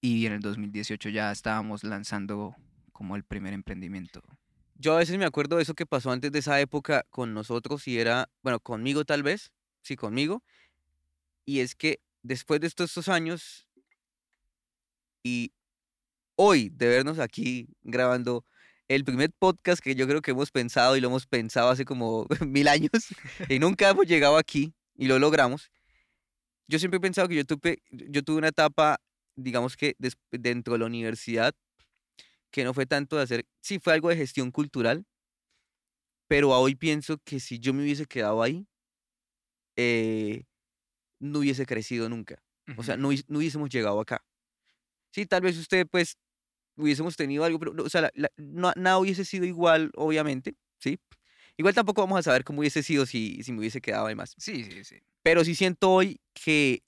y 0.00 0.26
en 0.26 0.32
el 0.32 0.40
2018 0.40 1.08
ya 1.10 1.30
estábamos 1.32 1.84
lanzando 1.84 2.56
como 3.00 3.16
el 3.16 3.24
primer 3.24 3.54
emprendimiento. 3.54 4.20
Yo 4.74 4.92
a 4.92 4.98
veces 4.98 5.16
me 5.16 5.24
acuerdo 5.24 5.56
de 5.56 5.62
eso 5.62 5.72
que 5.72 5.86
pasó 5.86 6.10
antes 6.10 6.30
de 6.32 6.40
esa 6.40 6.60
época 6.60 7.06
con 7.08 7.32
nosotros 7.32 7.88
y 7.88 7.98
era, 7.98 8.28
bueno, 8.42 8.60
conmigo 8.60 9.06
tal 9.06 9.22
vez, 9.22 9.52
sí, 9.80 9.96
conmigo. 9.96 10.44
Y 11.46 11.60
es 11.60 11.74
que 11.74 12.02
después 12.22 12.60
de 12.60 12.66
estos, 12.66 12.90
estos 12.90 13.08
años 13.08 13.66
y 15.22 15.54
hoy 16.36 16.68
de 16.68 16.88
vernos 16.88 17.18
aquí 17.20 17.68
grabando 17.80 18.44
el 18.86 19.02
primer 19.06 19.32
podcast 19.32 19.82
que 19.82 19.94
yo 19.94 20.06
creo 20.06 20.20
que 20.20 20.32
hemos 20.32 20.50
pensado 20.50 20.94
y 20.94 21.00
lo 21.00 21.08
hemos 21.08 21.26
pensado 21.26 21.70
hace 21.70 21.86
como 21.86 22.26
mil 22.46 22.68
años 22.68 22.90
y 23.48 23.58
nunca 23.60 23.88
hemos 23.88 24.06
llegado 24.06 24.36
aquí 24.36 24.74
y 24.94 25.06
lo 25.06 25.18
logramos. 25.18 25.70
Yo 26.68 26.78
siempre 26.78 26.98
he 26.98 27.00
pensado 27.00 27.28
que 27.28 27.36
yo 27.36 27.46
tuve, 27.46 27.82
yo 27.90 28.22
tuve 28.22 28.36
una 28.36 28.48
etapa, 28.48 29.00
digamos 29.36 29.78
que 29.78 29.96
dentro 30.30 30.74
de 30.74 30.80
la 30.80 30.84
universidad, 30.84 31.54
que 32.50 32.64
no 32.64 32.74
fue 32.74 32.86
tanto 32.86 33.16
de 33.16 33.22
hacer, 33.22 33.46
sí 33.60 33.78
fue 33.78 33.92
algo 33.94 34.08
de 34.08 34.16
gestión 34.16 34.50
cultural, 34.50 35.04
pero 36.28 36.54
a 36.54 36.58
hoy 36.60 36.74
pienso 36.76 37.18
que 37.18 37.40
si 37.40 37.58
yo 37.58 37.72
me 37.74 37.82
hubiese 37.82 38.06
quedado 38.06 38.42
ahí, 38.42 38.66
eh, 39.76 40.44
no 41.18 41.40
hubiese 41.40 41.66
crecido 41.66 42.08
nunca. 42.08 42.42
O 42.76 42.82
sea, 42.84 42.96
no, 42.96 43.10
no 43.28 43.38
hubiésemos 43.38 43.68
llegado 43.68 44.00
acá. 44.00 44.24
Sí, 45.12 45.26
tal 45.26 45.42
vez 45.42 45.58
usted, 45.58 45.86
pues, 45.88 46.16
hubiésemos 46.76 47.16
tenido 47.16 47.44
algo, 47.44 47.58
pero, 47.58 47.72
o 47.82 47.88
sea, 47.90 48.02
la- 48.02 48.12
la- 48.14 48.30
no- 48.36 48.72
nada 48.76 48.98
hubiese 48.98 49.24
sido 49.24 49.44
igual, 49.44 49.90
obviamente, 49.96 50.54
¿sí? 50.78 51.00
Igual 51.56 51.74
tampoco 51.74 52.00
vamos 52.02 52.20
a 52.20 52.22
saber 52.22 52.44
cómo 52.44 52.60
hubiese 52.60 52.82
sido 52.82 53.06
si, 53.06 53.42
si 53.42 53.52
me 53.52 53.58
hubiese 53.58 53.80
quedado 53.80 54.06
además. 54.06 54.34
Sí, 54.38 54.64
sí, 54.64 54.84
sí. 54.84 55.02
Pero 55.22 55.44
sí 55.44 55.54
siento 55.56 55.90
hoy 55.90 56.20
que, 56.32 56.82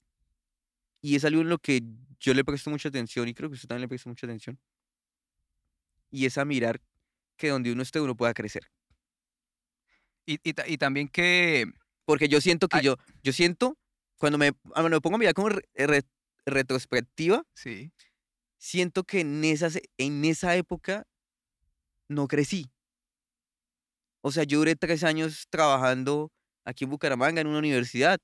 y 1.01 1.15
es 1.15 1.25
algo 1.25 1.41
en 1.41 1.49
lo 1.49 1.57
que 1.59 1.81
yo 2.19 2.33
le 2.33 2.45
presto 2.45 2.69
mucha 2.69 2.87
atención, 2.89 3.27
y 3.27 3.33
creo 3.33 3.49
que 3.49 3.55
usted 3.55 3.67
también 3.67 3.81
le 3.81 3.87
presta 3.89 4.09
mucha 4.09 4.25
atención, 4.25 4.57
y 6.13 6.27
es 6.27 6.37
a 6.37 6.45
mirar 6.45 6.79
que 7.35 7.49
donde 7.49 7.71
uno 7.71 7.81
esté 7.81 7.99
uno 7.99 8.15
pueda 8.15 8.33
crecer. 8.35 8.69
Y, 10.27 10.37
y 10.47 10.53
ta- 10.53 10.67
y 10.67 10.77
también 10.77 11.07
que... 11.09 11.65
Porque 12.05 12.27
yo 12.29 12.39
siento 12.39 12.67
que 12.67 12.77
Ay. 12.77 12.83
yo, 12.83 12.97
yo 13.23 13.33
siento, 13.33 13.77
cuando 14.17 14.37
me, 14.37 14.51
cuando 14.53 14.89
me 14.89 15.01
pongo 15.01 15.15
a 15.15 15.19
mirar 15.19 15.33
como 15.33 15.49
re- 15.49 15.67
re- 15.73 16.03
retrospectiva, 16.45 17.43
Sí. 17.55 17.91
siento 18.59 19.03
que 19.03 19.21
en, 19.21 19.43
esas, 19.43 19.79
en 19.97 20.23
esa 20.23 20.55
época 20.55 21.07
no 22.07 22.27
crecí. 22.27 22.69
O 24.21 24.31
sea, 24.31 24.43
yo 24.43 24.59
duré 24.59 24.75
tres 24.75 25.03
años 25.03 25.47
trabajando 25.49 26.31
aquí 26.63 26.83
en 26.83 26.91
Bucaramanga 26.91 27.41
en 27.41 27.47
una 27.47 27.57
universidad 27.59 28.19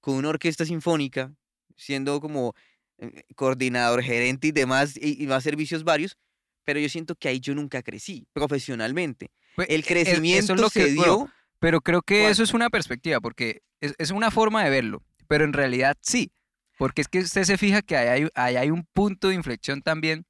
con 0.00 0.16
una 0.16 0.28
orquesta 0.28 0.64
sinfónica, 0.66 1.34
siendo 1.76 2.20
como 2.20 2.52
eh, 2.98 3.22
coordinador, 3.34 4.02
gerente 4.02 4.48
y 4.48 4.52
demás, 4.52 4.96
y, 4.96 5.22
y 5.22 5.26
más 5.26 5.42
servicios 5.42 5.82
varios, 5.84 6.16
pero 6.64 6.80
yo 6.80 6.88
siento 6.88 7.14
que 7.14 7.28
ahí 7.28 7.40
yo 7.40 7.54
nunca 7.54 7.82
crecí 7.82 8.26
profesionalmente. 8.32 9.30
Pues, 9.56 9.68
El 9.68 9.74
e- 9.74 9.76
e- 9.76 9.78
eso 9.78 9.90
es 9.90 10.06
crecimiento 10.06 10.54
lo 10.56 10.70
que- 10.70 10.88
se 10.88 10.94
bueno, 10.94 11.16
dio. 11.18 11.30
Pero 11.60 11.80
creo 11.80 12.02
que 12.02 12.28
eso 12.28 12.42
es 12.42 12.52
una 12.52 12.68
perspectiva, 12.68 13.20
porque 13.20 13.62
es, 13.80 13.94
es 13.98 14.10
una 14.10 14.30
forma 14.30 14.62
de 14.64 14.70
verlo, 14.70 15.02
pero 15.28 15.44
en 15.44 15.52
realidad 15.52 15.96
sí, 16.02 16.32
porque 16.78 17.00
es 17.00 17.08
que 17.08 17.20
usted 17.20 17.44
se 17.44 17.56
fija 17.56 17.80
que 17.80 17.96
ahí 17.96 18.22
hay, 18.22 18.28
ahí 18.34 18.56
hay 18.56 18.70
un 18.70 18.84
punto 18.92 19.28
de 19.28 19.34
inflexión 19.34 19.80
también 19.82 20.26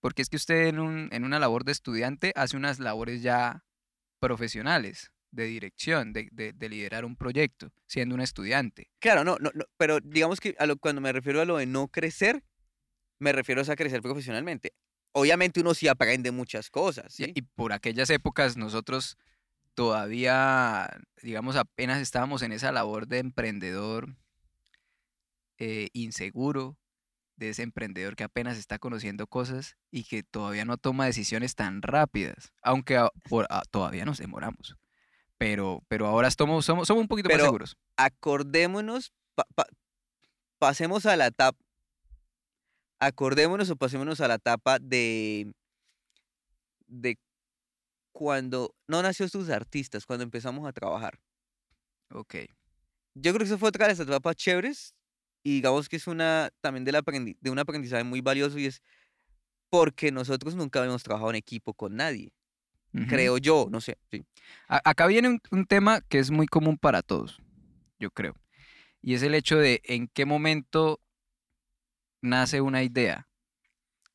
Porque 0.00 0.20
es 0.22 0.28
que 0.28 0.36
usted 0.36 0.66
en, 0.66 0.80
un- 0.80 1.08
en 1.12 1.22
una 1.24 1.38
labor 1.38 1.64
de 1.64 1.70
estudiante 1.72 2.32
hace 2.34 2.56
unas 2.56 2.80
labores 2.80 3.22
ya 3.22 3.62
profesionales, 4.18 5.10
de 5.30 5.44
dirección, 5.44 6.12
de, 6.12 6.28
de- 6.32 6.52
de 6.52 6.68
liderar 6.68 7.04
un 7.04 7.16
proyecto, 7.16 7.72
siendo 7.86 8.14
un 8.14 8.20
estudiante. 8.20 8.88
Claro, 8.98 9.24
no, 9.24 9.36
no, 9.40 9.50
no, 9.54 9.64
pero 9.76 10.00
digamos 10.00 10.40
que 10.40 10.54
a 10.58 10.66
lo, 10.66 10.76
cuando 10.76 11.00
me 11.00 11.12
refiero 11.12 11.40
a 11.40 11.44
lo 11.44 11.56
de 11.56 11.66
no 11.66 11.88
crecer, 11.88 12.44
me 13.18 13.32
refiero 13.32 13.62
a 13.62 13.76
crecer 13.76 14.02
profesionalmente. 14.02 14.72
Obviamente 15.12 15.60
uno 15.60 15.74
sí 15.74 15.88
aprende 15.88 16.30
muchas 16.32 16.70
cosas, 16.70 17.18
Y- 17.18 17.24
¿sí? 17.24 17.32
Y 17.34 17.42
por 17.42 17.72
aquellas 17.72 18.10
épocas 18.10 18.56
nosotros 18.56 19.16
todavía, 19.74 20.88
digamos, 21.22 21.56
apenas 21.56 22.00
estábamos 22.00 22.42
en 22.42 22.52
esa 22.52 22.72
labor 22.72 23.06
de 23.06 23.18
emprendedor 23.18 24.14
eh, 25.58 25.88
inseguro, 25.92 26.76
de 27.36 27.50
ese 27.50 27.62
emprendedor 27.62 28.14
que 28.16 28.24
apenas 28.24 28.58
está 28.58 28.78
conociendo 28.78 29.26
cosas 29.26 29.76
y 29.90 30.04
que 30.04 30.22
todavía 30.22 30.64
no 30.64 30.76
toma 30.76 31.06
decisiones 31.06 31.54
tan 31.54 31.82
rápidas, 31.82 32.52
aunque 32.62 32.96
a- 32.96 33.10
por- 33.28 33.46
a- 33.50 33.62
todavía 33.70 34.04
nos 34.04 34.18
demoramos. 34.18 34.76
Pero, 35.38 35.82
pero 35.88 36.06
ahora 36.06 36.30
somos, 36.30 36.64
somos, 36.64 36.86
somos 36.86 37.00
un 37.02 37.08
poquito 37.08 37.28
más 37.28 37.40
seguros. 37.42 37.76
Acordémonos, 37.96 39.12
pa- 39.34 39.46
pa- 39.54 39.66
pasemos 40.58 41.06
a 41.06 41.16
la 41.16 41.26
etapa, 41.28 41.58
acordémonos 43.02 43.68
o 43.70 43.76
pasémonos 43.76 44.20
a 44.20 44.28
la 44.28 44.34
etapa 44.34 44.78
de, 44.78 45.52
de 46.86 47.18
cuando 48.12 48.74
no 48.86 49.02
nació 49.02 49.28
sus 49.28 49.50
artistas, 49.50 50.06
cuando 50.06 50.22
empezamos 50.22 50.68
a 50.68 50.72
trabajar. 50.72 51.18
Ok. 52.10 52.36
Yo 53.14 53.32
creo 53.32 53.38
que 53.38 53.44
eso 53.44 53.58
fue 53.58 53.70
otra 53.70 53.86
de 53.86 53.92
las 53.92 54.00
etapas 54.00 54.36
chéveres 54.36 54.94
y 55.42 55.54
digamos 55.56 55.88
que 55.88 55.96
es 55.96 56.06
una 56.06 56.50
también 56.60 56.84
del 56.84 56.94
aprendi- 56.94 57.36
de 57.40 57.50
un 57.50 57.58
aprendizaje 57.58 58.04
muy 58.04 58.20
valioso 58.20 58.58
y 58.58 58.66
es 58.66 58.80
porque 59.68 60.12
nosotros 60.12 60.54
nunca 60.54 60.78
habíamos 60.78 61.02
trabajado 61.02 61.30
en 61.30 61.36
equipo 61.36 61.74
con 61.74 61.96
nadie, 61.96 62.32
creo 63.08 63.38
yo, 63.38 63.66
no 63.70 63.80
sé. 63.80 63.96
sí. 64.10 64.22
Acá 64.68 65.06
viene 65.06 65.28
un, 65.28 65.40
un 65.50 65.66
tema 65.66 66.02
que 66.02 66.18
es 66.18 66.30
muy 66.30 66.46
común 66.46 66.78
para 66.78 67.02
todos, 67.02 67.40
yo 67.98 68.10
creo. 68.10 68.36
Y 69.00 69.14
es 69.14 69.22
el 69.22 69.34
hecho 69.34 69.56
de 69.56 69.80
en 69.84 70.08
qué 70.08 70.26
momento 70.26 71.00
nace 72.22 72.60
una 72.60 72.82
idea. 72.82 73.28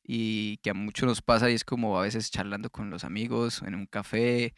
Y 0.03 0.57
que 0.57 0.69
a 0.69 0.73
muchos 0.73 1.07
nos 1.07 1.21
pasa 1.21 1.51
y 1.51 1.53
es 1.53 1.63
como 1.65 1.99
a 1.99 2.03
veces 2.03 2.31
charlando 2.31 2.69
con 2.69 2.89
los 2.89 3.03
amigos, 3.03 3.61
en 3.61 3.75
un 3.75 3.85
café, 3.85 4.53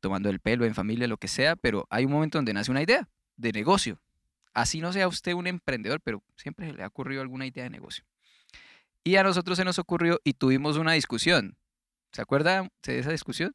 tomando 0.00 0.28
el 0.28 0.40
pelo, 0.40 0.64
en 0.64 0.74
familia, 0.74 1.06
lo 1.06 1.18
que 1.18 1.28
sea, 1.28 1.56
pero 1.56 1.86
hay 1.88 2.04
un 2.04 2.12
momento 2.12 2.38
donde 2.38 2.52
nace 2.52 2.70
una 2.70 2.82
idea 2.82 3.08
de 3.36 3.52
negocio. 3.52 4.00
Así 4.54 4.80
no 4.80 4.92
sea 4.92 5.08
usted 5.08 5.32
un 5.32 5.46
emprendedor, 5.46 6.00
pero 6.02 6.22
siempre 6.36 6.66
se 6.66 6.72
le 6.74 6.82
ha 6.82 6.88
ocurrido 6.88 7.22
alguna 7.22 7.46
idea 7.46 7.64
de 7.64 7.70
negocio. 7.70 8.04
Y 9.04 9.16
a 9.16 9.22
nosotros 9.22 9.56
se 9.56 9.64
nos 9.64 9.78
ocurrió 9.78 10.20
y 10.24 10.34
tuvimos 10.34 10.76
una 10.76 10.92
discusión. 10.92 11.56
¿Se 12.12 12.20
acuerda 12.20 12.68
de 12.84 12.98
esa 12.98 13.10
discusión? 13.10 13.54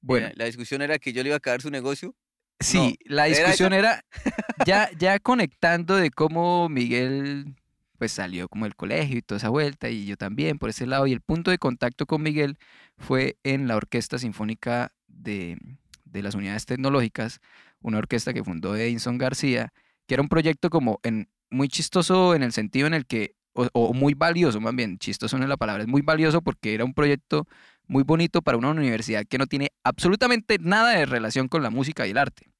Bueno, 0.00 0.26
Mira, 0.26 0.36
la 0.36 0.44
discusión 0.44 0.82
era 0.82 0.98
que 0.98 1.12
yo 1.12 1.22
le 1.22 1.30
iba 1.30 1.36
a 1.36 1.40
caer 1.40 1.62
su 1.62 1.70
negocio. 1.70 2.14
Sí, 2.60 2.98
la 3.04 3.26
¿era 3.26 3.38
discusión 3.38 3.72
era 3.72 4.04
ya, 4.66 4.90
ya 4.98 5.18
conectando 5.18 5.96
de 5.96 6.10
cómo 6.10 6.68
Miguel 6.68 7.56
pues 7.96 8.12
salió 8.12 8.48
como 8.48 8.64
del 8.64 8.76
colegio 8.76 9.18
y 9.18 9.22
toda 9.22 9.38
esa 9.38 9.48
vuelta 9.48 9.88
y 9.88 10.06
yo 10.06 10.16
también 10.16 10.58
por 10.58 10.70
ese 10.70 10.86
lado 10.86 11.06
y 11.06 11.12
el 11.12 11.20
punto 11.20 11.50
de 11.50 11.58
contacto 11.58 12.06
con 12.06 12.22
Miguel 12.22 12.58
fue 12.98 13.38
en 13.44 13.68
la 13.68 13.76
Orquesta 13.76 14.18
Sinfónica 14.18 14.92
de, 15.08 15.58
de 16.04 16.22
las 16.22 16.34
Unidades 16.34 16.66
Tecnológicas, 16.66 17.40
una 17.80 17.98
orquesta 17.98 18.32
que 18.32 18.44
fundó 18.44 18.76
Edinson 18.76 19.18
García, 19.18 19.72
que 20.06 20.14
era 20.14 20.22
un 20.22 20.28
proyecto 20.28 20.70
como 20.70 21.00
en, 21.02 21.28
muy 21.50 21.68
chistoso 21.68 22.34
en 22.34 22.42
el 22.42 22.52
sentido 22.52 22.86
en 22.86 22.94
el 22.94 23.06
que, 23.06 23.34
o, 23.52 23.68
o 23.72 23.92
muy 23.92 24.14
valioso 24.14 24.60
más 24.60 24.74
bien, 24.74 24.98
chistoso 24.98 25.38
no 25.38 25.44
es 25.44 25.48
la 25.48 25.56
palabra, 25.56 25.82
es 25.82 25.88
muy 25.88 26.02
valioso 26.02 26.42
porque 26.42 26.74
era 26.74 26.84
un 26.84 26.94
proyecto 26.94 27.46
muy 27.88 28.02
bonito 28.02 28.42
para 28.42 28.58
una 28.58 28.70
universidad 28.70 29.24
que 29.26 29.38
no 29.38 29.46
tiene 29.46 29.70
absolutamente 29.84 30.58
nada 30.60 30.90
de 30.90 31.06
relación 31.06 31.48
con 31.48 31.62
la 31.62 31.70
música 31.70 32.06
y 32.06 32.10
el 32.10 32.18
arte. 32.18 32.50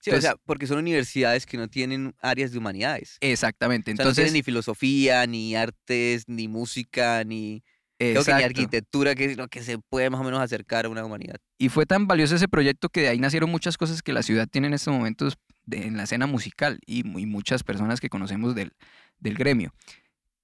Sí, 0.00 0.10
o 0.10 0.14
Entonces- 0.14 0.30
sea, 0.30 0.36
porque 0.46 0.66
son 0.66 0.78
universidades 0.78 1.44
que 1.46 1.56
no 1.56 1.68
tienen 1.68 2.14
áreas 2.20 2.52
de 2.52 2.58
humanidades. 2.58 3.16
Exactamente. 3.20 3.90
O 3.92 3.96
sea, 3.96 4.04
no 4.04 4.08
Entonces, 4.10 4.24
tienen 4.26 4.38
ni 4.38 4.42
filosofía, 4.42 5.26
ni 5.26 5.56
artes, 5.56 6.24
ni 6.28 6.46
música, 6.48 7.24
ni, 7.24 7.62
creo 7.98 8.24
que 8.24 8.34
ni 8.34 8.42
arquitectura, 8.42 9.14
que 9.16 9.24
es 9.24 9.36
lo 9.36 9.48
que 9.48 9.62
se 9.62 9.78
puede 9.78 10.08
más 10.10 10.20
o 10.20 10.24
menos 10.24 10.40
acercar 10.40 10.86
a 10.86 10.88
una 10.88 11.04
humanidad. 11.04 11.36
Y 11.58 11.68
fue 11.68 11.84
tan 11.84 12.06
valioso 12.06 12.36
ese 12.36 12.46
proyecto 12.48 12.88
que 12.90 13.00
de 13.00 13.08
ahí 13.08 13.18
nacieron 13.18 13.50
muchas 13.50 13.76
cosas 13.76 14.02
que 14.02 14.12
la 14.12 14.22
ciudad 14.22 14.46
tiene 14.48 14.68
en 14.68 14.74
estos 14.74 14.94
momentos 14.94 15.36
de- 15.66 15.86
en 15.86 15.96
la 15.96 16.04
escena 16.04 16.26
musical 16.28 16.78
y, 16.86 17.00
y 17.00 17.26
muchas 17.26 17.64
personas 17.64 18.00
que 18.00 18.08
conocemos 18.08 18.54
del, 18.54 18.72
del 19.18 19.34
gremio. 19.34 19.74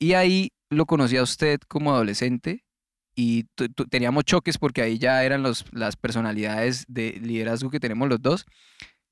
Y 0.01 0.15
ahí 0.15 0.51
lo 0.69 0.87
conocí 0.87 1.17
a 1.17 1.23
usted 1.23 1.61
como 1.69 1.93
adolescente 1.93 2.65
y 3.15 3.45
teníamos 3.91 4.25
choques 4.25 4.59
porque 4.59 4.83
ahí 4.83 4.99
ya 4.99 5.23
eran 5.25 5.45
los, 5.45 5.65
las 5.73 5.95
personalidades 5.95 6.85
de 6.89 7.13
liderazgo 7.23 7.71
que 7.71 7.79
tenemos 7.79 8.09
los 8.09 8.21
dos. 8.21 8.45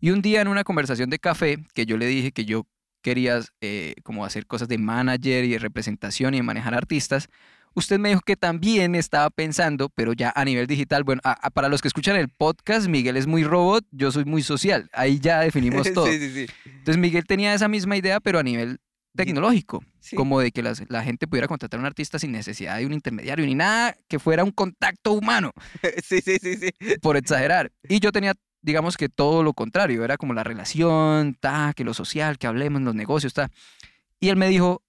Y 0.04 0.10
un 0.10 0.20
día 0.20 0.40
en 0.40 0.48
una 0.48 0.64
conversación 0.64 1.10
de 1.10 1.20
café 1.20 1.58
que 1.74 1.86
yo 1.86 1.96
le 1.96 2.06
dije 2.06 2.32
que 2.32 2.44
yo 2.44 2.66
quería 3.02 3.40
eh, 3.60 3.94
como 4.02 4.24
hacer 4.24 4.46
cosas 4.48 4.66
de 4.66 4.76
manager 4.76 5.44
y 5.44 5.50
de 5.50 5.58
representación 5.60 6.34
y 6.34 6.38
de 6.38 6.42
manejar 6.42 6.74
artistas, 6.74 7.28
usted 7.74 8.00
me 8.00 8.08
dijo 8.08 8.20
que 8.20 8.34
también 8.34 8.96
estaba 8.96 9.30
pensando, 9.30 9.90
pero 9.94 10.12
ya 10.12 10.32
a 10.34 10.44
nivel 10.44 10.66
digital, 10.66 11.04
bueno, 11.04 11.20
a- 11.22 11.46
a- 11.46 11.50
para 11.50 11.68
los 11.68 11.80
que 11.82 11.86
escuchan 11.86 12.16
el 12.16 12.28
podcast, 12.28 12.88
Miguel 12.88 13.16
es 13.16 13.28
muy 13.28 13.44
robot, 13.44 13.84
yo 13.92 14.10
soy 14.10 14.24
muy 14.24 14.42
social, 14.42 14.90
ahí 14.92 15.20
ya 15.20 15.38
definimos 15.38 15.86
todo. 15.94 16.06
sí, 16.08 16.18
sí, 16.18 16.32
sí. 16.46 16.52
Entonces 16.64 16.98
Miguel 16.98 17.24
tenía 17.24 17.54
esa 17.54 17.68
misma 17.68 17.96
idea, 17.96 18.18
pero 18.18 18.40
a 18.40 18.42
nivel 18.42 18.80
tecnológico, 19.14 19.84
Sí. 20.00 20.16
como 20.16 20.40
de 20.40 20.50
que 20.50 20.64
las- 20.64 20.82
la 20.88 21.04
gente 21.04 21.28
pudiera 21.28 21.46
contratar 21.46 21.78
a 21.78 21.82
un 21.82 21.86
artista 21.86 22.18
sin 22.18 22.32
necesidad 22.32 22.78
de 22.78 22.86
un 22.86 22.92
intermediario 22.92 23.46
ni 23.46 23.54
nada, 23.54 23.96
que 24.08 24.18
fuera 24.18 24.42
un 24.42 24.50
contacto 24.50 25.12
humano, 25.12 25.52
sí, 26.04 26.20
sí, 26.20 26.38
sí, 26.42 26.56
sí. 26.56 26.70
por 27.00 27.16
exagerar. 27.16 27.70
Y 27.88 28.00
yo 28.00 28.10
tenía, 28.10 28.34
digamos 28.62 28.96
que 28.96 29.08
todo 29.08 29.42
lo 29.42 29.52
contrario, 29.54 30.04
era 30.04 30.16
como 30.16 30.34
la 30.34 30.44
relación, 30.44 31.34
ta, 31.34 31.72
que 31.76 31.84
lo 31.84 31.94
social, 31.94 32.38
que 32.38 32.46
hablemos, 32.46 32.82
los 32.82 32.94
negocios, 32.94 33.34
ta. 33.34 33.50
Y 34.20 34.28
él 34.28 34.36
me 34.36 34.48
dijo, 34.48 34.82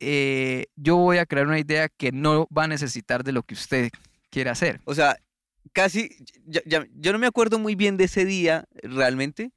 eh, 0.00 0.66
yo 0.76 0.96
voy 0.96 1.18
a 1.18 1.26
crear 1.26 1.46
una 1.46 1.58
idea 1.58 1.88
que 1.88 2.12
no 2.12 2.46
va 2.56 2.64
a 2.64 2.68
necesitar 2.68 3.22
de 3.24 3.32
lo 3.32 3.42
que 3.42 3.54
usted 3.54 3.90
quiere 4.30 4.50
hacer. 4.50 4.80
O 4.84 4.94
sea, 4.94 5.16
casi, 5.72 6.10
ya- 6.46 6.62
ya- 6.66 6.86
yo 6.94 7.12
no 7.12 7.18
me 7.18 7.26
acuerdo 7.26 7.58
muy 7.58 7.74
bien 7.74 7.96
de 7.96 8.04
ese 8.04 8.24
día 8.24 8.64
realmente, 8.82 9.50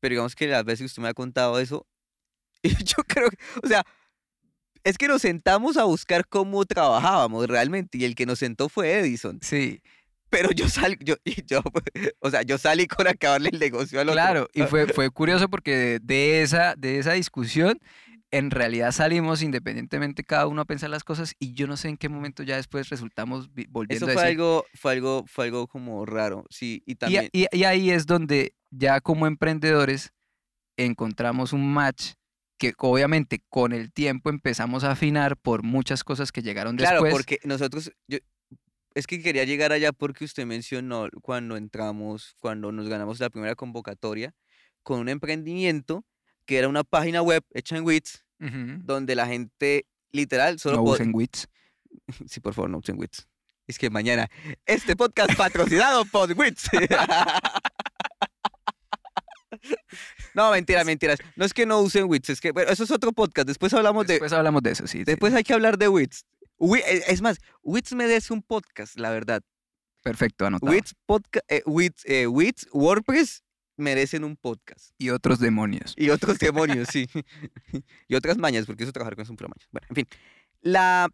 pero 0.00 0.12
digamos 0.12 0.34
que 0.36 0.46
las 0.46 0.64
veces 0.64 0.80
que 0.80 0.86
usted 0.86 1.02
me 1.02 1.08
ha 1.08 1.14
contado 1.14 1.58
eso, 1.58 1.86
y 2.62 2.70
yo 2.84 2.96
creo 3.06 3.30
que, 3.30 3.36
o 3.62 3.66
sea, 3.66 3.84
es 4.84 4.96
que 4.96 5.08
nos 5.08 5.22
sentamos 5.22 5.76
a 5.76 5.84
buscar 5.84 6.26
cómo 6.28 6.64
trabajábamos 6.64 7.46
realmente, 7.48 7.98
y 7.98 8.04
el 8.04 8.14
que 8.14 8.26
nos 8.26 8.38
sentó 8.38 8.68
fue 8.68 8.98
Edison. 8.98 9.38
Sí, 9.42 9.82
Pero 10.30 10.50
yo 10.52 10.68
salí, 10.68 10.96
yo, 11.00 11.14
y 11.24 11.44
yo, 11.46 11.62
o 12.20 12.30
sea, 12.30 12.42
yo 12.42 12.58
salí 12.58 12.86
con 12.86 13.06
acabarle 13.06 13.50
el 13.52 13.58
negocio 13.58 14.00
al 14.00 14.08
otro. 14.08 14.20
claro, 14.20 14.48
y 14.54 14.62
fue, 14.64 14.86
fue 14.88 15.10
curioso 15.10 15.48
porque 15.48 15.74
de, 15.76 15.98
de 16.00 16.42
esa, 16.42 16.74
de 16.76 16.98
esa 16.98 17.12
discusión, 17.12 17.78
en 18.30 18.50
realidad 18.50 18.92
salimos 18.92 19.40
independientemente 19.42 20.22
cada 20.22 20.46
uno 20.46 20.60
a 20.60 20.64
pensar 20.66 20.90
las 20.90 21.02
cosas 21.02 21.34
y 21.38 21.54
yo 21.54 21.66
no 21.66 21.78
sé 21.78 21.88
en 21.88 21.96
qué 21.96 22.10
momento 22.10 22.42
ya 22.42 22.56
después 22.56 22.90
resultamos 22.90 23.54
vi- 23.54 23.66
volviendo 23.70 24.04
Eso 24.04 24.10
a 24.10 24.14
fue 24.14 24.22
decir, 24.24 24.38
algo, 24.38 24.66
fue 24.74 24.92
algo, 24.92 25.24
fue 25.26 25.44
algo 25.46 25.66
como 25.66 26.04
raro, 26.04 26.44
sí, 26.50 26.82
y 26.84 26.92
a- 26.92 26.96
también, 26.96 27.30
y- 27.32 27.46
y 27.50 27.64
ahí 27.64 27.90
es 27.90 28.04
donde 28.04 28.52
ya 28.70 29.00
como 29.00 29.26
emprendedores 29.26 30.12
encontramos 30.76 31.52
un 31.52 31.72
match 31.72 32.12
que 32.58 32.72
obviamente 32.78 33.42
con 33.48 33.72
el 33.72 33.92
tiempo 33.92 34.30
empezamos 34.30 34.84
a 34.84 34.90
afinar 34.90 35.36
por 35.36 35.62
muchas 35.62 36.02
cosas 36.04 36.32
que 36.32 36.42
llegaron 36.42 36.76
claro, 36.76 37.02
después. 37.02 37.12
porque 37.12 37.38
nosotros, 37.44 37.92
yo, 38.08 38.18
es 38.94 39.06
que 39.06 39.22
quería 39.22 39.44
llegar 39.44 39.72
allá 39.72 39.92
porque 39.92 40.24
usted 40.24 40.46
mencionó 40.46 41.08
cuando 41.22 41.56
entramos, 41.56 42.34
cuando 42.40 42.72
nos 42.72 42.88
ganamos 42.88 43.20
la 43.20 43.30
primera 43.30 43.54
convocatoria, 43.54 44.34
con 44.82 45.00
un 45.00 45.08
emprendimiento 45.08 46.04
que 46.46 46.58
era 46.58 46.68
una 46.68 46.84
página 46.84 47.22
web 47.22 47.44
hecha 47.52 47.76
en 47.76 47.84
Ujú. 47.84 48.82
donde 48.84 49.14
la 49.14 49.26
gente 49.26 49.86
literal 50.12 50.58
solo 50.58 50.76
no 50.76 50.82
usen 50.84 51.10
wits. 51.12 51.48
Sí, 52.28 52.40
por 52.40 52.54
favor, 52.54 52.70
no 52.70 52.78
usen 52.78 52.98
Wix. 52.98 53.26
Es 53.66 53.78
que 53.78 53.90
mañana, 53.90 54.28
este 54.66 54.96
podcast 54.96 55.34
patrocinado 55.36 56.04
por 56.06 56.32
Wix. 56.32 56.68
No, 60.34 60.50
mentiras, 60.52 60.84
mentiras. 60.86 61.18
No 61.36 61.44
es 61.44 61.52
que 61.52 61.66
no 61.66 61.80
usen 61.80 62.04
Wix, 62.04 62.30
es 62.30 62.40
que, 62.40 62.52
bueno, 62.52 62.70
eso 62.70 62.84
es 62.84 62.90
otro 62.90 63.12
podcast. 63.12 63.48
Después 63.48 63.74
hablamos 63.74 64.06
de, 64.06 64.14
Después 64.14 64.32
hablamos 64.32 64.62
de 64.62 64.70
eso, 64.70 64.86
sí. 64.86 64.98
sí. 64.98 65.04
después 65.04 65.34
hay 65.34 65.42
que 65.42 65.52
hablar 65.52 65.78
de 65.78 65.88
Wix. 65.88 66.24
Eh, 66.60 67.02
Es 67.06 67.20
más, 67.22 67.38
Wix 67.62 67.92
merece 67.94 68.32
un 68.32 68.42
podcast, 68.42 68.98
la 68.98 69.10
verdad. 69.10 69.42
Perfecto, 70.02 70.46
anotado. 70.46 70.72
Wix, 70.72 70.94
podca- 71.06 71.42
eh, 71.48 71.62
Wix, 71.66 72.04
eh, 72.06 72.26
Wix, 72.26 72.66
WordPress 72.72 73.42
merecen 73.76 74.24
un 74.24 74.36
podcast. 74.36 74.90
Y 74.98 75.10
otros 75.10 75.38
demonios. 75.38 75.94
Y 75.96 76.10
otros 76.10 76.38
demonios, 76.38 76.88
sí. 76.90 77.06
y 78.08 78.14
otras 78.14 78.38
mañas, 78.38 78.66
porque 78.66 78.82
eso 78.84 78.92
trabajar 78.92 79.14
con 79.14 79.22
eso 79.22 79.28
son 79.28 79.36
pura 79.36 79.48
mañas. 79.48 79.68
Bueno, 79.70 79.86
en 79.90 79.94
fin. 79.94 80.06
La... 80.62 81.08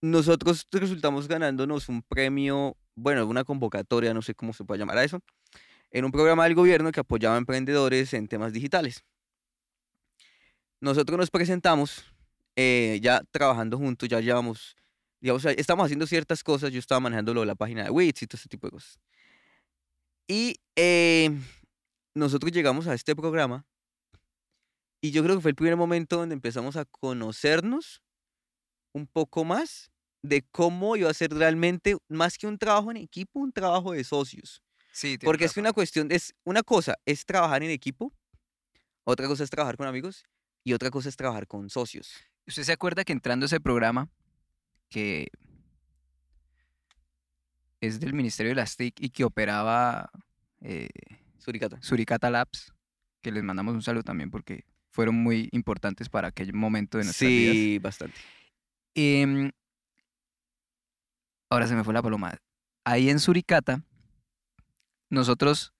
Nosotros 0.00 0.66
resultamos 0.72 1.28
ganándonos 1.28 1.88
un 1.88 2.02
premio, 2.02 2.76
bueno, 2.96 3.24
una 3.26 3.44
convocatoria, 3.44 4.12
no 4.12 4.20
sé 4.22 4.34
cómo 4.34 4.52
se 4.52 4.64
puede 4.64 4.80
llamar 4.80 4.98
a 4.98 5.04
eso, 5.04 5.20
en 5.92 6.04
un 6.04 6.10
programa 6.10 6.42
del 6.44 6.56
gobierno 6.56 6.90
que 6.90 6.98
apoyaba 6.98 7.36
a 7.36 7.38
emprendedores 7.38 8.12
en 8.14 8.26
temas 8.26 8.52
digitales. 8.52 9.04
Nosotros 10.80 11.16
nos 11.16 11.30
presentamos 11.30 12.04
eh, 12.56 12.98
ya 13.02 13.22
trabajando 13.30 13.78
juntos, 13.78 14.08
ya 14.08 14.20
llevamos, 14.20 14.76
digamos, 15.20 15.44
estamos 15.44 15.84
haciendo 15.84 16.06
ciertas 16.06 16.42
cosas, 16.42 16.72
yo 16.72 16.78
estaba 16.78 17.00
manejando 17.00 17.34
lo 17.34 17.40
de 17.40 17.46
la 17.46 17.54
página 17.54 17.84
de 17.84 17.90
Wix 17.90 18.22
y 18.22 18.26
todo 18.26 18.38
ese 18.38 18.48
tipo 18.48 18.66
de 18.66 18.72
cosas. 18.72 18.98
Y 20.28 20.56
eh, 20.76 21.30
nosotros 22.14 22.52
llegamos 22.52 22.86
a 22.86 22.94
este 22.94 23.16
programa 23.16 23.66
y 25.00 25.10
yo 25.10 25.22
creo 25.24 25.36
que 25.36 25.42
fue 25.42 25.50
el 25.50 25.56
primer 25.56 25.76
momento 25.76 26.16
donde 26.16 26.34
empezamos 26.34 26.76
a 26.76 26.84
conocernos 26.84 28.02
un 28.94 29.06
poco 29.06 29.44
más 29.44 29.90
de 30.22 30.42
cómo 30.52 30.96
iba 30.96 31.10
a 31.10 31.14
ser 31.14 31.32
realmente, 31.32 31.96
más 32.08 32.38
que 32.38 32.46
un 32.46 32.56
trabajo 32.56 32.90
en 32.90 32.98
equipo, 32.98 33.40
un 33.40 33.52
trabajo 33.52 33.92
de 33.92 34.04
socios. 34.04 34.62
Sí, 34.92 35.18
Porque 35.18 35.46
es 35.46 35.54
que 35.54 35.60
una 35.60 35.72
cuestión, 35.72 36.12
es 36.12 36.34
una 36.44 36.62
cosa 36.62 36.96
es 37.06 37.24
trabajar 37.24 37.62
en 37.62 37.70
equipo, 37.70 38.12
otra 39.04 39.26
cosa 39.26 39.42
es 39.42 39.50
trabajar 39.50 39.76
con 39.76 39.86
amigos 39.86 40.24
y 40.64 40.74
otra 40.74 40.90
cosa 40.90 41.08
es 41.08 41.16
trabajar 41.16 41.46
con 41.46 41.68
socios. 41.70 42.12
¿Usted 42.46 42.64
se 42.64 42.72
acuerda 42.72 43.04
que 43.04 43.12
entrando 43.12 43.44
a 43.44 43.46
ese 43.46 43.60
programa, 43.60 44.08
que 44.88 45.28
es 47.80 48.00
del 48.00 48.14
Ministerio 48.14 48.50
de 48.50 48.56
las 48.56 48.76
TIC 48.76 49.00
y 49.00 49.10
que 49.10 49.24
operaba 49.24 50.10
eh, 50.60 50.88
Suricata. 51.38 51.78
Suricata 51.82 52.30
Labs, 52.30 52.72
que 53.20 53.32
les 53.32 53.42
mandamos 53.42 53.74
un 53.74 53.82
saludo 53.82 54.04
también 54.04 54.30
porque 54.30 54.64
fueron 54.92 55.16
muy 55.16 55.48
importantes 55.50 56.08
para 56.08 56.28
aquel 56.28 56.52
momento 56.52 56.98
de 56.98 57.04
nuestras 57.04 57.28
vidas. 57.28 57.54
Sí, 57.54 57.78
bastante. 57.80 58.16
Em, 58.94 59.50
ahora 61.50 61.66
se 61.66 61.74
me 61.74 61.82
fue 61.82 61.92
la 61.92 62.02
paloma. 62.02 62.38
Ahí 62.84 63.10
en 63.10 63.18
Suricata, 63.18 63.82
nosotros 65.10 65.72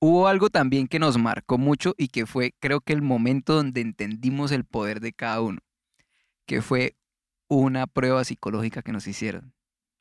hubo 0.00 0.28
algo 0.28 0.48
también 0.48 0.88
que 0.88 0.98
nos 0.98 1.18
marcó 1.18 1.58
mucho 1.58 1.94
y 1.98 2.08
que 2.08 2.24
fue, 2.24 2.54
creo 2.58 2.80
que 2.80 2.94
el 2.94 3.02
momento 3.02 3.54
donde 3.54 3.82
entendimos 3.82 4.52
el 4.52 4.64
poder 4.64 5.00
de 5.00 5.12
cada 5.12 5.42
uno, 5.42 5.60
que 6.48 6.62
fue 6.62 6.96
una 7.48 7.86
prueba 7.86 8.24
psicológica 8.24 8.82
que 8.82 8.90
nos 8.92 9.06
hicieron. 9.06 9.54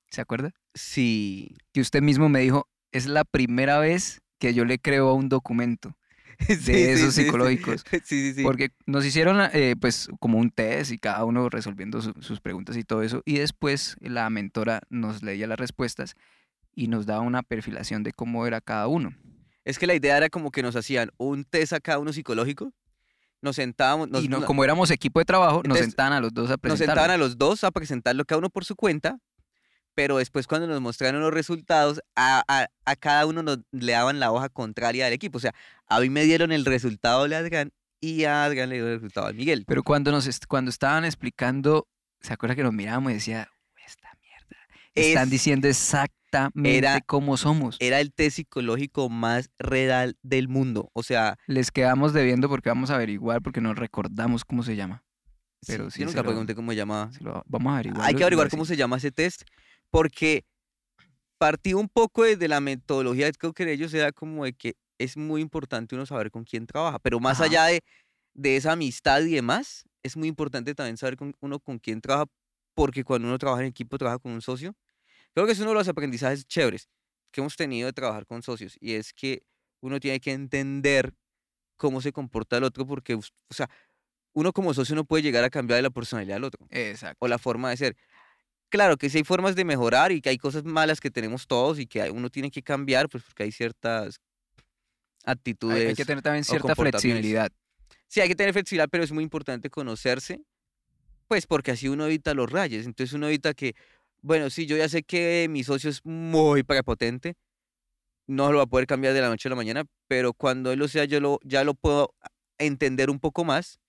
¿Se 0.09 0.21
acuerda? 0.21 0.53
Sí. 0.73 1.55
Que 1.73 1.81
usted 1.81 2.01
mismo 2.01 2.29
me 2.29 2.39
dijo, 2.39 2.67
es 2.91 3.05
la 3.05 3.23
primera 3.25 3.77
vez 3.79 4.21
que 4.39 4.53
yo 4.53 4.65
le 4.65 4.79
creo 4.79 5.09
a 5.09 5.13
un 5.13 5.29
documento. 5.29 5.95
Sí, 6.47 6.55
sí, 6.55 6.71
esos 6.83 7.15
sí, 7.15 7.23
psicológicos. 7.23 7.83
Sí, 7.91 7.99
sí, 8.03 8.33
sí. 8.35 8.43
Porque 8.43 8.69
nos 8.85 9.03
hicieron 9.05 9.39
eh, 9.53 9.75
pues 9.79 10.07
como 10.19 10.37
un 10.37 10.51
test 10.51 10.91
y 10.91 10.99
cada 10.99 11.25
uno 11.25 11.49
resolviendo 11.49 11.99
su- 12.01 12.13
sus 12.21 12.39
preguntas 12.41 12.77
y 12.77 12.83
todo 12.83 13.01
eso. 13.01 13.21
Y 13.25 13.39
después 13.39 13.97
la 13.99 14.29
mentora 14.29 14.81
nos 14.89 15.23
leía 15.23 15.47
las 15.47 15.57
respuestas 15.59 16.13
y 16.75 16.87
nos 16.89 17.07
daba 17.07 17.21
una 17.21 17.41
perfilación 17.43 18.03
de 18.03 18.13
cómo 18.13 18.45
era 18.45 18.61
cada 18.61 18.87
uno. 18.87 19.15
Es 19.65 19.79
que 19.79 19.87
la 19.87 19.95
idea 19.95 20.15
era 20.15 20.29
como 20.29 20.51
que 20.51 20.61
nos 20.61 20.75
hacían 20.75 21.09
un 21.17 21.43
test 21.43 21.73
a 21.73 21.79
cada 21.79 21.97
uno 21.99 22.13
psicológico, 22.13 22.71
nos 23.41 23.55
sentábamos, 23.55 24.09
nos, 24.09 24.23
y 24.23 24.27
no- 24.27 24.43
como 24.45 24.63
éramos 24.63 24.91
equipo 24.91 25.19
de 25.19 25.25
trabajo, 25.25 25.61
nos 25.65 25.77
sentaban 25.79 26.13
a 26.13 26.19
los 26.19 26.33
dos 26.33 26.47
a 26.47 26.53
nos 26.53 26.59
presentar. 26.59 26.87
sentaban 26.95 27.11
a 27.11 27.17
los 27.17 27.37
dos 27.37 27.63
a 27.63 27.71
presentarlo 27.71 28.25
cada 28.25 28.39
uno 28.39 28.49
por 28.49 28.65
su 28.65 28.75
cuenta, 28.75 29.19
pero 29.95 30.17
después 30.17 30.47
cuando 30.47 30.67
nos 30.67 30.79
mostraron 30.81 31.21
los 31.21 31.33
resultados, 31.33 32.01
a, 32.15 32.43
a- 32.47 32.67
a 32.85 32.95
cada 32.95 33.25
uno 33.25 33.43
nos, 33.43 33.59
le 33.71 33.91
daban 33.93 34.19
la 34.19 34.31
hoja 34.31 34.49
contraria 34.49 35.05
del 35.05 35.13
equipo. 35.13 35.37
O 35.37 35.41
sea, 35.41 35.53
a 35.87 35.99
mí 35.99 36.09
me 36.09 36.23
dieron 36.23 36.51
el 36.51 36.65
resultado 36.65 37.27
de 37.27 37.35
Adrián 37.35 37.71
y 37.99 38.25
a 38.25 38.43
Adrián 38.45 38.69
le 38.69 38.75
dieron 38.75 38.91
el 38.91 38.97
resultado 38.97 39.27
a 39.27 39.33
Miguel. 39.33 39.65
Pero 39.67 39.81
cuando, 39.83 40.11
nos 40.11 40.29
cuando 40.47 40.69
estaban 40.69 41.03
explicando, 41.05 41.87
¿se 42.21 42.33
acuerda 42.33 42.55
que 42.55 42.63
nos 42.63 42.73
mirábamos 42.73 43.11
y 43.11 43.15
decía, 43.15 43.47
"Uy, 43.47 43.47
esta 43.47 43.47
mierda? 43.47 43.56
Están 44.97 45.25
Es- 45.25 45.29
diciendo 45.31 45.67
exactamente 45.67 46.77
era- 46.77 47.01
cómo 47.01 47.37
somos. 47.37 47.77
Era 47.79 47.99
el 47.99 48.13
test 48.13 48.37
psicológico 48.37 49.09
más 49.09 49.49
real 49.59 50.17
del 50.23 50.47
mundo. 50.47 50.89
O 50.93 51.03
sea, 51.03 51.37
Les 51.47 51.71
quedamos 51.71 52.13
debiendo 52.13 52.49
porque 52.49 52.69
vamos 52.69 52.89
a 52.89 52.95
averiguar, 52.95 53.41
porque 53.41 53.61
no 53.61 53.73
recordamos 53.73 54.43
cómo 54.45 54.63
se 54.63 54.75
llama. 54.75 55.03
sí, 55.61 55.71
Pero 55.73 55.89
sí 55.89 56.01
yo 56.01 56.07
se 56.09 56.15
nunca 56.15 56.23
pregunté 56.27 56.53
cómo 56.55 56.71
se 56.71 56.77
llamaba. 56.77 57.11
Se 57.11 57.23
lo- 57.23 57.43
vamos 57.47 57.71
a 57.71 57.75
averiguar. 57.75 58.05
Hay 58.07 58.13
que 58.15 58.23
averiguar 58.23 58.49
cómo 58.49 58.63
se 58.65 58.75
llama 58.77 58.97
ese 58.97 59.11
test, 59.11 59.41
porque 59.89 60.45
partí 61.39 61.73
un 61.73 61.87
poco 61.89 62.23
desde 62.23 62.47
la 62.47 62.59
metodología, 62.59 63.31
creo 63.31 63.53
que 63.53 63.65
de 63.65 63.73
ellos 63.73 63.93
era 63.93 64.11
como 64.11 64.45
de 64.45 64.53
que 64.53 64.75
es 64.99 65.17
muy 65.17 65.41
importante 65.41 65.95
uno 65.95 66.05
saber 66.05 66.31
con 66.31 66.43
quién 66.43 66.65
trabaja, 66.65 66.99
pero 66.99 67.19
más 67.19 67.37
Ajá. 67.37 67.45
allá 67.45 67.65
de, 67.65 67.81
de 68.33 68.55
esa 68.55 68.71
amistad 68.73 69.21
y 69.21 69.33
demás, 69.33 69.83
es 70.03 70.17
muy 70.17 70.27
importante 70.27 70.73
también 70.73 70.97
saber 70.97 71.17
con, 71.17 71.33
uno 71.41 71.59
con 71.59 71.77
quién 71.79 72.01
trabaja, 72.01 72.25
porque 72.75 73.03
cuando 73.03 73.27
uno 73.27 73.37
trabaja 73.37 73.61
en 73.61 73.67
equipo, 73.69 73.97
trabaja 73.97 74.19
con 74.19 74.31
un 74.31 74.41
socio. 74.41 74.75
Creo 75.37 75.45
que 75.45 75.53
es 75.53 75.59
uno 75.59 75.69
de 75.69 75.75
los 75.75 75.87
aprendizajes 75.87 76.47
chéveres 76.47 76.89
que 77.31 77.41
hemos 77.41 77.55
tenido 77.55 77.85
de 77.85 77.93
trabajar 77.93 78.25
con 78.25 78.41
socios, 78.41 78.75
y 78.79 78.95
es 78.95 79.13
que 79.13 79.43
uno 79.81 79.99
tiene 79.99 80.19
que 80.19 80.31
entender 80.31 81.13
cómo 81.75 82.01
se 82.01 82.11
comporta 82.11 82.57
el 82.57 82.63
otro, 82.63 82.87
porque, 82.87 83.13
o 83.13 83.21
sea, 83.51 83.69
uno 84.33 84.51
como 84.51 84.73
socio 84.73 84.95
no 84.95 85.05
puede 85.05 85.21
llegar 85.21 85.43
a 85.43 85.51
cambiar 85.51 85.83
la 85.83 85.91
personalidad 85.91 86.37
del 86.37 86.43
otro 86.45 86.65
Exacto. 86.71 87.23
o 87.23 87.27
la 87.27 87.37
forma 87.37 87.69
de 87.69 87.77
ser. 87.77 87.95
Claro 88.69 88.97
que 88.97 89.11
sí 89.11 89.19
hay 89.19 89.23
formas 89.23 89.55
de 89.55 89.63
mejorar 89.63 90.11
y 90.11 90.21
que 90.21 90.29
hay 90.29 90.39
cosas 90.39 90.63
malas 90.63 90.99
que 90.99 91.11
tenemos 91.11 91.45
todos 91.45 91.77
y 91.77 91.85
que 91.85 92.09
uno 92.09 92.31
tiene 92.31 92.49
que 92.49 92.63
cambiar, 92.63 93.07
pues 93.07 93.23
porque 93.23 93.43
hay 93.43 93.51
ciertas 93.51 94.19
actitudes. 95.23 95.89
hay 95.89 95.93
que 95.93 96.05
tener 96.05 96.23
también 96.23 96.45
cierta 96.45 96.73
flexibilidad. 96.73 97.51
Sí, 98.07 98.21
hay 98.21 98.27
que 98.27 98.35
tener 98.35 98.53
flexibilidad, 98.53 98.89
pero 98.89 99.03
es 99.03 99.11
muy 99.11 99.23
importante 99.23 99.69
conocerse, 99.69 100.41
pues 101.27 101.45
porque 101.45 101.69
así 101.69 101.89
uno 101.89 102.07
evita 102.07 102.33
los 102.33 102.51
rayes. 102.51 102.87
Entonces 102.87 103.13
uno 103.13 103.27
evita 103.27 103.53
que, 103.53 103.75
bueno, 104.27 104.49
sí, 104.49 104.65
yo 104.65 104.77
ya 104.77 104.89
sé 104.89 105.03
que 105.03 105.47
mi 105.49 105.63
socio 105.63 105.89
es 105.89 106.05
muy 106.05 106.63
prepotente, 106.63 107.35
no 108.27 108.51
lo 108.51 108.57
va 108.59 108.65
a 108.65 108.67
poder 108.67 108.87
cambiar 108.87 109.13
de 109.13 109.21
la 109.21 109.29
noche 109.29 109.47
a 109.47 109.51
la 109.51 109.55
mañana, 109.55 109.85
pero 110.07 110.33
cuando 110.33 110.71
él 110.71 110.79
lo 110.79 110.87
sea, 110.87 111.05
yo 111.05 111.19
lo, 111.19 111.39
ya 111.43 111.63
lo 111.63 111.73
puedo 111.75 112.13
entender 112.57 113.09
un 113.09 113.19
poco 113.19 113.45
más. 113.45 113.79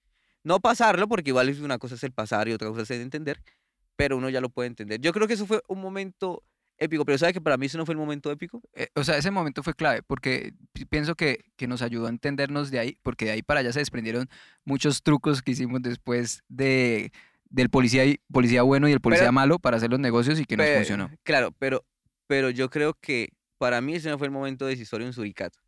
No 0.45 0.61
pasarlo, 0.61 1.09
porque 1.09 1.31
igual 1.31 1.55
una 1.63 1.79
cosa 1.79 1.97
es 1.97 2.05
el 2.05 2.13
pasar 2.13 2.49
y 2.49 2.53
otra 2.53 2.69
cosa 2.69 2.83
es 2.83 2.91
el 2.93 3.03
entender, 3.03 3.43
pero 3.97 4.17
uno 4.17 4.31
ya 4.31 4.41
lo 4.41 4.51
puede 4.51 4.69
entender. 4.69 5.01
Yo 5.01 5.13
creo 5.13 5.27
que 5.29 5.35
eso 5.35 5.47
fue 5.47 5.63
un 5.69 5.81
momento 5.81 6.45
épico, 6.79 7.05
pero 7.05 7.19
¿sabe 7.19 7.33
que 7.33 7.41
para 7.41 7.57
mí 7.59 7.67
eso 7.67 7.79
no 7.79 7.87
fue 7.87 7.95
el 7.95 7.99
momento 7.99 8.31
épico? 8.31 8.63
Eh, 8.75 8.89
o 8.95 9.05
sea, 9.05 9.19
ese 9.19 9.31
momento 9.33 9.63
fue 9.63 9.75
clave 9.75 10.03
porque 10.03 10.55
pi- 10.73 10.85
pienso 10.87 11.17
que, 11.17 11.45
que 11.57 11.67
nos 11.67 11.83
ayudó 11.83 12.07
a 12.07 12.11
entendernos 12.11 12.71
de 12.71 12.79
ahí, 12.79 12.99
porque 13.03 13.27
de 13.27 13.31
ahí 13.33 13.43
para 13.43 13.61
allá 13.61 13.73
se 13.73 13.81
desprendieron 13.81 14.29
muchos 14.65 15.03
trucos 15.03 15.43
que 15.43 15.53
hicimos 15.53 15.83
después 15.83 16.43
de 16.49 17.13
del 17.51 17.71
policía, 17.71 18.05
y- 18.05 18.21
policía 18.33 18.63
bueno 18.63 18.89
y 18.89 18.93
el 18.93 19.01
policía 19.01 19.25
Pero- 19.25 19.33
malo 19.33 19.59
para 19.59 19.77
hacer 19.79 19.91
los 19.91 20.01
negocios 20.01 20.39
y 20.41 20.45
que 20.45 20.57
Pe- 20.57 20.77
funcionó. 20.77 21.11
Claro, 21.23 21.53
pero, 21.59 21.85
pero 22.27 22.51
yo 22.51 22.69
creo 22.71 22.95
que 22.95 23.31
para 23.59 23.81
mí 23.81 23.95
ese 23.95 24.11
no 24.11 24.19
fue 24.19 24.27
el 24.27 24.33
momento 24.33 24.67
decisorio 24.67 25.07
en 25.07 25.13
Suricato. 25.13 25.59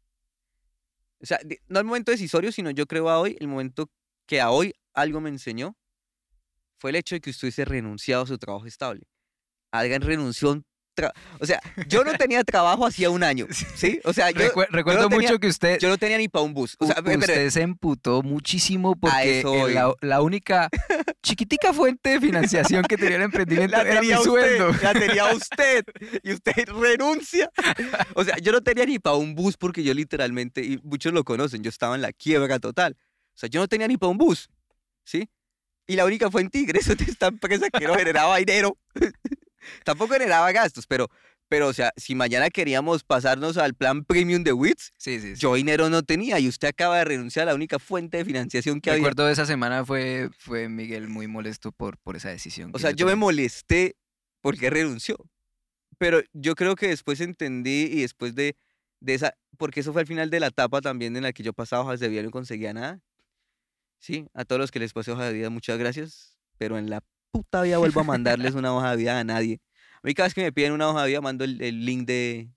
O 1.22 1.26
sea, 1.26 1.38
de- 1.44 1.60
no 1.68 1.78
el 1.80 1.84
momento 1.86 2.10
decisorio, 2.12 2.52
sino 2.52 2.70
yo 2.70 2.86
creo 2.86 3.08
a 3.10 3.18
hoy, 3.18 3.36
el 3.40 3.48
momento 3.48 3.90
que 4.26 4.40
a 4.40 4.50
hoy 4.50 4.74
algo 4.94 5.20
me 5.20 5.28
enseñó 5.30 5.76
fue 6.78 6.90
el 6.90 6.96
hecho 6.96 7.14
de 7.14 7.20
que 7.20 7.30
usted 7.30 7.46
hubiese 7.46 7.64
renunciado 7.64 8.22
a 8.22 8.26
su 8.26 8.38
trabajo 8.38 8.66
estable. 8.66 9.02
Adrián 9.72 10.02
renunció 10.02 10.48
a 10.48 10.52
un 10.52 10.64
O 11.38 11.46
sea, 11.46 11.60
yo 11.88 12.04
no 12.04 12.12
tenía 12.14 12.42
trabajo 12.44 12.86
hacía 12.86 13.10
un 13.10 13.22
año, 13.22 13.46
¿sí? 13.74 14.00
O 14.04 14.12
sea, 14.12 14.30
yo, 14.30 14.40
Recue- 14.40 14.66
recuerdo 14.70 15.08
tenía- 15.08 15.28
mucho 15.28 15.38
que 15.40 15.46
usted, 15.48 15.78
yo 15.78 15.88
no 15.88 15.98
tenía 15.98 16.18
ni 16.18 16.28
para 16.28 16.44
un 16.44 16.54
bus. 16.54 16.76
O 16.78 16.86
sea, 16.86 16.96
u- 17.00 17.04
pe- 17.04 17.10
pero- 17.18 17.20
usted 17.20 17.50
se 17.50 17.62
emputó 17.62 18.22
muchísimo 18.22 18.96
porque 18.96 19.42
la, 19.74 19.92
la 20.00 20.22
única 20.22 20.68
chiquitica 21.22 21.72
fuente 21.72 22.10
de 22.10 22.20
financiación 22.20 22.82
que 22.84 22.96
tenía 22.96 23.16
el 23.16 23.22
emprendimiento 23.22 23.76
la 23.76 23.82
era 23.82 23.94
mi 24.00 24.08
tenía 24.08 24.18
usted, 24.18 24.30
sueldo. 24.30 24.72
la 24.82 24.92
tenía 24.92 25.26
usted 25.34 25.84
y 26.22 26.32
usted 26.32 26.68
renuncia. 26.68 27.50
O 28.14 28.24
sea, 28.24 28.36
yo 28.38 28.52
no 28.52 28.60
tenía 28.62 28.84
ni 28.86 28.98
para 28.98 29.16
un 29.16 29.34
bus 29.34 29.56
porque 29.56 29.82
yo 29.82 29.94
literalmente, 29.94 30.62
y 30.64 30.78
muchos 30.82 31.12
lo 31.12 31.24
conocen, 31.24 31.62
yo 31.62 31.68
estaba 31.68 31.94
en 31.94 32.02
la 32.02 32.12
quiebra 32.12 32.58
total. 32.58 32.96
O 33.34 33.38
sea, 33.40 33.48
yo 33.48 33.60
no 33.60 33.68
tenía 33.68 33.88
ni 33.88 33.96
para 33.96 34.10
un 34.10 34.18
bus, 34.18 34.50
¿sí? 35.04 35.28
Y 35.86 35.96
la 35.96 36.04
única 36.04 36.30
fue 36.30 36.42
en 36.42 36.50
Tigres, 36.50 36.86
esta 36.88 37.26
empresa 37.28 37.68
que 37.70 37.84
no 37.86 37.94
generaba 37.94 38.36
dinero. 38.36 38.76
Tampoco 39.84 40.14
generaba 40.14 40.50
gastos, 40.52 40.86
pero, 40.86 41.08
pero, 41.48 41.68
o 41.68 41.72
sea, 41.72 41.92
si 41.96 42.14
mañana 42.14 42.50
queríamos 42.50 43.02
pasarnos 43.04 43.56
al 43.56 43.74
plan 43.74 44.04
premium 44.04 44.44
de 44.44 44.52
WITS, 44.52 44.92
Sí, 44.96 45.20
sí, 45.20 45.34
sí. 45.34 45.40
yo 45.40 45.54
dinero 45.54 45.90
no 45.90 46.02
tenía 46.02 46.38
y 46.38 46.48
usted 46.48 46.68
acaba 46.68 46.98
de 46.98 47.04
renunciar 47.04 47.44
a 47.44 47.52
la 47.52 47.54
única 47.54 47.78
fuente 47.78 48.18
de 48.18 48.24
financiación 48.24 48.80
que 48.80 48.90
había. 48.90 49.00
Recuerdo 49.02 49.28
esa 49.28 49.46
semana 49.46 49.84
fue, 49.84 50.30
fue 50.38 50.68
Miguel 50.68 51.08
muy 51.08 51.26
molesto 51.26 51.72
por, 51.72 51.98
por 51.98 52.16
esa 52.16 52.30
decisión. 52.30 52.70
O 52.74 52.78
sea, 52.78 52.92
yo 52.92 53.06
me 53.06 53.16
molesté 53.16 53.96
porque 54.40 54.70
renunció. 54.70 55.16
Pero 55.98 56.22
yo 56.32 56.54
creo 56.54 56.76
que 56.76 56.88
después 56.88 57.20
entendí 57.20 57.82
y 57.90 58.00
después 58.02 58.34
de, 58.34 58.56
de 59.00 59.14
esa, 59.14 59.34
porque 59.58 59.80
eso 59.80 59.92
fue 59.92 60.00
al 60.00 60.06
final 60.06 60.30
de 60.30 60.40
la 60.40 60.46
etapa 60.46 60.80
también 60.80 61.14
en 61.16 61.24
la 61.24 61.32
que 61.34 61.42
yo 61.42 61.52
pasaba 61.52 61.82
hojas 61.82 62.00
de 62.00 62.08
vida 62.08 62.20
y 62.20 62.24
no 62.24 62.30
conseguía 62.30 62.72
nada. 62.72 63.00
Sí, 63.98 64.24
a 64.32 64.46
todos 64.46 64.58
los 64.60 64.70
que 64.70 64.78
les 64.78 64.94
pasé 64.94 65.10
hoja 65.12 65.26
de 65.26 65.34
vida, 65.34 65.50
muchas 65.50 65.78
gracias. 65.78 66.38
Pero 66.56 66.78
en 66.78 66.88
la 66.88 67.02
puta 67.30 67.62
vida 67.62 67.78
vuelvo 67.78 68.00
a 68.00 68.04
mandarles 68.04 68.54
una 68.54 68.74
hoja 68.74 68.92
de 68.92 68.96
vida 68.96 69.18
a 69.18 69.24
nadie. 69.24 69.60
A 70.02 70.06
mí 70.06 70.14
cada 70.14 70.26
vez 70.26 70.34
que 70.34 70.42
me 70.42 70.52
piden 70.52 70.72
una 70.72 70.88
hoja 70.88 71.02
de 71.02 71.08
vida, 71.08 71.20
mando 71.20 71.44
el, 71.44 71.60
el 71.62 71.84
link 71.84 72.06
de, 72.06 72.50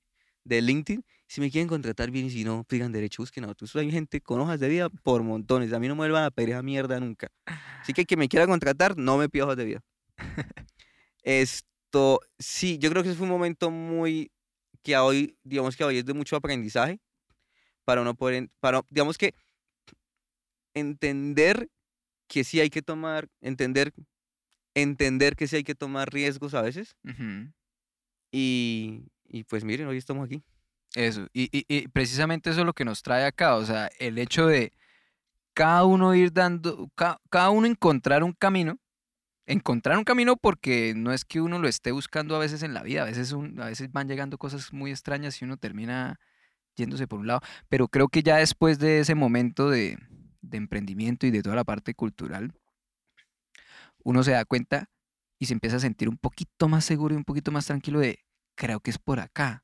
de 0.44 0.62
LinkedIn. 0.62 1.04
Si 1.28 1.42
me 1.42 1.50
quieren 1.50 1.68
contratar 1.68 2.12
bien 2.12 2.28
y 2.28 2.30
si 2.30 2.44
no, 2.44 2.64
pidan 2.64 2.92
derecho, 2.92 3.24
busquen 3.24 3.46
a 3.46 3.50
otros. 3.50 3.76
Hay 3.76 3.90
gente 3.92 4.22
con 4.22 4.40
hojas 4.40 4.60
de 4.60 4.70
vida 4.70 4.90
por 4.90 5.24
montones. 5.24 5.74
A 5.74 5.80
mí 5.80 5.88
no 5.88 5.96
me 5.96 6.00
vuelvan 6.00 6.26
a 6.26 6.32
pedir 6.32 6.52
esa 6.52 6.62
mierda 6.62 7.00
nunca. 7.00 7.32
Así 7.82 7.94
que 7.94 8.06
que 8.06 8.16
me 8.16 8.30
quiera 8.30 8.46
contratar, 8.46 8.96
no 8.98 9.18
me 9.18 9.30
pida 9.30 9.46
hojas 9.46 9.58
de 9.58 9.66
vida. 9.66 9.84
Esto, 11.24 12.20
sí, 12.38 12.78
yo 12.78 12.90
creo 12.90 13.02
que 13.02 13.10
ese 13.10 13.18
fue 13.18 13.26
un 13.26 13.32
momento 13.32 13.72
muy 13.72 14.32
que 14.84 14.96
hoy, 14.98 15.38
digamos 15.44 15.76
que 15.76 15.84
hoy 15.84 15.98
es 16.00 16.06
de 16.06 16.14
mucho 16.14 16.36
aprendizaje 16.36 17.00
para 17.86 18.02
uno 18.02 18.14
poder, 18.14 18.50
para, 18.60 18.82
digamos 18.90 19.18
que 19.18 19.34
entender 20.74 21.70
que 22.28 22.44
sí 22.44 22.60
hay 22.60 22.70
que 22.70 22.82
tomar, 22.82 23.28
entender, 23.42 23.94
entender 24.76 25.36
que 25.36 25.48
sí 25.48 25.58
hay 25.58 25.64
que 25.64 25.76
tomar 25.76 26.12
riesgos 26.12 26.54
a 26.54 26.62
veces. 26.62 26.96
Ujú. 27.04 27.52
Y, 28.32 29.04
y 29.28 29.44
pues 29.44 29.64
miren, 29.64 29.88
hoy 29.88 29.98
estamos 29.98 30.26
aquí. 30.26 30.44
Eso, 30.96 31.28
y, 31.34 31.50
y- 31.58 31.66
y 31.68 31.88
precisamente 31.88 32.50
eso 32.52 32.60
es 32.62 32.66
lo 32.66 32.74
que 32.74 32.86
nos 32.86 33.02
trae 33.02 33.26
acá, 33.26 33.56
o 33.56 33.66
sea, 33.66 33.90
el 34.00 34.20
hecho 34.20 34.46
de 34.46 34.74
cada 35.56 35.86
uno 35.86 36.14
ir 36.14 36.32
dando, 36.32 36.90
ca- 36.96 37.20
cada 37.32 37.50
uno 37.50 37.66
encontrar 37.66 38.24
un 38.24 38.34
camino, 38.34 38.78
encontrar 39.48 39.98
un 39.98 40.04
camino 40.04 40.38
porque 40.38 40.94
no 40.96 41.12
es 41.12 41.26
que 41.26 41.42
uno 41.42 41.58
lo 41.58 41.68
esté 41.68 41.92
buscando 41.92 42.36
a 42.36 42.40
veces 42.40 42.62
en 42.62 42.76
la 42.76 42.84
vida, 42.84 43.02
a 43.02 43.06
veces, 43.06 43.32
un- 43.32 43.60
a 43.60 43.66
veces 43.66 43.92
van 43.92 44.08
llegando 44.08 44.38
cosas 44.38 44.72
muy 44.72 44.92
extrañas 44.92 45.42
y 45.42 45.46
uno 45.46 45.58
termina 45.58 46.20
yéndose 46.76 47.08
por 47.08 47.20
un 47.20 47.28
lado, 47.28 47.42
pero 47.70 47.88
creo 47.88 48.08
que 48.08 48.22
ya 48.24 48.38
después 48.38 48.78
de 48.78 49.00
ese 49.00 49.16
momento 49.16 49.70
de, 49.72 49.98
de 50.42 50.58
emprendimiento 50.58 51.26
y 51.26 51.32
de 51.32 51.42
toda 51.42 51.56
la 51.56 51.64
parte 51.64 51.96
cultural, 51.96 52.54
uno 54.04 54.24
se 54.24 54.32
da 54.32 54.46
cuenta 54.46 54.90
y 55.40 55.48
se 55.48 55.54
empieza 55.54 55.78
a 55.78 55.80
sentir 55.80 56.10
un 56.10 56.18
poquito 56.18 56.68
más 56.68 56.86
seguro 56.86 57.14
y 57.16 57.18
un 57.18 57.26
poquito 57.26 57.52
más 57.52 57.66
tranquilo 57.66 58.00
de, 58.00 58.20
creo 58.56 58.80
que 58.80 58.92
es 58.92 58.98
por 58.98 59.20
acá 59.20 59.64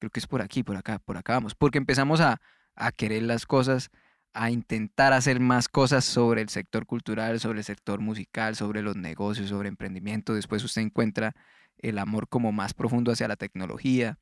creo 0.00 0.10
que 0.10 0.18
es 0.18 0.26
por 0.26 0.42
aquí, 0.42 0.64
por 0.64 0.76
acá, 0.76 0.98
por 0.98 1.16
acá 1.16 1.34
vamos. 1.34 1.54
Porque 1.54 1.78
empezamos 1.78 2.20
a, 2.20 2.40
a 2.74 2.90
querer 2.90 3.22
las 3.22 3.46
cosas, 3.46 3.90
a 4.32 4.50
intentar 4.50 5.12
hacer 5.12 5.38
más 5.38 5.68
cosas 5.68 6.04
sobre 6.04 6.42
el 6.42 6.48
sector 6.48 6.86
cultural, 6.86 7.38
sobre 7.38 7.58
el 7.58 7.64
sector 7.64 8.00
musical, 8.00 8.56
sobre 8.56 8.82
los 8.82 8.96
negocios, 8.96 9.50
sobre 9.50 9.68
emprendimiento. 9.68 10.34
Después 10.34 10.64
usted 10.64 10.82
encuentra 10.82 11.34
el 11.78 11.98
amor 11.98 12.28
como 12.28 12.50
más 12.50 12.74
profundo 12.74 13.12
hacia 13.12 13.28
la 13.28 13.36
tecnología. 13.36 14.18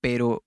Pero, 0.00 0.44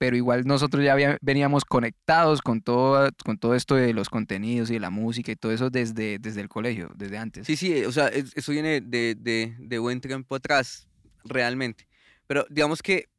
pero 0.00 0.16
igual 0.16 0.46
nosotros 0.46 0.82
ya 0.82 0.96
veníamos 1.20 1.66
conectados 1.66 2.40
con 2.40 2.62
todo, 2.62 3.10
con 3.22 3.36
todo 3.36 3.54
esto 3.54 3.74
de 3.74 3.92
los 3.92 4.08
contenidos 4.08 4.70
y 4.70 4.74
de 4.74 4.80
la 4.80 4.88
música 4.88 5.30
y 5.30 5.36
todo 5.36 5.52
eso 5.52 5.68
desde, 5.68 6.18
desde 6.18 6.40
el 6.40 6.48
colegio, 6.48 6.90
desde 6.96 7.18
antes. 7.18 7.46
Sí, 7.46 7.54
sí, 7.54 7.84
o 7.84 7.92
sea, 7.92 8.08
es- 8.08 8.32
eso 8.34 8.50
viene 8.50 8.80
de, 8.80 9.14
de, 9.14 9.54
de 9.58 9.78
buen 9.78 10.00
tiempo 10.00 10.34
atrás, 10.34 10.88
realmente. 11.22 11.86
Pero 12.26 12.46
digamos 12.48 12.80
que, 12.80 13.10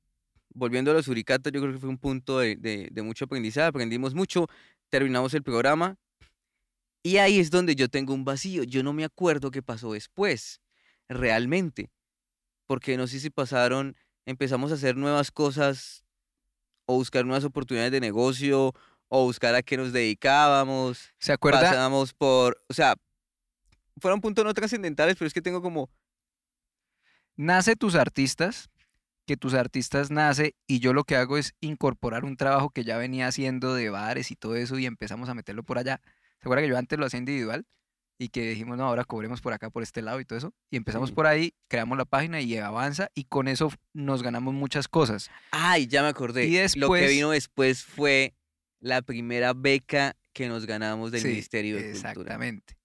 volviendo 0.56 0.90
a 0.90 0.96
los 0.96 1.06
suricatos, 1.06 1.54
yo 1.54 1.62
creo 1.62 1.72
que 1.72 1.78
fue 1.78 1.88
un 1.90 2.00
punto 2.00 2.40
de, 2.40 2.56
de- 2.56 2.90
de 2.92 3.02
mucho 3.04 3.26
aprendizaje, 3.26 3.68
aprendimos 3.68 4.16
mucho, 4.16 4.48
terminamos 4.90 5.36
el 5.36 5.44
programa, 5.44 5.98
y 7.04 7.18
ahí 7.18 7.40
es 7.40 7.52
donde 7.52 7.76
yo 7.76 7.90
tengo 7.90 8.16
un 8.16 8.26
vacío. 8.26 8.64
Yo 8.64 8.82
no 8.82 8.92
me 8.92 9.04
acuerdo 9.06 9.52
qué 9.52 9.62
pasó 9.62 9.94
después, 9.94 10.62
realmente. 11.08 11.92
Porque 12.66 12.98
no 12.98 13.06
sé 13.06 13.20
si 13.20 13.30
pasaron, 13.30 13.96
empezamos 14.26 14.72
a 14.72 14.76
hacer 14.76 14.98
nuevas 14.98 15.30
cosas, 15.30 16.06
o 16.92 16.96
buscar 16.96 17.26
nuevas 17.26 17.44
oportunidades 17.44 17.92
de 17.92 18.02
negocio, 18.02 18.74
o 19.08 19.26
buscar 19.26 19.56
a 19.56 19.62
qué 19.62 19.78
nos 19.78 19.92
dedicábamos 19.92 21.14
¿Se 21.20 21.34
acuerda? 21.34 21.62
pasábamos 21.62 22.14
por, 22.14 22.64
o 22.70 22.74
sea, 22.74 22.96
fueron 23.98 24.22
puntos 24.22 24.46
no 24.46 24.54
trascendentales, 24.54 25.16
pero 25.16 25.28
es 25.28 25.34
que 25.34 25.42
tengo 25.42 25.62
como, 25.62 25.90
nace 27.36 27.76
tus 27.76 27.96
artistas, 27.96 28.70
que 29.26 29.38
tus 29.38 29.54
artistas 29.54 30.12
nace 30.12 30.56
y 30.68 30.80
yo 30.80 30.94
lo 30.94 31.04
que 31.04 31.16
hago 31.16 31.38
es 31.38 31.54
incorporar 31.60 32.26
un 32.26 32.38
trabajo 32.38 32.70
que 32.70 32.84
ya 32.84 32.98
venía 32.98 33.28
haciendo 33.28 33.74
de 33.74 33.90
bares 33.90 34.32
y 34.32 34.36
todo 34.36 34.56
eso 34.56 34.78
y 34.80 34.86
empezamos 34.86 35.30
a 35.30 35.34
meterlo 35.34 35.64
por 35.64 35.78
allá. 35.78 36.02
¿Se 36.40 36.48
acuerda 36.48 36.64
que 36.64 36.70
yo 36.70 36.78
antes 36.78 36.98
lo 36.98 37.06
hacía 37.06 37.20
individual? 37.20 37.66
Y 38.24 38.30
que 38.30 38.48
dijimos, 38.48 38.78
no, 38.78 38.84
ahora 38.86 39.04
cobremos 39.04 39.42
por 39.42 39.52
acá, 39.52 39.72
por 39.72 39.82
este 39.82 40.04
lado 40.04 40.20
y 40.20 40.26
todo 40.26 40.38
eso. 40.38 40.54
Y 40.70 40.78
empezamos 40.78 41.10
Sí. 41.10 41.16
por 41.16 41.26
ahí, 41.26 41.56
creamos 41.68 41.98
la 41.98 42.06
página 42.06 42.40
y 42.40 42.56
avanza 42.56 43.10
y 43.16 43.24
con 43.24 43.48
eso 43.48 43.72
nos 43.94 44.22
ganamos 44.22 44.54
muchas 44.54 44.88
cosas. 44.88 45.32
ay, 45.50 45.88
ya 45.88 46.04
me 46.04 46.10
acordé. 46.10 46.46
Y 46.46 46.52
Lo 46.52 46.58
que 46.58 46.62
después- 46.62 47.10
vino 47.10 47.32
después 47.32 47.84
fue 47.84 48.36
la 48.80 49.02
primera 49.02 49.54
beca 49.54 50.16
que 50.34 50.48
nos 50.48 50.68
ganamos 50.68 51.12
del 51.12 51.22
Sí, 51.22 51.30
Ministerio 51.30 51.78
de 51.78 51.82
Cultura. 51.94 52.12
Exactamente. 52.12 52.78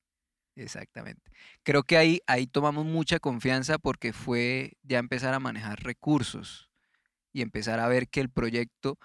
Exactamente. 0.54 1.30
Creo 1.64 1.82
que 1.82 1.98
ahí, 1.98 2.20
ahí 2.26 2.46
tomamos 2.46 2.86
mucha 2.86 3.18
confianza 3.18 3.76
porque 3.78 4.14
fue 4.14 4.72
ya 4.84 4.98
empezar 4.98 5.34
a 5.34 5.38
manejar 5.38 5.82
recursos 5.82 6.70
y 7.34 7.42
empezar 7.42 7.78
a 7.78 7.88
ver 7.88 8.08
que 8.08 8.20
el 8.20 8.30
proyecto, 8.30 8.98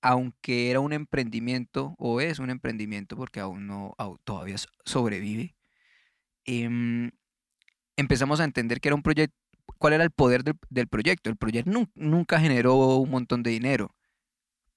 aunque 0.00 0.70
era 0.70 0.80
un 0.80 0.94
emprendimiento, 0.94 1.94
o 1.98 2.22
es 2.22 2.38
un 2.38 2.48
emprendimiento 2.48 3.16
porque 3.16 3.40
aún 3.40 3.66
no, 3.66 3.94
todavía 4.24 4.56
so- 4.56 4.68
sobrevive, 4.86 5.54
em, 6.44 7.10
empezamos 7.96 8.40
a 8.40 8.44
entender 8.44 8.80
que 8.80 8.88
era 8.88 8.94
un 8.96 9.02
proyecto, 9.02 9.36
cuál 9.78 9.94
era 9.94 10.04
el 10.04 10.10
poder 10.10 10.44
del, 10.44 10.54
del 10.70 10.88
proyecto. 10.88 11.30
El 11.30 11.36
proyecto 11.36 11.70
nun- 11.70 11.90
nunca 11.94 12.40
generó 12.40 12.96
un 12.96 13.10
montón 13.10 13.42
de 13.42 13.50
dinero, 13.50 13.94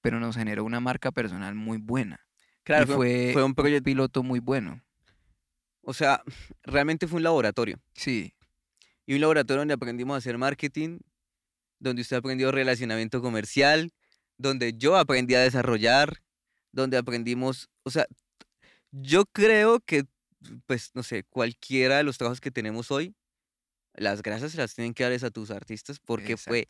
pero 0.00 0.20
nos 0.20 0.36
generó 0.36 0.64
una 0.64 0.80
marca 0.80 1.10
personal 1.12 1.54
muy 1.54 1.78
buena. 1.78 2.20
Claro, 2.64 2.84
y 2.84 2.86
fue, 2.86 2.96
fue, 2.96 3.30
fue 3.34 3.44
un 3.44 3.54
proyecto, 3.54 3.84
piloto 3.84 4.22
muy 4.22 4.40
bueno. 4.40 4.82
o 5.82 5.92
sea, 5.94 6.22
realmente 6.62 7.06
fue 7.06 7.16
un 7.18 7.22
laboratorio. 7.24 7.80
Sí, 7.94 8.34
Y 9.06 9.14
un 9.14 9.20
laboratorio 9.20 9.60
donde 9.60 9.74
aprendimos 9.74 10.14
a 10.14 10.18
hacer 10.18 10.36
marketing, 10.38 10.98
donde 11.80 12.02
usted 12.02 12.16
aprendió 12.16 12.52
relacionamiento 12.52 13.20
comercial, 13.22 13.92
donde 14.36 14.74
yo 14.76 14.96
aprendí 14.96 15.34
a 15.34 15.40
desarrollar, 15.40 16.22
donde 16.72 16.96
aprendimos, 16.96 17.68
o 17.84 17.90
sea, 17.90 18.06
yo 18.90 19.24
creo 19.26 19.80
que, 19.80 20.04
pues, 20.66 20.90
no 20.94 21.02
sé, 21.02 21.24
cualquiera 21.24 21.98
de 21.98 22.04
los 22.04 22.18
trabajos 22.18 22.40
que 22.40 22.50
tenemos 22.50 22.90
hoy, 22.90 23.14
las 23.94 24.22
gracias 24.22 24.52
se 24.52 24.58
las 24.58 24.74
tienen 24.74 24.94
que 24.94 25.04
dar 25.04 25.12
a 25.24 25.30
tus 25.30 25.50
artistas, 25.50 25.98
porque 26.00 26.36
fue 26.36 26.66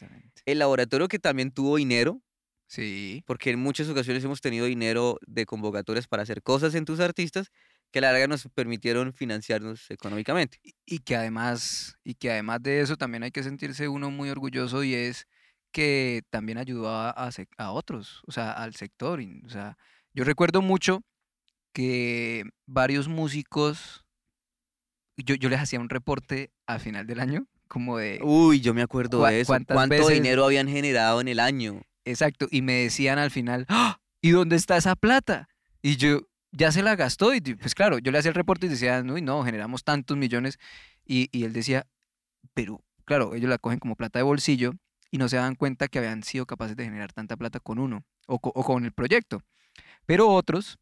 el 0.46 0.58
laboratorio 0.58 1.08
que 1.08 1.18
también 1.18 1.50
tuvo 1.52 1.76
dinero, 1.76 2.22
Sí, 2.70 3.22
porque 3.26 3.50
en 3.50 3.58
muchas 3.60 3.88
ocasiones 3.88 4.22
hemos 4.24 4.42
tenido 4.42 4.66
dinero 4.66 5.18
de 5.26 5.46
convocatorias 5.46 6.06
para 6.06 6.22
hacer 6.22 6.42
cosas 6.42 6.74
en 6.74 6.84
tus 6.84 7.00
artistas 7.00 7.48
que 7.90 8.00
a 8.00 8.02
la 8.02 8.12
larga 8.12 8.26
nos 8.26 8.46
permitieron 8.54 9.14
financiarnos 9.14 9.90
económicamente. 9.90 10.58
y- 10.62 10.74
y 10.84 10.98
que 11.00 11.16
además, 11.16 11.96
y 12.04 12.14
que 12.14 12.30
además 12.30 12.62
de 12.62 12.80
eso 12.80 12.96
también 12.96 13.22
hay 13.22 13.30
que 13.30 13.42
sentirse 13.42 13.88
uno 13.88 14.10
muy 14.10 14.28
orgulloso 14.30 14.84
y 14.84 14.94
es 14.94 15.26
que 15.72 16.22
también 16.30 16.58
ayudó 16.58 16.88
a, 16.90 17.10
a 17.10 17.30
a 17.58 17.70
otros, 17.72 18.22
o 18.26 18.32
sea, 18.32 18.52
al 18.52 18.74
sector. 18.74 19.20
o 19.44 19.48
sea, 19.48 19.76
yo 20.12 20.24
recuerdo 20.24 20.60
mucho 20.62 21.02
que 21.72 22.44
varios 22.66 23.08
músicos, 23.08 24.04
yo, 25.16 25.34
yo 25.34 25.48
les 25.48 25.60
hacía 25.60 25.80
un 25.80 25.88
reporte 25.88 26.50
al 26.66 26.80
final 26.80 27.06
del 27.06 27.20
año, 27.20 27.46
como 27.68 27.98
de, 27.98 28.20
Uy, 28.22 28.60
yo 28.60 28.74
me 28.74 28.82
acuerdo 28.82 29.18
¿Cuá- 29.20 29.30
de 29.30 29.40
eso. 29.40 29.52
¿Cuánto 29.66 29.88
veces- 29.94 30.08
dinero 30.14 30.44
habían 30.44 30.68
generado 30.68 31.20
en 31.20 31.28
el 31.28 31.40
año? 31.40 31.82
exacto, 32.04 32.48
y 32.50 32.62
me 32.62 32.72
decían 32.74 33.18
al 33.18 33.30
final, 33.30 33.66
"¡Ah! 33.68 34.00
¿y 34.22 34.30
dónde 34.30 34.56
está 34.56 34.76
esa 34.78 34.96
plata? 34.96 35.48
Y 35.82 35.96
yo, 35.96 36.20
ya 36.52 36.72
se 36.72 36.82
la 36.82 36.96
gastó, 36.96 37.34
y 37.34 37.40
pues 37.40 37.74
claro, 37.74 37.98
yo 37.98 38.10
le 38.10 38.18
hacía 38.18 38.30
el 38.30 38.34
reporte 38.34 38.64
y 38.66 38.70
decían, 38.70 39.10
uy, 39.10 39.20
no, 39.20 39.44
generamos 39.44 39.84
tantos 39.84 40.16
millones, 40.16 40.58
y, 41.04 41.28
y 41.30 41.44
él 41.44 41.52
decía, 41.52 41.86
pero 42.54 42.82
claro, 43.04 43.34
ellos 43.34 43.50
la 43.50 43.58
cogen 43.58 43.78
como 43.78 43.94
plata 43.96 44.18
de 44.18 44.22
bolsillo 44.22 44.72
y 45.10 45.18
no 45.18 45.28
se 45.28 45.36
dan 45.36 45.54
cuenta 45.54 45.88
que 45.88 45.98
habían 45.98 46.22
sido 46.22 46.46
capaces 46.46 46.76
de 46.76 46.84
generar 46.84 47.12
tanta 47.12 47.36
plata 47.36 47.60
con 47.60 47.78
uno 47.78 48.04
o, 48.26 48.38
co- 48.38 48.52
o 48.54 48.64
con 48.64 48.84
el 48.86 48.92
proyecto. 48.92 49.42
Pero 50.06 50.28
otros, 50.28 50.78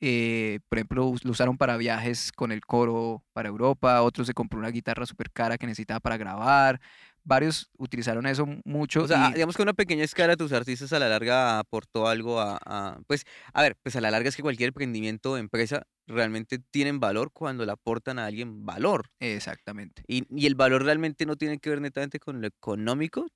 eh, 0.00 0.60
por 0.68 0.78
ejemplo, 0.78 1.14
lo 1.22 1.30
usaron 1.30 1.56
para 1.56 1.76
viajes 1.76 2.32
con 2.32 2.52
el 2.52 2.60
coro 2.64 3.24
para 3.32 3.48
Europa, 3.48 4.02
otros 4.02 4.26
se 4.26 4.34
compró 4.34 4.58
una 4.58 4.70
guitarra 4.70 5.06
súper 5.06 5.30
cara 5.30 5.56
que 5.58 5.66
necesitaba 5.66 6.00
para 6.00 6.16
grabar, 6.16 6.80
varios 7.22 7.70
utilizaron 7.78 8.26
eso 8.26 8.44
mu- 8.44 8.60
mucho. 8.64 9.02
O 9.04 9.08
sea, 9.08 9.30
y- 9.30 9.34
digamos 9.34 9.56
que 9.56 9.62
a 9.62 9.64
una 9.64 9.72
pequeña 9.72 10.04
escala 10.04 10.36
tus 10.36 10.52
artistas 10.52 10.92
a 10.92 10.98
la 10.98 11.08
larga 11.08 11.58
aportó 11.58 12.06
algo 12.06 12.40
a, 12.40 12.58
a- 12.64 12.98
Pues, 13.06 13.24
a 13.52 13.62
ver, 13.62 13.76
pues 13.82 13.96
a 13.96 14.00
la 14.00 14.10
larga 14.10 14.28
es 14.28 14.36
que 14.36 14.42
cualquier 14.42 14.68
emprendimiento 14.68 15.32
o 15.32 15.36
empresa 15.38 15.86
realmente 16.06 16.58
tienen 16.58 17.00
valor 17.00 17.30
cuando 17.32 17.64
le 17.64 17.72
aportan 17.72 18.18
a 18.18 18.26
alguien 18.26 18.66
valor. 18.66 19.08
Exactamente. 19.20 20.02
Y, 20.06 20.24
y 20.28 20.46
el 20.46 20.54
valor 20.54 20.84
realmente 20.84 21.24
no 21.24 21.36
tiene 21.36 21.58
que 21.58 21.70
ver 21.70 21.80
netamente 21.80 22.18
con 22.20 22.42
lo 22.42 22.46
económico, 22.46 23.26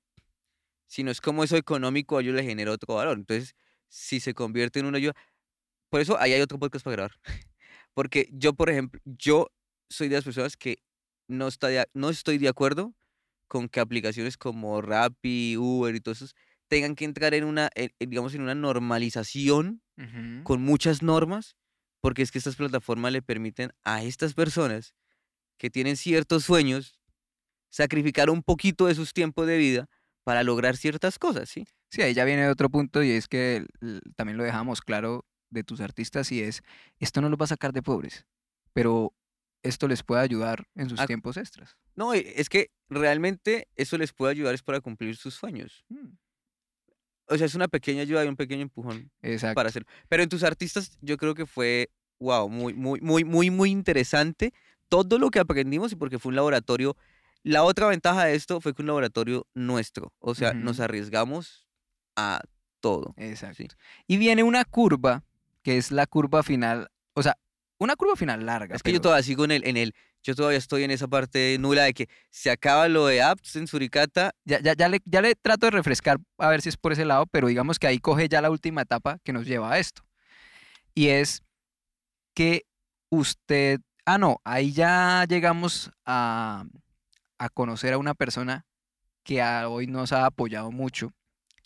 sino 0.87 1.11
es 1.11 1.21
como 1.21 1.43
eso 1.43 1.55
económico 1.57 2.17
a 2.17 2.21
ellos 2.21 2.35
le 2.35 2.43
genera 2.43 2.71
otro 2.71 2.95
valor. 2.95 3.17
Entonces, 3.17 3.55
si 3.87 4.19
se 4.19 4.33
convierte 4.35 4.79
en 4.79 4.85
una 4.85 4.97
ayuda... 4.97 5.13
Por 5.89 6.01
eso 6.01 6.19
ahí 6.19 6.33
hay 6.33 6.41
otro 6.41 6.59
podcast 6.59 6.83
para 6.83 6.95
grabar. 6.95 7.11
Porque 7.93 8.29
yo, 8.31 8.53
por 8.53 8.69
ejemplo, 8.69 9.01
yo 9.05 9.47
soy 9.89 10.07
de 10.09 10.15
las 10.15 10.23
personas 10.23 10.55
que 10.55 10.77
no, 11.27 11.47
está 11.47 11.67
de 11.67 11.85
no 11.93 12.09
estoy 12.09 12.37
de 12.37 12.47
acuerdo 12.47 12.93
con 13.47 13.67
que 13.67 13.79
aplicaciones 13.79 14.37
como 14.37 14.81
Rappi, 14.81 15.57
Uber 15.57 15.95
y 15.95 15.99
todos 16.01 16.19
esos 16.19 16.35
tengan 16.67 16.95
que 16.95 17.05
entrar 17.05 17.33
en 17.33 17.43
una, 17.43 17.69
en- 17.73 17.91
digamos, 17.99 18.35
en 18.35 18.41
una 18.41 18.53
normalización 18.55 19.81
con 20.43 20.61
muchas 20.61 21.01
normas, 21.01 21.57
porque 21.99 22.21
es 22.21 22.31
que 22.31 22.37
estas 22.37 22.55
plataformas 22.55 23.11
le 23.11 23.21
permiten 23.21 23.71
a 23.83 24.03
estas 24.03 24.33
personas 24.33 24.93
que 25.57 25.69
tienen 25.69 25.97
ciertos 25.97 26.45
sueños 26.45 27.01
sacrificar 27.69 28.29
un 28.29 28.43
poquito 28.43 28.85
de 28.87 28.95
sus 28.95 29.13
tiempos 29.13 29.45
de 29.47 29.57
vida 29.57 29.87
para 30.23 30.43
lograr 30.43 30.77
ciertas 30.77 31.19
cosas, 31.19 31.49
¿sí? 31.49 31.65
Sí, 31.91 32.01
ahí 32.01 32.13
ya 32.13 32.23
viene 32.23 32.47
otro 32.47 32.69
punto 32.69 33.03
y 33.03 33.11
es 33.11 33.27
que 33.27 33.65
también 34.15 34.37
lo 34.37 34.43
dejamos 34.43 34.81
claro 34.81 35.25
de 35.49 35.63
tus 35.63 35.81
artistas 35.81 36.31
y 36.31 36.41
es, 36.41 36.61
esto 36.99 37.21
no 37.21 37.29
los 37.29 37.39
va 37.39 37.45
a 37.45 37.47
sacar 37.47 37.73
de 37.73 37.81
pobres, 37.81 38.25
pero 38.73 39.13
esto 39.63 39.87
les 39.87 40.03
puede 40.03 40.21
ayudar 40.21 40.67
en 40.75 40.89
sus 40.89 40.99
A- 40.99 41.05
tiempos 41.07 41.37
extras. 41.37 41.75
No, 41.95 42.13
e- 42.13 42.33
es 42.39 42.47
que 42.49 42.71
realmente 42.89 43.67
eso 43.75 43.97
les 43.97 44.13
puede 44.13 44.31
ayudar 44.31 44.53
es 44.53 44.63
para 44.63 44.79
cumplir 44.79 45.15
sus 45.17 45.33
sueños. 45.35 45.83
Mm, 45.89 46.15
O 47.31 47.37
sea, 47.37 47.45
es 47.45 47.53
una 47.55 47.67
pequeña 47.67 48.01
ayuda 48.01 48.25
y 48.25 48.27
un 48.27 48.35
pequeño 48.35 48.63
empujón 48.63 49.11
Exacto. 49.21 49.55
para 49.55 49.69
hacerlo. 49.69 49.87
Pero 50.07 50.23
en 50.23 50.29
tus 50.29 50.43
artistas 50.43 50.97
yo 51.01 51.15
creo 51.17 51.35
que 51.35 51.45
fue 51.45 51.91
wow, 52.19 52.49
muy, 52.49 52.73
muy, 52.73 52.99
muy, 53.01 53.23
muy, 53.23 53.49
muy 53.51 53.69
interesante 53.69 54.51
todo 54.89 55.19
lo 55.19 55.29
que 55.29 55.39
aprendimos 55.39 55.91
y 55.91 55.95
porque 55.95 56.17
fue 56.19 56.29
un 56.31 56.35
laboratorio. 56.37 56.97
La 57.43 57.63
otra 57.63 57.87
ventaja 57.87 58.25
de 58.25 58.35
esto 58.35 58.59
fue 58.59 58.73
que 58.73 58.81
un 58.81 58.87
laboratorio 58.87 59.47
nuestro, 59.53 60.11
o 60.19 60.33
sea, 60.35 60.53
nos 60.53 60.79
arriesgamos 60.79 61.67
a 62.17 62.41
todo. 62.81 63.13
Exacto. 63.17 63.57
Sí. 63.63 63.67
Y 64.07 64.17
viene 64.17 64.41
una 64.43 64.65
curva, 64.65 65.23
que 65.63 65.77
es 65.77 65.91
la 65.91 66.05
curva 66.07 66.43
final, 66.43 66.89
o 67.13 67.23
sea, 67.23 67.35
una 67.79 67.95
curva 67.95 68.15
final 68.15 68.45
larga. 68.45 68.75
Es 68.75 68.83
que 68.83 68.91
yo 68.91 68.99
todavía 69.01 69.23
sigo 69.23 69.45
en 69.45 69.51
el, 69.51 69.65
en 69.67 69.77
el, 69.77 69.93
yo 70.21 70.35
todavía 70.35 70.57
estoy 70.57 70.83
en 70.83 70.91
esa 70.91 71.07
parte 71.07 71.55
nula 71.59 71.83
de 71.83 71.93
que 71.93 72.09
se 72.29 72.51
acaba 72.51 72.87
lo 72.89 73.05
de 73.07 73.21
apps 73.21 73.55
en 73.55 73.67
Suricata. 73.67 74.33
ya, 74.43 74.59
ya, 74.59 74.73
ya, 74.73 74.89
le, 74.89 74.99
ya 75.05 75.21
le 75.21 75.33
trato 75.35 75.67
de 75.67 75.71
refrescar 75.71 76.17
a 76.37 76.49
ver 76.49 76.61
si 76.61 76.69
es 76.69 76.75
por 76.77 76.91
ese 76.91 77.05
lado, 77.05 77.25
pero 77.27 77.47
digamos 77.47 77.79
que 77.79 77.87
ahí 77.87 77.99
coge 77.99 78.27
ya 78.27 78.41
la 78.41 78.49
última 78.51 78.81
etapa 78.81 79.19
que 79.23 79.31
nos 79.31 79.45
lleva 79.45 79.71
a 79.71 79.79
esto. 79.79 80.03
Y 80.93 81.07
es 81.07 81.41
que 82.33 82.63
usted, 83.09 83.79
ah, 84.05 84.17
no, 84.17 84.41
ahí 84.43 84.73
ya 84.73 85.25
llegamos 85.27 85.91
a, 86.05 86.65
a 87.37 87.49
conocer 87.49 87.93
a 87.93 87.97
una 87.97 88.13
persona 88.13 88.65
que 89.23 89.41
a- 89.41 89.69
hoy 89.69 89.87
nos 89.87 90.11
ha 90.11 90.25
apoyado 90.25 90.71
mucho 90.71 91.11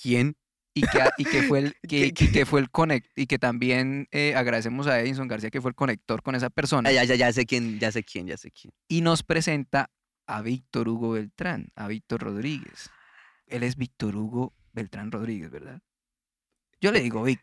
¿Quién? 0.02 0.36
Y 0.76 0.82
que, 0.82 1.00
y 1.18 1.26
que 1.26 1.44
fue 1.44 1.60
el 1.60 1.74
que, 1.88 2.14
¿Qué- 2.14 2.26
y 2.26 2.32
que 2.32 2.46
fue 2.46 2.60
el 2.62 2.70
conect 2.70 3.08
y 3.16 3.28
que 3.28 3.38
también 3.40 4.08
eh, 4.12 4.34
agradecemos 4.36 4.88
a 4.88 5.00
Edinson 5.00 5.28
García 5.28 5.50
que 5.52 5.62
fue 5.62 5.70
el 5.70 5.76
conector 5.76 6.22
con 6.24 6.36
esa 6.36 6.50
persona 6.50 6.92
ya, 6.92 7.04
ya, 7.04 7.16
ya 7.16 7.32
sé 7.32 7.46
quién, 7.46 7.80
ya 7.80 7.92
sé 7.92 8.04
quién, 8.04 8.28
ya 8.28 8.38
sé 8.38 8.52
quién. 8.52 8.74
y 8.88 9.02
nos 9.02 9.24
presenta 9.24 9.90
a 10.26 10.42
Víctor 10.42 10.88
Hugo 10.90 11.12
Beltrán, 11.12 11.68
a 11.76 11.88
Víctor 11.88 12.22
Rodríguez. 12.22 12.90
Él 13.46 13.64
es 13.64 13.76
Víctor 13.76 14.16
Hugo 14.16 14.54
Beltrán 14.72 15.12
Rodríguez, 15.12 15.52
¿verdad? 15.52 15.82
Yo 16.80 16.92
le 16.94 17.02
digo 17.02 17.24
Vic. 17.24 17.42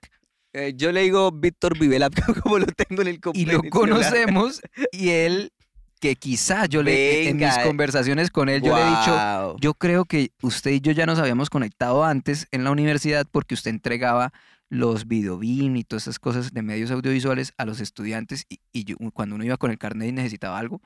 Eh, 0.53 0.73
yo 0.75 0.91
le 0.91 1.03
digo 1.03 1.31
Víctor 1.31 1.79
Vivela, 1.79 2.09
como 2.43 2.59
lo 2.59 2.67
tengo 2.67 3.03
en 3.03 3.09
el 3.09 3.21
Y 3.35 3.45
lo 3.47 3.63
conocemos 3.65 4.63
y 4.93 5.11
él, 5.11 5.53
que 6.01 6.17
quizá 6.17 6.67
yo 6.67 6.83
le, 6.83 7.29
en 7.29 7.37
mis 7.37 7.47
Venga, 7.47 7.63
eh. 7.63 7.67
conversaciones 7.67 8.31
con 8.31 8.49
él, 8.49 8.63
yo 8.63 8.75
le 8.75 8.83
he 8.83 8.87
dicho, 8.91 9.57
yo 9.61 9.75
creo 9.75 10.05
que 10.07 10.33
usted 10.43 10.71
y 10.73 10.81
yo 10.81 10.93
ya 10.93 11.07
nos 11.07 11.19
habíamos 11.19 11.51
conectado 11.51 12.05
antes 12.05 12.49
en 12.51 12.65
la 12.65 12.71
universidad 12.71 13.27
porque 13.31 13.55
usted 13.55 13.71
entregaba 13.71 14.33
los 14.71 15.07
videobim 15.07 15.77
y 15.77 15.85
todas 15.85 16.05
esas 16.05 16.19
cosas 16.19 16.53
de 16.53 16.63
medios 16.63 16.91
audiovisuales 16.91 17.53
a 17.59 17.65
los 17.65 17.81
estudiantes 17.81 18.47
y, 18.49 18.61
y 18.73 18.85
yo, 18.85 18.97
cuando 19.13 19.35
uno 19.35 19.45
iba 19.45 19.57
con 19.57 19.71
el 19.71 19.79
carnet 19.79 20.09
y 20.09 20.13
necesitaba 20.13 20.59
algo 20.59 20.81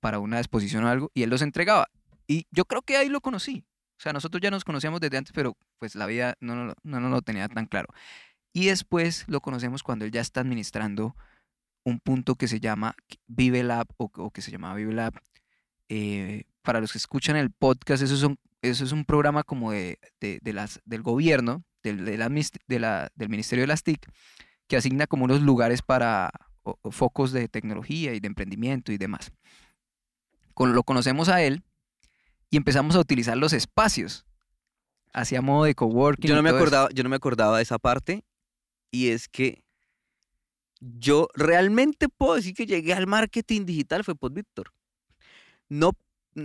para 0.00 0.18
una 0.18 0.38
exposición 0.38 0.84
o 0.84 0.88
algo 0.88 1.10
y 1.14 1.22
él 1.22 1.30
los 1.30 1.42
entregaba. 1.42 1.88
Y 2.26 2.46
yo 2.50 2.64
creo 2.66 2.82
que 2.82 2.96
ahí 2.96 3.08
lo 3.08 3.20
conocí. 3.20 3.64
O 3.98 4.00
sea, 4.02 4.12
nosotros 4.12 4.40
ya 4.40 4.50
nos 4.50 4.64
conocíamos 4.64 5.00
desde 5.00 5.16
antes, 5.16 5.32
pero 5.32 5.56
pues 5.78 5.94
la 5.94 6.06
vida 6.06 6.36
no 6.40 6.54
lo- 6.66 6.74
no, 6.82 7.00
nos 7.00 7.10
lo 7.10 7.22
tenía 7.22 7.48
tan 7.48 7.66
claro. 7.66 7.88
Y 8.52 8.66
después 8.66 9.24
lo 9.28 9.40
conocemos 9.40 9.82
cuando 9.82 10.04
él 10.04 10.10
ya 10.10 10.20
está 10.20 10.40
administrando 10.40 11.16
un 11.88 12.00
punto 12.00 12.34
que 12.36 12.48
se 12.48 12.60
llama 12.60 12.94
Vive 13.26 13.62
Lab 13.62 13.86
o, 13.96 14.10
o 14.16 14.30
que 14.30 14.42
se 14.42 14.50
llamaba 14.50 14.74
Vive 14.74 14.92
Lab. 14.94 15.14
Eh, 15.88 16.44
para 16.62 16.80
los 16.80 16.92
que 16.92 16.98
escuchan 16.98 17.36
el 17.36 17.50
podcast, 17.50 18.02
eso 18.02 18.14
es 18.14 18.22
un, 18.22 18.38
eso 18.62 18.84
es 18.84 18.92
un 18.92 19.04
programa 19.04 19.42
como 19.42 19.72
de, 19.72 19.98
de- 20.20 20.38
de 20.42 20.52
las, 20.52 20.80
del 20.84 21.02
gobierno, 21.02 21.64
del, 21.82 22.04
de 22.04 22.16
la 22.78 23.10
del 23.14 23.28
Ministerio 23.28 23.62
de 23.62 23.68
las 23.68 23.82
TIC, 23.82 24.06
que 24.66 24.76
asigna 24.76 25.06
como 25.06 25.24
unos 25.24 25.40
lugares 25.42 25.80
para 25.82 26.30
o- 26.62 26.78
o 26.82 26.90
focos 26.90 27.32
de 27.32 27.48
tecnología 27.48 28.12
y 28.14 28.20
de 28.20 28.26
emprendimiento 28.26 28.92
y 28.92 28.98
demás. 28.98 29.32
Con, 30.54 30.74
lo 30.74 30.82
conocemos 30.82 31.28
a 31.28 31.42
él 31.42 31.62
y 32.50 32.56
empezamos 32.56 32.96
a 32.96 33.00
utilizar 33.00 33.36
los 33.36 33.52
espacios. 33.52 34.24
Hacia 35.14 35.40
modo 35.40 35.64
de 35.64 35.74
coworking. 35.74 36.28
Yo 36.28 36.36
no 36.36 36.42
me 36.42 36.50
eso. 36.50 36.58
acordaba, 36.58 36.88
yo 36.92 37.02
no 37.02 37.08
me 37.08 37.16
acordaba 37.16 37.56
de 37.56 37.62
esa 37.62 37.78
parte 37.78 38.24
y 38.90 39.08
es 39.08 39.26
que 39.28 39.64
yo 40.80 41.28
realmente 41.34 42.08
puedo 42.08 42.34
decir 42.34 42.54
que 42.54 42.66
llegué 42.66 42.92
al 42.94 43.06
marketing 43.06 43.64
digital 43.64 44.04
fue 44.04 44.14
por 44.14 44.32
Víctor. 44.32 44.72
No, 45.68 45.92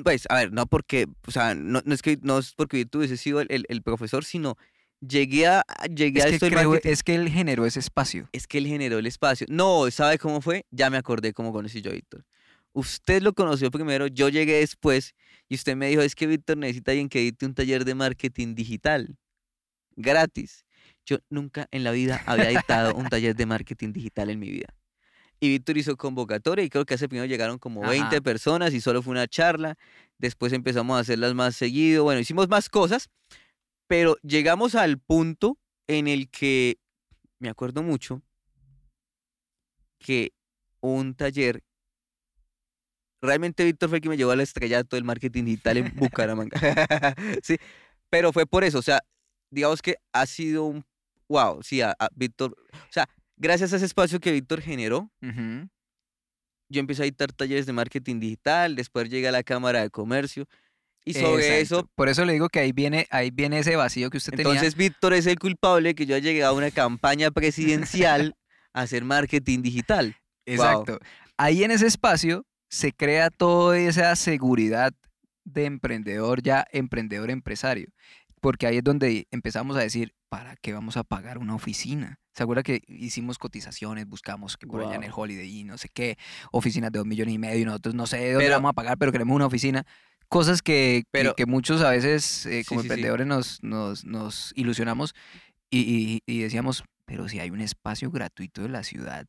pues, 0.03 0.25
a 0.29 0.35
ver, 0.35 0.51
no 0.51 0.65
porque, 0.65 1.07
o 1.27 1.31
sea, 1.31 1.55
no, 1.55 1.81
no 1.85 1.93
es 1.93 2.01
que 2.01 2.17
no 2.21 2.39
es 2.39 2.53
porque 2.53 2.77
Víctor 2.77 2.99
hubiese 2.99 3.17
sido 3.17 3.41
el, 3.41 3.47
el- 3.49 3.65
el 3.69 3.81
profesor, 3.83 4.25
sino 4.25 4.57
llegué 4.99 5.47
a 5.47 5.63
llegué 5.93 6.19
Es 6.19 6.25
a 6.25 6.29
que, 6.29 6.35
esto 6.35 6.47
creo- 6.47 6.79
es 6.83 7.03
que 7.03 7.15
él 7.15 7.29
generó 7.29 7.65
ese 7.65 7.79
espacio. 7.79 8.27
Es 8.31 8.47
que 8.47 8.57
él 8.57 8.67
generó 8.67 8.97
el 8.97 9.05
espacio. 9.05 9.45
No, 9.49 9.89
¿sabe 9.91 10.17
cómo 10.17 10.41
fue? 10.41 10.65
Ya 10.71 10.89
me 10.89 10.97
acordé 10.97 11.33
cómo 11.33 11.51
conocí 11.53 11.81
yo 11.81 11.91
a 11.91 11.93
Víctor. 11.93 12.25
Usted 12.73 13.21
lo 13.21 13.33
conoció 13.33 13.69
primero, 13.69 14.07
yo 14.07 14.29
llegué 14.29 14.55
después 14.59 15.13
y 15.47 15.55
usted 15.55 15.75
me 15.75 15.89
dijo, 15.89 16.01
es 16.01 16.15
que 16.15 16.25
Víctor 16.25 16.57
necesita 16.57 16.91
alguien 16.91 17.07
que 17.07 17.19
edite 17.19 17.45
un 17.45 17.53
taller 17.53 17.85
de 17.85 17.93
marketing 17.93 18.55
digital. 18.55 19.15
Gratis. 19.95 20.65
Yo 21.05 21.17
nunca 21.29 21.67
en 21.71 21.83
la 21.83 21.91
vida 21.91 22.21
había 22.25 22.51
editado 22.51 22.95
un 22.95 23.05
taller 23.09 23.35
de 23.35 23.45
marketing 23.45 23.91
digital 23.93 24.29
en 24.29 24.39
mi 24.39 24.49
vida. 24.49 24.67
Y 25.39 25.49
Víctor 25.49 25.77
hizo 25.77 25.97
convocatoria 25.97 26.63
y 26.63 26.69
creo 26.69 26.85
que 26.85 26.93
hace 26.93 27.09
primero 27.09 27.25
llegaron 27.25 27.57
como 27.57 27.81
20 27.81 28.07
Ajá. 28.07 28.21
personas 28.21 28.73
y 28.73 28.79
solo 28.79 29.01
fue 29.01 29.11
una 29.11 29.27
charla. 29.27 29.75
Después 30.17 30.53
empezamos 30.53 30.95
a 30.95 31.01
hacerlas 31.01 31.33
más 31.33 31.55
seguido. 31.55 32.05
Bueno, 32.05 32.21
hicimos 32.21 32.47
más 32.47 32.69
cosas, 32.69 33.09
pero 33.87 34.15
llegamos 34.21 34.75
al 34.75 34.99
punto 34.99 35.57
en 35.87 36.07
el 36.07 36.29
que 36.29 36.77
me 37.39 37.49
acuerdo 37.49 37.83
mucho 37.83 38.21
que 39.99 40.31
un 40.79 41.15
taller, 41.15 41.63
realmente 43.21 43.65
Víctor 43.65 43.89
fue 43.89 43.97
el 43.97 44.01
que 44.01 44.09
me 44.09 44.17
llevó 44.17 44.31
al 44.31 44.41
estrellato 44.41 44.95
del 44.95 45.03
marketing 45.03 45.43
digital 45.45 45.77
en 45.77 45.93
Bucaramanga. 45.95 46.57
sí, 47.43 47.57
pero 48.09 48.31
fue 48.31 48.45
por 48.45 48.63
eso, 48.63 48.79
o 48.79 48.81
sea, 48.81 49.01
digamos 49.49 49.81
que 49.81 49.97
ha 50.13 50.25
sido 50.25 50.65
un, 50.65 50.85
wow, 51.33 51.63
sí, 51.63 51.81
a, 51.81 51.95
a 51.97 52.09
Víctor, 52.13 52.55
o 52.71 52.91
sea, 52.91 53.09
gracias 53.37 53.73
a 53.73 53.77
ese 53.77 53.85
espacio 53.85 54.19
que 54.19 54.31
Víctor 54.31 54.61
generó, 54.61 55.09
yo 56.69 56.79
empecé 56.79 57.03
a 57.03 57.05
editar 57.05 57.31
talleres 57.31 57.65
de 57.65 57.73
marketing 57.73 58.19
digital, 58.19 58.75
después 58.75 59.09
llegué 59.09 59.27
a 59.27 59.31
la 59.31 59.43
Cámara 59.43 59.81
de 59.81 59.89
Comercio 59.89 60.45
y 61.05 61.13
sobre 61.13 61.59
eso. 61.59 61.89
Por 61.95 62.07
eso 62.07 62.23
le 62.23 62.33
digo 62.33 62.49
que 62.49 62.59
ahí 62.59 62.71
viene, 62.71 63.07
ahí 63.09 63.31
viene 63.31 63.59
ese 63.59 63.75
vacío 63.75 64.09
que 64.09 64.17
usted 64.17 64.31
tenía. 64.31 64.53
entonces 64.53 64.75
Víctor 64.75 65.13
es 65.13 65.25
el 65.25 65.37
culpable 65.37 65.95
que 65.95 66.05
yo 66.05 66.15
haya 66.15 66.31
llegado 66.31 66.53
a 66.53 66.57
una 66.57 66.71
campaña 66.71 67.31
presidencial 67.31 68.35
a 68.73 68.81
hacer 68.81 69.03
marketing 69.03 69.61
digital. 69.61 70.15
Exacto. 70.45 70.99
Ahí 71.37 71.63
en 71.63 71.71
ese 71.71 71.87
espacio 71.87 72.45
se 72.69 72.93
crea 72.93 73.29
toda 73.29 73.77
esa 73.77 74.15
seguridad 74.15 74.93
de 75.43 75.65
emprendedor, 75.65 76.41
ya 76.41 76.65
emprendedor 76.71 77.31
empresario. 77.31 77.87
Porque 78.39 78.67
ahí 78.67 78.77
es 78.77 78.83
donde 78.83 79.27
empezamos 79.31 79.75
a 79.75 79.79
decir, 79.79 80.13
¿para 80.33 80.55
qué 80.55 80.73
vamos 80.73 80.97
a 80.97 81.03
pagar 81.03 81.37
una 81.37 81.53
oficina? 81.53 82.17
¿Se 82.33 82.41
acuerda 82.41 82.63
que 82.63 82.81
hicimos 82.87 83.37
cotizaciones, 83.37 84.07
buscamos 84.07 84.57
que 84.57 84.65
por 84.65 84.81
allá 84.81 84.95
en 84.95 85.03
el. 85.03 85.11
Holiday 85.13 85.59
y 85.59 85.63
no 85.63 85.77
sé 85.77 85.89
qué, 85.93 86.17
oficinas 86.51 86.91
de 86.91 86.97
dos 86.97 87.05
millones 87.07 87.35
y 87.35 87.37
medio 87.37 87.59
y 87.61 87.65
nosotros 87.65 87.93
no 87.93 88.07
sé 88.07 88.17
de 88.17 88.31
dónde 88.31 88.45
Pero- 88.45 88.55
vamos 88.55 88.69
a 88.71 88.73
pagar, 88.73 88.97
pero 88.97 89.11
queremos 89.11 89.35
una 89.35 89.45
oficina? 89.45 89.85
Cosas 90.29 90.63
que, 90.63 91.03
que- 91.03 91.09
Pero- 91.11 91.35
que 91.35 91.45
muchos 91.45 91.81
a 91.83 91.91
veces 91.91 92.47
eh, 92.47 92.63
Sí, 92.63 92.65
como 92.65 92.81
sí, 92.81 92.87
sí. 92.87 92.91
emprendedores 92.93 93.27
nos, 93.27 93.61
nos, 93.61 94.05
nos 94.05 94.53
ilusionamos 94.55 95.13
y, 95.69 95.81
y- 95.81 96.19
y 96.25 96.39
decíamos, 96.41 96.83
pero 97.05 97.29
si 97.29 97.39
hay 97.39 97.51
un 97.51 97.61
espacio 97.61 98.09
gratuito 98.09 98.63
de 98.63 98.69
la 98.69 98.81
ciudad, 98.81 99.27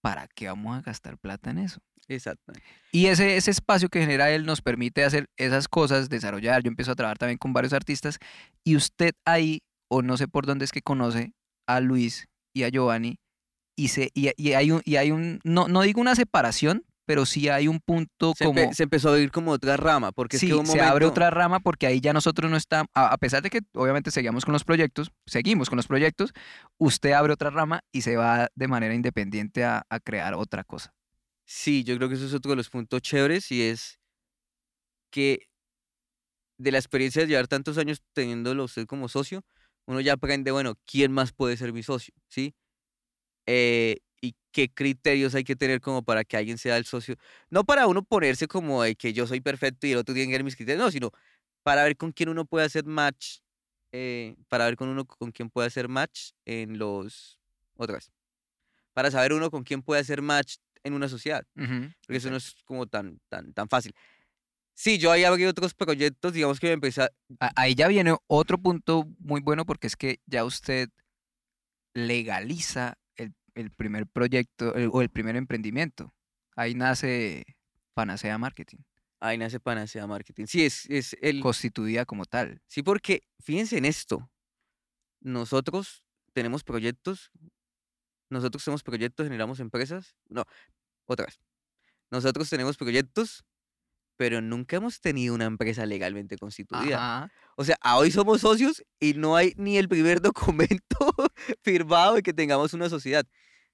¿para 0.00 0.26
qué 0.34 0.48
vamos 0.48 0.76
a 0.76 0.80
gastar 0.82 1.18
plata 1.18 1.50
en 1.50 1.58
eso? 1.58 1.78
Exacto. 2.08 2.52
Y 2.90 3.06
ese, 3.06 3.36
ese 3.36 3.52
espacio 3.52 3.88
que 3.88 4.00
genera 4.00 4.28
él 4.32 4.44
nos 4.44 4.60
permite 4.60 5.04
hacer 5.04 5.26
esas 5.36 5.68
cosas, 5.68 6.08
desarrollar. 6.08 6.64
Yo 6.64 6.68
empiezo 6.68 6.90
a 6.90 6.96
trabajar 6.96 7.18
también 7.18 7.38
con 7.38 7.52
varios 7.52 7.72
artistas 7.72 8.18
y 8.64 8.74
usted 8.74 9.12
ahí, 9.24 9.60
o 9.92 10.00
no 10.00 10.16
sé 10.16 10.26
por 10.26 10.46
dónde 10.46 10.64
es 10.64 10.72
que 10.72 10.80
conoce 10.80 11.34
a 11.66 11.80
Luis 11.80 12.26
y 12.54 12.62
a 12.62 12.70
Giovanni, 12.70 13.18
y, 13.76 13.88
se, 13.88 14.10
y, 14.14 14.30
y 14.36 14.52
hay 14.54 14.70
un, 14.70 14.80
y 14.84 14.96
hay 14.96 15.10
un 15.10 15.40
no, 15.44 15.68
no 15.68 15.82
digo 15.82 16.00
una 16.00 16.14
separación, 16.14 16.84
pero 17.04 17.26
sí 17.26 17.48
hay 17.48 17.68
un 17.68 17.80
punto 17.80 18.32
Se, 18.36 18.44
como... 18.44 18.72
se 18.72 18.84
empezó 18.84 19.10
a 19.10 19.12
ver 19.12 19.30
como 19.30 19.50
otra 19.50 19.76
rama, 19.76 20.12
porque 20.12 20.38
sí, 20.38 20.46
es 20.46 20.52
que 20.52 20.58
un 20.58 20.66
se 20.66 20.80
abre 20.80 21.04
otra 21.04 21.30
rama 21.30 21.60
porque 21.60 21.86
ahí 21.86 22.00
ya 22.00 22.12
nosotros 22.12 22.50
no 22.50 22.56
estamos, 22.56 22.88
a, 22.94 23.12
a 23.12 23.18
pesar 23.18 23.42
de 23.42 23.50
que 23.50 23.60
obviamente 23.74 24.10
seguíamos 24.10 24.44
con 24.44 24.52
los 24.52 24.64
proyectos, 24.64 25.12
seguimos 25.26 25.68
con 25.68 25.76
los 25.76 25.86
proyectos, 25.86 26.32
usted 26.78 27.12
abre 27.12 27.32
otra 27.34 27.50
rama 27.50 27.80
y 27.92 28.02
se 28.02 28.16
va 28.16 28.48
de 28.54 28.68
manera 28.68 28.94
independiente 28.94 29.64
a, 29.64 29.84
a 29.90 30.00
crear 30.00 30.34
otra 30.34 30.64
cosa. 30.64 30.94
Sí, 31.44 31.84
yo 31.84 31.96
creo 31.96 32.08
que 32.08 32.14
eso 32.14 32.26
es 32.26 32.34
otro 32.34 32.52
de 32.52 32.56
los 32.56 32.70
puntos 32.70 33.02
chéveres 33.02 33.50
y 33.52 33.62
es 33.62 33.98
que 35.10 35.48
de 36.58 36.70
la 36.72 36.78
experiencia 36.78 37.22
de 37.22 37.28
llevar 37.28 37.48
tantos 37.48 37.76
años 37.78 38.02
teniéndolo 38.14 38.64
usted 38.64 38.86
como 38.86 39.08
socio, 39.08 39.42
uno 39.86 40.00
ya 40.00 40.14
aprende, 40.14 40.50
bueno, 40.50 40.74
¿quién 40.84 41.12
más 41.12 41.32
puede 41.32 41.56
ser 41.56 41.72
mi 41.72 41.82
socio? 41.82 42.14
¿Sí? 42.28 42.54
Eh, 43.46 43.98
y 44.20 44.36
qué 44.52 44.68
criterios 44.68 45.34
hay 45.34 45.44
que 45.44 45.56
tener 45.56 45.80
como 45.80 46.02
para 46.02 46.24
que 46.24 46.36
alguien 46.36 46.58
sea 46.58 46.76
el 46.76 46.84
socio. 46.84 47.16
No 47.50 47.64
para 47.64 47.86
uno 47.86 48.02
ponerse 48.02 48.46
como 48.46 48.82
de 48.82 48.94
que 48.94 49.12
yo 49.12 49.26
soy 49.26 49.40
perfecto 49.40 49.86
y 49.86 49.92
el 49.92 49.98
otro 49.98 50.14
tiene 50.14 50.30
que 50.30 50.38
ver 50.38 50.44
mis 50.44 50.56
criterios, 50.56 50.84
no, 50.84 50.90
sino 50.90 51.10
para 51.62 51.84
ver 51.84 51.96
con 51.96 52.12
quién 52.12 52.28
uno 52.28 52.44
puede 52.44 52.66
hacer 52.66 52.84
match, 52.84 53.38
eh, 53.92 54.36
para 54.48 54.66
ver 54.66 54.76
con 54.76 54.88
uno 54.88 55.04
con 55.04 55.32
quién 55.32 55.50
puede 55.50 55.68
hacer 55.68 55.88
match 55.88 56.30
en 56.44 56.78
los... 56.78 57.38
Otra 57.76 57.96
vez. 57.96 58.12
Para 58.92 59.10
saber 59.10 59.32
uno 59.32 59.50
con 59.50 59.64
quién 59.64 59.82
puede 59.82 60.00
hacer 60.00 60.22
match 60.22 60.56
en 60.84 60.94
una 60.94 61.08
sociedad 61.08 61.44
porque 61.54 62.16
eso 62.16 62.30
no 62.30 62.36
es 62.36 62.54
como 62.64 62.86
tan, 62.86 63.20
tan, 63.28 63.52
tan 63.52 63.68
fácil. 63.68 63.94
Sí, 64.74 64.98
yo 64.98 65.12
ahí 65.12 65.24
abrí 65.24 65.44
otros 65.44 65.74
proyectos, 65.74 66.32
digamos 66.32 66.58
que 66.58 66.72
empecé 66.72 67.02
a... 67.02 67.10
A- 67.40 67.52
Ahí 67.56 67.74
ya 67.74 67.88
viene 67.88 68.16
otro 68.26 68.58
punto 68.58 69.04
muy 69.18 69.40
bueno 69.40 69.64
porque 69.66 69.86
es 69.86 69.96
que 69.96 70.20
ya 70.26 70.44
usted 70.44 70.88
legaliza 71.94 72.94
el, 73.16 73.34
el 73.54 73.70
primer 73.70 74.06
proyecto 74.06 74.74
el- 74.74 74.90
o 74.92 75.02
el 75.02 75.10
primer 75.10 75.36
emprendimiento. 75.36 76.14
Ahí 76.56 76.74
nace 76.74 77.44
Panacea 77.94 78.38
Marketing, 78.38 78.78
Ahí 79.20 79.38
nace 79.38 79.60
Panacea 79.60 80.06
Marketing. 80.06 80.46
Sí, 80.46 80.64
es, 80.64 80.88
es 80.90 81.16
el... 81.22 81.40
constituida 81.40 82.04
como 82.04 82.24
tal. 82.24 82.60
Sí, 82.66 82.82
porque 82.82 83.22
fíjense 83.40 83.78
en 83.78 83.84
esto. 83.84 84.30
Nosotros 85.20 86.04
tenemos 86.32 86.64
proyectos, 86.64 87.30
nosotros 88.30 88.64
tenemos 88.64 88.82
proyectos, 88.82 89.24
generamos 89.26 89.60
empresas. 89.60 90.16
No, 90.28 90.44
otra 91.06 91.26
vez. 91.26 91.38
Nosotros 92.10 92.50
tenemos 92.50 92.76
proyectos, 92.76 93.44
pero 94.16 94.40
nunca 94.40 94.76
hemos 94.76 95.00
tenido 95.00 95.34
una 95.34 95.44
empresa 95.46 95.86
legalmente 95.86 96.36
constituida. 96.38 96.96
Ajá. 96.96 97.32
O 97.56 97.64
sea, 97.64 97.76
a 97.80 97.96
hoy 97.98 98.10
somos 98.10 98.40
socios 98.42 98.82
y 99.00 99.14
no 99.14 99.36
hay 99.36 99.52
ni 99.56 99.76
el 99.78 99.88
primer 99.88 100.20
documento 100.22 101.14
firmado 101.62 102.14
de 102.14 102.22
que 102.22 102.32
tengamos 102.32 102.72
una 102.74 102.88
sociedad. 102.88 103.24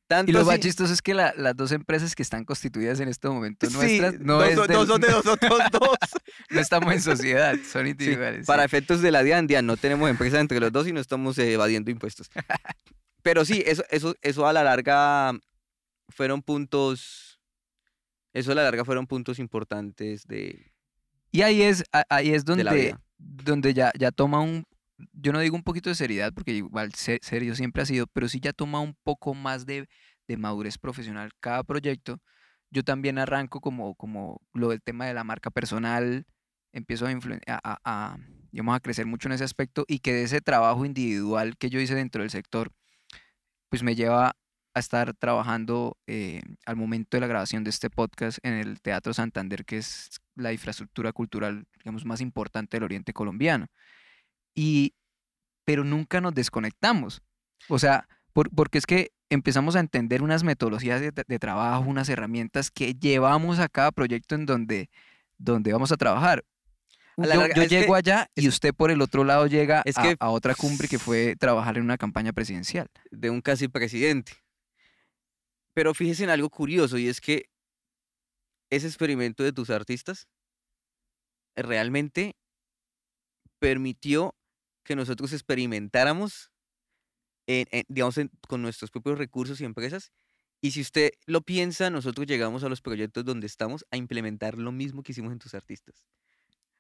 Tanto 0.07 0.31
Y 0.31 0.33
lo 0.33 0.41
más 0.45 0.55
así- 0.55 0.63
chistoso 0.63 0.93
es 0.95 1.03
que 1.03 1.13
la- 1.13 1.35
las 1.37 1.55
dos 1.55 1.71
empresas 1.71 2.15
que 2.17 2.23
están 2.23 2.45
constituidas 2.47 2.99
en 3.01 3.09
este 3.09 3.29
momento 3.29 3.69
Sí, 3.69 3.77
nuestras 3.77 4.15
no, 4.21 4.39
no 4.39 4.45
es 4.45 4.57
del- 4.57 4.69
no 4.71 4.87
son 4.87 5.01
de 5.03 5.09
nosotros 5.11 5.59
dos. 5.71 5.99
no 6.51 6.61
estamos 6.61 6.95
en 6.95 7.03
sociedad, 7.03 7.55
son 7.71 7.85
Sí, 7.85 7.91
individuales. 7.91 8.47
para 8.47 8.63
sí. 8.63 8.67
efectos 8.67 9.03
de 9.03 9.11
la 9.13 9.23
DIAN, 9.23 9.47
DIAN, 9.47 9.67
no 9.67 9.77
tenemos 9.77 10.09
empresa 10.09 10.41
entre 10.41 10.61
los 10.61 10.73
dos 10.73 10.89
y 10.89 10.93
no 10.95 11.01
estamos 11.01 11.37
eh, 11.39 11.53
evadiendo 11.53 11.91
impuestos. 11.91 12.31
Pero 13.23 13.45
sí, 13.45 13.63
eso, 13.67 13.85
eso, 13.91 14.15
eso 14.23 14.47
a 14.47 14.53
la 14.55 14.63
larga 14.65 15.33
fueron 16.09 16.41
puntos, 16.41 17.28
eso 18.33 18.53
a 18.53 18.55
la 18.55 18.63
larga 18.63 18.85
fueron 18.85 19.07
puntos 19.07 19.39
importantes 19.39 20.27
de, 20.27 20.73
Y 21.31 21.43
ahí 21.43 21.63
es, 21.63 21.85
ahí 22.09 22.31
es 22.31 22.45
donde, 22.45 22.65
donde 23.19 23.75
ya, 23.75 23.93
ya 23.99 24.11
toma 24.11 24.41
un, 24.41 24.65
yo 25.13 25.33
no 25.33 25.41
digo 25.41 25.57
un 25.57 25.63
poquito 25.63 25.91
de 25.91 25.95
seriedad, 25.95 26.33
porque 26.35 26.53
igual 26.53 26.93
se- 26.95 27.21
serio 27.23 27.55
siempre 27.55 27.83
ha 27.83 27.87
sido, 27.87 28.07
pero 28.07 28.29
sí 28.29 28.41
ya 28.41 28.53
toma 28.53 28.81
un 28.81 28.97
poco 29.03 29.35
más 29.35 29.67
de, 29.67 29.89
de 30.27 30.37
madurez 30.37 30.79
profesional 30.79 31.31
cada 31.41 31.63
proyecto. 31.65 32.21
Yo 32.71 32.83
también 32.83 33.19
arranco 33.19 33.61
como, 33.61 33.95
como 33.95 34.41
lo 34.53 34.69
del 34.71 34.83
tema 34.83 35.07
de 35.07 35.15
la 35.15 35.25
marca 35.25 35.51
personal, 35.51 36.27
empiezo 36.73 37.07
a, 37.07 37.11
a- 37.63 37.79
a- 37.85 38.19
digamos, 38.53 38.77
a 38.77 38.81
crecer 38.81 39.07
mucho 39.07 39.29
en 39.29 39.33
ese 39.33 39.45
aspecto 39.45 39.85
y 39.89 40.01
que 40.01 40.13
de 40.13 40.23
ese 40.25 40.41
trabajo 40.41 40.85
individual 40.85 41.57
que 41.57 41.71
yo 41.71 41.81
hice 41.81 41.95
dentro 41.95 42.23
del 42.23 42.31
sector, 42.31 42.73
pues 43.69 43.83
me 43.83 43.95
lleva 43.95 44.37
a 44.75 44.81
estar 44.81 45.15
trabajando 45.15 45.97
eh, 46.07 46.43
al 46.67 46.77
momento 46.77 47.17
de 47.17 47.21
la 47.23 47.27
grabación 47.27 47.65
de 47.65 47.71
este 47.71 47.91
podcast 47.91 48.39
en 48.43 48.55
el 48.55 48.81
Teatro 48.81 49.13
Santander, 49.15 49.65
que 49.65 49.79
es 49.79 50.21
la 50.37 50.53
infraestructura 50.53 51.13
cultural, 51.13 51.65
digamos, 51.79 52.05
más 52.05 52.21
importante 52.21 52.77
del 52.77 52.85
Oriente 52.85 53.13
colombiano. 53.13 53.67
Y, 54.55 54.95
pero 55.65 55.85
nunca 55.85 56.21
nos 56.21 56.35
desconectamos. 56.35 57.23
O 57.69 57.79
sea, 57.79 58.07
por- 58.33 58.51
porque 58.51 58.79
es 58.79 58.87
que 58.87 59.11
empezamos 59.31 59.77
a 59.77 59.81
entender 59.81 60.23
unas 60.23 60.45
metodologías 60.45 61.01
de, 61.01 61.13
de 61.13 61.39
trabajo, 61.39 61.83
unas 61.89 62.09
herramientas 62.09 62.71
que 62.71 62.95
llevamos 62.95 63.59
a 63.59 63.69
cada 63.69 63.91
proyecto 63.93 64.35
en 64.35 64.47
donde, 64.47 64.91
donde 65.39 65.73
vamos 65.73 65.93
a 65.93 65.97
trabajar. 65.97 66.45
A 67.17 67.23
yo 67.23 67.29
larga, 67.29 67.55
yo 67.55 67.63
es 67.63 67.69
que- 67.69 67.81
llego 67.81 67.95
allá 67.97 68.29
y 68.37 68.47
usted 68.49 68.73
por 68.73 68.91
el 68.93 69.03
otro 69.03 69.25
lado 69.25 69.47
llega 69.49 69.83
es 69.85 69.99
a, 69.99 70.03
que- 70.03 70.17
a 70.21 70.29
otra 70.31 70.55
cumbre 70.55 70.87
que 70.89 70.99
fue 71.01 71.35
trabajar 71.37 71.77
en 71.79 71.83
una 71.85 71.99
campaña 71.99 72.33
presidencial. 72.33 72.87
de 73.11 73.29
un 73.31 73.41
casi 73.41 73.67
presidente. 73.69 74.33
Pero 75.79 75.95
fíjese 75.95 76.25
en 76.25 76.31
algo 76.31 76.51
curioso 76.51 76.99
y 76.99 77.07
es 77.07 77.21
que 77.21 77.45
ese 78.69 78.89
experimento 78.89 79.45
de 79.45 79.53
tus 79.53 79.71
artistas 79.71 80.27
realmente 81.55 82.35
permitió 83.61 84.35
que 84.83 84.97
nosotros 84.97 85.33
experimentáramos, 85.33 86.51
en- 87.47 87.69
en, 87.71 87.85
digamos, 87.87 88.17
con 88.49 88.61
nuestros 88.61 88.91
propios 88.91 89.19
recursos 89.19 89.61
y 89.61 89.67
empresas. 89.67 90.11
Y 90.61 90.73
si 90.73 90.81
usted 90.81 91.13
lo 91.27 91.43
piensa, 91.43 91.91
nosotros 91.91 92.27
llegamos 92.27 92.65
a 92.65 92.69
los 92.69 92.81
proyectos 92.81 93.25
donde 93.25 93.47
estamos 93.47 93.87
a 93.93 93.97
implementar 93.97 94.59
lo 94.59 94.73
mismo 94.73 95.05
que 95.05 95.13
hicimos 95.13 95.31
en 95.33 95.39
tus 95.39 95.55
artistas. 95.55 96.09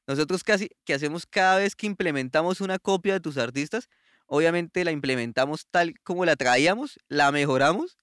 Nosotros 0.08 0.42
casi 0.42 0.70
que 0.84 0.94
hacemos 0.94 1.24
cada 1.24 1.58
vez 1.58 1.76
que 1.76 1.86
implementamos 1.86 2.60
una 2.60 2.80
copia 2.80 3.12
de 3.12 3.20
tus 3.20 3.38
artistas, 3.38 3.88
obviamente 4.26 4.84
la 4.84 4.90
implementamos 4.90 5.68
tal 5.70 5.94
como 6.02 6.24
la 6.24 6.34
traíamos, 6.34 6.98
la 7.06 7.30
mejoramos, 7.30 7.96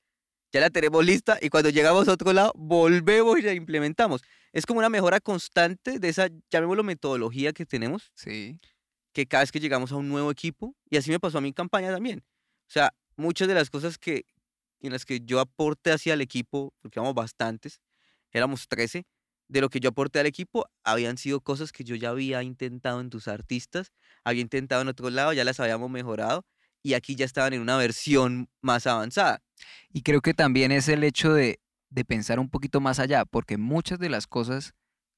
ya 0.56 0.62
la 0.62 0.70
tenemos 0.70 1.06
lista 1.06 1.38
y 1.42 1.50
cuando 1.50 1.70
llegamos 1.70 2.08
a 2.08 2.14
otro 2.14 2.32
lado 2.32 2.54
volvemos 2.56 3.38
y 3.38 3.42
la 3.42 3.52
implementamos. 3.52 4.22
Es 4.54 4.66
como 4.66 4.80
una 4.80 4.88
mejora 4.88 5.20
constante 5.20 6.00
de 6.00 6.08
esa, 6.08 6.30
llamémoslo 6.50 6.82
metodología 6.82 7.52
que 7.52 7.66
tenemos, 7.66 8.14
Sí. 8.16 8.58
que 9.12 9.26
cada 9.26 9.44
vez 9.44 9.52
que 9.52 9.60
llegamos 9.60 9.92
a 9.92 9.98
un 9.98 10.08
nuevo 10.08 10.32
equipo, 10.32 10.74
y 10.90 10.96
así 10.96 11.12
me 11.12 11.20
pasó 11.20 11.40
a 11.40 11.42
mi 11.42 11.52
campaña 11.52 11.92
también. 11.92 12.24
O 12.70 12.72
sea, 12.72 12.94
muchas 13.18 13.50
de 13.50 13.54
las 13.54 13.70
cosas 13.70 13.98
que 13.98 14.24
en 14.80 14.94
las 14.94 15.04
que 15.04 15.20
yo 15.20 15.42
aporté 15.42 15.92
hacia 15.92 16.14
el 16.14 16.22
equipo, 16.22 16.74
porque 16.82 17.00
éramos 17.00 17.16
bastantes, 17.16 17.82
éramos 18.32 18.70
13, 18.70 19.04
de 19.50 19.62
lo 19.62 19.68
que 19.68 19.82
yo 19.82 19.90
aporté 19.90 20.20
al 20.20 20.26
equipo 20.26 20.68
habían 20.86 21.18
sido 21.18 21.42
cosas 21.42 21.74
que 21.74 21.84
yo 21.84 21.96
ya 21.96 22.12
había 22.12 22.44
intentado 22.44 23.02
en 23.02 23.10
tus 23.10 23.28
artistas, 23.28 23.92
había 24.24 24.42
intentado 24.42 24.82
en 24.84 24.88
otro 24.88 25.10
lado, 25.10 25.34
ya 25.34 25.44
las 25.44 25.60
habíamos 25.60 25.90
mejorado 25.90 26.46
y 26.86 26.94
aquí 26.94 27.16
ya 27.16 27.26
estaban 27.26 27.54
en 27.54 27.62
una 27.62 27.78
versión 27.78 28.48
más 28.62 28.86
avanzada. 28.86 29.42
Y 29.90 30.04
creo 30.04 30.22
que 30.22 30.36
también 30.36 30.72
es 30.72 30.88
el 30.88 31.04
hecho 31.04 31.34
de, 31.34 31.60
de 31.90 32.06
pensar 32.06 32.40
un 32.40 32.48
poquito 32.48 32.80
más 32.80 33.00
allá, 33.00 33.26
porque 33.26 33.58
muchas 33.58 33.98
de 33.98 34.08
las 34.08 34.28
cosas 34.28 34.76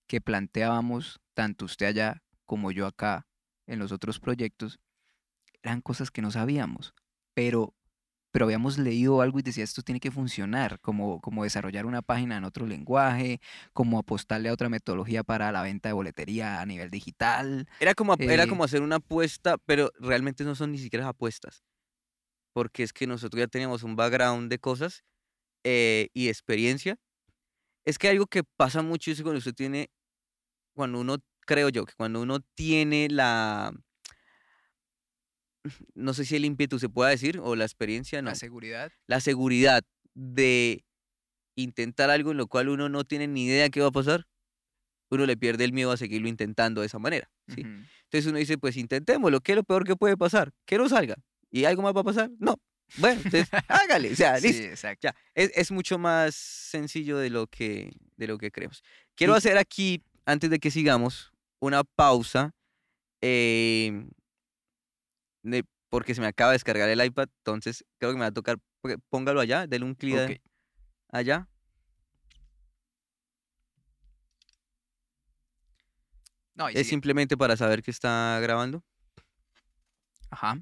que 0.08 0.22
planteábamos, 0.22 1.20
tanto 1.34 1.66
usted 1.66 1.88
allá 1.88 2.24
como 2.46 2.72
yo 2.72 2.88
acá, 2.88 3.28
en 3.66 3.80
los 3.80 3.92
otros 3.92 4.22
proyectos, 4.22 4.80
eran 5.62 5.82
cosas 5.82 6.10
que 6.10 6.22
no 6.22 6.32
sabíamos, 6.32 6.94
pero, 7.34 7.76
pero 8.38 8.46
habíamos 8.46 8.78
leído 8.78 9.22
algo 9.22 9.40
y 9.40 9.42
decía, 9.42 9.64
esto 9.64 9.82
tiene 9.82 10.00
que 10.00 10.12
funcionar, 10.12 10.80
como, 10.80 11.20
como 11.22 11.44
desarrollar 11.44 11.88
una 11.88 12.04
página 12.04 12.38
en 12.38 12.44
otro 12.44 12.68
lenguaje, 12.68 13.42
como 13.74 13.98
apostarle 13.98 14.50
a 14.50 14.54
otra 14.54 14.70
metodología 14.70 15.24
para 15.24 15.52
la 15.52 15.64
venta 15.64 15.90
de 15.90 15.94
boletería 15.94 16.62
a 16.62 16.66
nivel 16.68 16.92
digital. 16.92 17.68
Era 17.80 17.96
como, 17.96 18.14
era 18.20 18.44
Eh, 18.44 18.48
como 18.48 18.64
hacer 18.64 18.84
una 18.84 18.98
apuesta, 18.98 19.58
pero 19.66 19.92
realmente 20.00 20.44
no 20.44 20.54
son 20.54 20.72
ni 20.72 20.78
siquiera 20.78 21.08
apuestas, 21.08 21.64
porque 22.54 22.84
es 22.84 22.94
que 22.94 23.08
nosotros 23.08 23.40
ya 23.40 23.48
teníamos 23.48 23.82
un 23.82 23.96
background 23.96 24.52
de 24.52 24.60
cosas 24.60 25.04
eh, 25.64 26.10
y 26.14 26.26
de 26.26 26.30
experiencia. 26.30 26.98
Es 27.86 27.98
que 27.98 28.08
algo 28.08 28.28
que 28.28 28.44
pasa 28.44 28.84
mucho 28.84 29.10
es 29.10 29.20
cuando 29.24 29.40
usted 29.40 29.56
tiene, 29.56 29.90
cuando 30.76 31.00
uno, 31.00 31.18
creo 31.40 31.70
yo, 31.70 31.88
que 31.88 31.96
cuando 31.98 32.22
uno 32.22 32.40
tiene 32.54 33.08
la, 33.10 33.74
no 35.96 36.14
sé 36.14 36.26
si 36.26 36.36
el 36.36 36.46
ímpetu 36.46 36.80
se 36.80 36.90
pueda 36.90 37.10
decir, 37.10 37.40
o 37.44 37.56
la 37.56 37.66
experiencia, 37.66 38.22
no, 38.22 38.30
La 38.30 38.36
seguridad. 38.36 38.92
la 39.08 39.20
seguridad 39.20 39.84
de 40.14 40.84
intentar 41.56 42.10
algo 42.10 42.32
en 42.32 42.38
lo 42.38 42.48
cual 42.48 42.70
uno 42.70 42.90
no 42.90 43.04
tiene 43.04 43.28
ni 43.28 43.46
idea 43.46 43.70
qué 43.70 43.82
va 43.82 43.88
a 43.88 43.92
pasar, 43.92 44.28
uno 45.10 45.26
le 45.26 45.38
pierde 45.38 45.64
el 45.64 45.74
miedo 45.74 45.92
a 45.92 45.98
seguirlo 45.98 46.28
intentando 46.28 46.82
de 46.82 46.88
esa 46.88 47.00
manera. 47.00 47.32
¿sí? 47.48 47.62
Ujú. 47.62 47.70
Entonces 48.04 48.26
uno 48.28 48.38
dice, 48.38 48.58
pues 48.58 48.76
intentémoslo, 48.78 49.40
¿qué 49.42 49.54
es 49.54 49.56
lo 49.56 49.64
peor 49.64 49.84
que 49.86 49.96
puede 49.96 50.18
pasar? 50.18 50.52
Que 50.66 50.78
no 50.78 50.88
salga. 50.90 51.16
¿Y 51.50 51.64
algo 51.66 51.82
más 51.82 51.96
va 51.96 52.02
a 52.02 52.04
pasar? 52.04 52.30
No. 52.40 52.56
Bueno, 52.98 53.22
entonces 53.24 53.50
hágale, 53.68 54.12
o 54.12 54.16
sea, 54.16 54.40
Sí, 54.40 54.48
listo. 54.48 54.64
exacto. 54.64 55.00
Ya, 55.08 55.16
es, 55.34 55.52
es 55.56 55.72
mucho 55.72 55.98
más 55.98 56.36
sencillo 56.36 57.18
de 57.18 57.30
lo 57.30 57.48
que, 57.48 57.92
de 58.18 58.28
lo 58.28 58.38
que 58.38 58.52
creemos. 58.52 58.84
Quiero 59.16 59.34
hacer 59.34 59.58
aquí, 59.58 60.04
antes 60.26 60.50
de 60.50 60.60
que 60.60 60.72
sigamos, 60.72 61.32
una 61.60 61.84
pausa, 61.84 62.54
eh, 63.22 64.06
porque 65.90 66.14
se 66.16 66.22
me 66.22 66.28
acaba 66.28 66.52
de 66.52 66.56
descargar 66.56 66.90
el 66.90 67.04
iPad, 67.04 67.30
entonces 67.40 67.86
creo 67.98 68.12
que 68.12 68.16
me 68.18 68.22
va 68.22 68.28
a 68.28 68.32
tocar, 68.34 68.58
póngalo 69.10 69.40
allá, 69.40 69.68
denle 69.68 69.86
un 69.88 69.96
clic 69.96 70.42
a- 71.10 71.18
allá. 71.18 71.48
No, 76.56 76.68
Es 76.70 76.74
sigue. 76.74 76.84
simplemente 76.86 77.38
para 77.38 77.56
saber 77.56 77.84
que 77.84 77.92
está 77.92 78.40
grabando. 78.42 78.84
Ajá. 80.30 80.60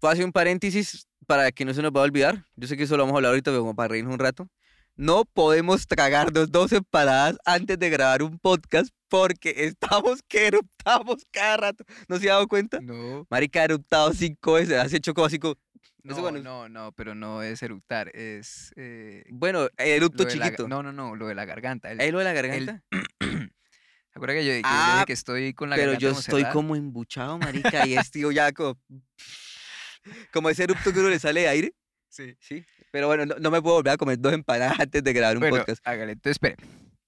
Puedo 0.00 0.12
hacer 0.12 0.24
un 0.24 0.32
paréntesis 0.32 1.06
para 1.26 1.52
que 1.52 1.64
no 1.64 1.74
se 1.74 1.82
nos 1.82 1.92
va 1.92 2.00
a 2.00 2.04
olvidar. 2.04 2.44
Yo 2.56 2.66
sé 2.66 2.76
que 2.76 2.84
eso 2.84 2.96
lo 2.96 3.02
vamos 3.02 3.14
a 3.14 3.18
hablar 3.18 3.30
ahorita, 3.30 3.50
pero 3.50 3.60
como 3.60 3.74
para 3.76 3.88
reírnos 3.88 4.14
un 4.14 4.18
rato. 4.18 4.48
No 4.96 5.24
podemos 5.26 5.86
tragarnos 5.86 6.50
dos 6.50 6.72
empanadas 6.72 7.36
antes 7.44 7.78
de 7.78 7.90
grabar 7.90 8.22
un 8.22 8.38
podcast 8.38 8.88
porque 9.08 9.52
estamos 10.10 10.20
que 10.26 10.46
eruptamos 10.46 11.26
cada 11.30 11.56
rato. 11.58 11.84
¿No 12.08 12.18
se 12.18 12.30
ha 12.30 12.34
dado 12.34 12.48
cuenta? 12.48 12.80
No. 12.80 13.26
Marica 13.30 13.60
ha 13.60 13.64
eruptado 13.64 14.12
cinco 14.14 14.54
veces, 14.54 14.78
has 14.78 14.92
hecho 14.94 15.12
como. 15.12 15.26
Eso 15.28 15.56
No, 16.02 16.20
cuando- 16.22 16.42
no, 16.42 16.68
no, 16.68 16.92
pero 16.92 17.14
no 17.14 17.42
es 17.42 17.62
eructar, 17.62 18.08
es 18.14 18.72
eh, 18.76 19.24
Bueno, 19.30 19.68
erupto 19.76 20.22
la 20.24 20.30
chiquito. 20.30 20.68
no, 20.68 20.82
no, 20.82 20.92
no, 20.92 21.14
lo 21.16 21.26
de 21.26 21.34
la 21.34 21.44
garganta. 21.44 21.90
el- 21.90 22.00
¿Es 22.00 22.12
lo 22.12 22.18
de 22.20 22.24
la 22.24 22.30
el- 22.30 22.36
garganta? 22.66 22.84
¿Se 23.20 24.18
acuerda 24.18 24.34
que 24.36 24.44
yo, 24.46 24.52
que 24.52 24.62
yo 24.62 24.68
Ah, 24.68 24.92
dije 24.94 25.06
que 25.06 25.12
estoy 25.12 25.52
con 25.52 25.68
la 25.68 25.76
Pero 25.76 25.92
garganta 25.92 26.14
yo 26.14 26.18
estoy 26.18 26.44
como 26.52 26.74
embuchado, 26.76 27.36
marica, 27.38 27.86
y 27.86 27.96
estoy 27.96 28.32
ya 28.34 28.50
como... 28.52 28.78
Como 30.32 30.48
ese 30.48 30.62
erupto 30.62 30.92
que 30.92 31.00
uno 31.00 31.08
le 31.10 31.18
sale 31.18 31.40
de 31.40 31.48
aire. 31.48 31.74
Sí. 32.08 32.36
Sí. 32.38 32.64
Pero 32.96 33.08
bueno, 33.08 33.26
no, 33.26 33.34
no 33.34 33.50
me 33.50 33.60
puedo 33.60 33.74
volver 33.76 33.92
a 33.92 33.96
comer 33.98 34.18
dos 34.18 34.32
empanadas 34.32 34.80
antes 34.80 35.04
de 35.04 35.12
grabar 35.12 35.36
un 35.36 35.40
Bueno, 35.42 35.58
podcast. 35.58 35.86
hágale, 35.86 36.12
entonces 36.12 36.30
espere, 36.36 36.56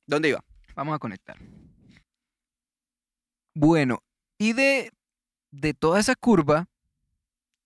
¿Dónde 0.07 0.29
iba? 0.29 0.45
vamos 0.77 0.95
a 0.95 0.99
conectar. 0.99 1.39
Bueno, 3.55 4.03
y 4.39 4.53
de, 4.53 4.93
de 5.51 5.73
toda 5.73 5.99
esa 5.99 6.15
curva, 6.15 6.69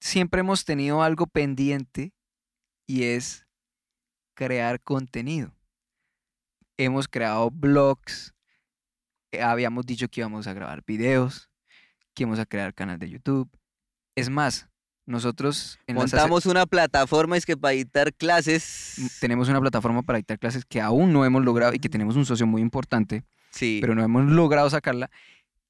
siempre 0.01 0.39
hemos 0.39 0.65
tenido 0.65 1.03
algo 1.03 1.27
pendiente 1.27 2.13
y 2.87 3.03
es 3.03 3.45
crear 4.35 4.81
contenido. 4.81 5.53
Hemos 6.77 7.09
creado 7.09 7.51
blogs, 7.51 8.37
eh, 9.33 9.43
habíamos 9.43 9.85
dicho 9.85 10.07
que 10.07 10.21
íbamos 10.21 10.47
a 10.47 10.53
grabar 10.53 10.85
videos, 10.87 11.51
que 12.15 12.23
íbamos 12.23 12.39
a 12.39 12.47
crear 12.47 12.73
canal 12.73 13.01
de 13.01 13.11
YouTube. 13.11 13.51
Es 14.17 14.31
más, 14.31 14.69
nosotros 15.07 15.79
en 15.87 15.97
las 15.97 16.13
Montamos 16.13 16.47
una 16.47 16.67
plataforma 16.67 17.37
es 17.37 17.45
que 17.47 17.57
para 17.57 17.75
editar 17.75 18.13
clases. 18.15 18.97
tenemos 19.21 19.49
una 19.49 19.61
plataforma 19.61 20.03
para 20.03 20.19
dictar 20.19 20.39
clases 20.39 20.65
que 20.65 20.81
aún 20.81 21.13
no 21.13 21.25
hemos 21.25 21.45
logrado 21.45 21.73
y 21.75 21.79
que 21.79 21.89
tenemos 21.89 22.17
un 22.17 22.25
socio 22.27 22.47
muy 22.47 22.63
importante, 22.63 23.25
Sí. 23.51 23.79
pero 23.81 23.95
no 23.95 24.03
hemos 24.03 24.25
logrado 24.31 24.71
sacarla. 24.71 25.11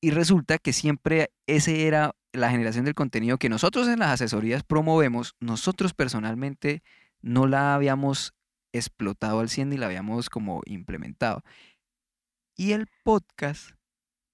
Y 0.01 0.11
resulta 0.11 0.59
que 0.59 0.72
siempre 0.72 1.30
ese 1.47 1.87
era 1.87 2.14
la 2.33 2.51
generación 2.51 2.85
del 2.85 2.95
contenido 2.95 3.39
que 3.39 3.49
nosotros 3.49 3.89
en 3.89 3.99
las 4.01 4.11
asesorías 4.11 4.62
promovemos, 4.64 5.35
nosotros 5.41 5.95
personalmente 5.95 6.83
no 7.20 7.47
la 7.47 7.74
habíamos 7.74 8.35
explotado 8.72 9.41
al 9.41 9.49
100 9.51 9.68
ni 9.70 9.76
la 9.76 9.87
habíamos 9.87 10.28
como 10.30 10.62
implementado. 10.66 11.43
Y 12.57 12.72
el 12.72 12.87
podcast 13.05 13.70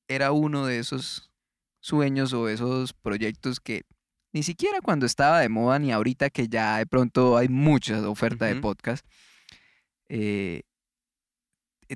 era 0.08 0.32
uno 0.32 0.64
de 0.66 0.78
esos 0.78 1.30
sueños 1.80 2.32
o 2.32 2.48
esos 2.48 2.92
proyectos 2.94 3.60
que 3.60 3.82
ni 4.32 4.42
siquiera 4.42 4.80
cuando 4.80 5.06
estaba 5.06 5.40
de 5.40 5.48
moda 5.48 5.78
ni 5.78 5.92
ahorita 5.92 6.30
que 6.30 6.48
ya 6.48 6.78
de 6.78 6.86
pronto 6.86 7.36
hay 7.36 7.48
mucha 7.48 8.08
oferta 8.08 8.44
de 8.46 8.52
podcast, 8.60 9.06
eh, 10.08 10.62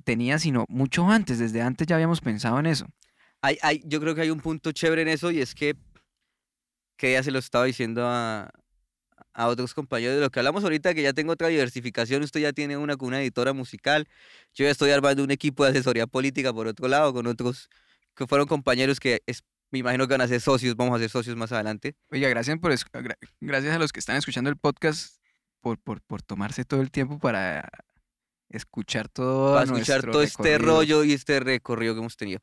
tenía, 0.05 0.39
sino 0.39 0.65
mucho 0.69 1.09
antes, 1.09 1.39
desde 1.39 1.63
antes 1.63 1.87
ya 1.87 1.97
habíamos 1.97 2.21
pensado 2.21 2.59
en 2.59 2.67
eso. 2.67 2.87
Hay, 3.43 3.59
hay, 3.63 3.83
yo 3.85 4.01
creo 4.01 4.15
que 4.15 4.23
hay 4.23 4.31
un 4.31 4.41
punto 4.41 4.73
chévere 4.73 5.03
en 5.03 5.09
eso 5.09 5.31
y 5.31 5.41
es 5.41 5.55
que, 5.55 5.75
que 6.97 7.13
ya 7.13 7.23
se 7.23 7.31
lo 7.31 7.39
estaba 7.39 7.65
diciendo 7.65 8.07
a, 8.07 8.51
a 9.35 9.47
otros 9.49 9.75
compañeros 9.75 10.15
de 10.17 10.21
lo 10.23 10.31
que 10.31 10.39
hablamos 10.41 10.63
ahorita, 10.65 10.95
que 10.95 11.03
ya 11.03 11.13
tengo 11.13 11.33
otra 11.33 11.49
diversificación, 11.49 12.23
usted 12.23 12.41
ya 12.41 12.53
tiene 12.53 12.77
una 12.77 12.97
con 12.97 13.09
una 13.09 13.21
editora 13.21 13.53
musical, 13.53 14.07
yo 14.55 14.65
ya 14.65 14.71
estoy 14.71 14.91
armando 14.91 15.25
un 15.25 15.31
equipo 15.31 15.65
de 15.65 15.71
asesoría 15.71 16.07
política 16.07 16.53
por 16.53 16.67
otro 16.67 16.89
lado, 16.89 17.13
con 17.13 17.27
otros 17.27 17.69
que 18.15 18.27
fueron 18.27 18.47
compañeros 18.47 19.01
que 19.01 19.23
es- 19.27 19.43
me 19.73 19.79
imagino 19.79 20.07
que 20.07 20.15
van 20.15 20.21
a 20.21 20.29
ser 20.29 20.41
socios, 20.41 20.77
vamos 20.77 20.95
a 20.95 20.99
ser 20.99 21.09
socios 21.09 21.35
más 21.35 21.51
adelante. 21.51 21.97
Oiga, 22.11 22.29
gracias, 22.29 22.59
por, 22.59 22.75
gracias 23.41 23.75
a 23.75 23.79
los 23.79 23.91
que 23.91 24.01
están 24.01 24.17
escuchando 24.17 24.51
el 24.51 24.57
podcast 24.57 25.17
por, 25.61 25.79
por, 25.79 26.03
por 26.03 26.23
tomarse 26.23 26.65
todo 26.65 26.83
el 26.83 26.91
tiempo 26.91 27.19
para 27.19 27.69
escuchar 28.51 29.09
todo 29.09 29.55
para 29.55 29.65
escuchar 29.65 30.03
todo 30.03 30.23
este 30.23 30.43
recorrido. 30.43 30.77
rollo 30.77 31.05
y 31.05 31.15
este 31.15 31.41
recorrido 31.41 31.95
que 31.95 32.01
hemos 32.01 32.17
tenido. 32.19 32.41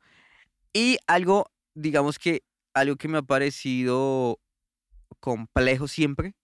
Y 0.72 0.98
algo, 1.06 1.52
digamos 1.74 2.18
que 2.18 2.42
algo 2.74 2.96
que 2.96 3.06
me 3.06 3.18
ha 3.18 3.22
parecido 3.22 4.40
complejo 5.20 5.86
siempre 5.86 6.34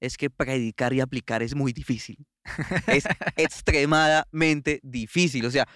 es 0.00 0.18
que 0.18 0.28
predicar 0.28 0.92
y 0.92 1.00
aplicar 1.00 1.42
es 1.42 1.54
muy 1.54 1.72
difícil. 1.72 2.26
Es 2.86 3.04
extremadamente 3.36 4.80
difícil. 4.82 5.46
O 5.46 5.50
sea, 5.50 5.66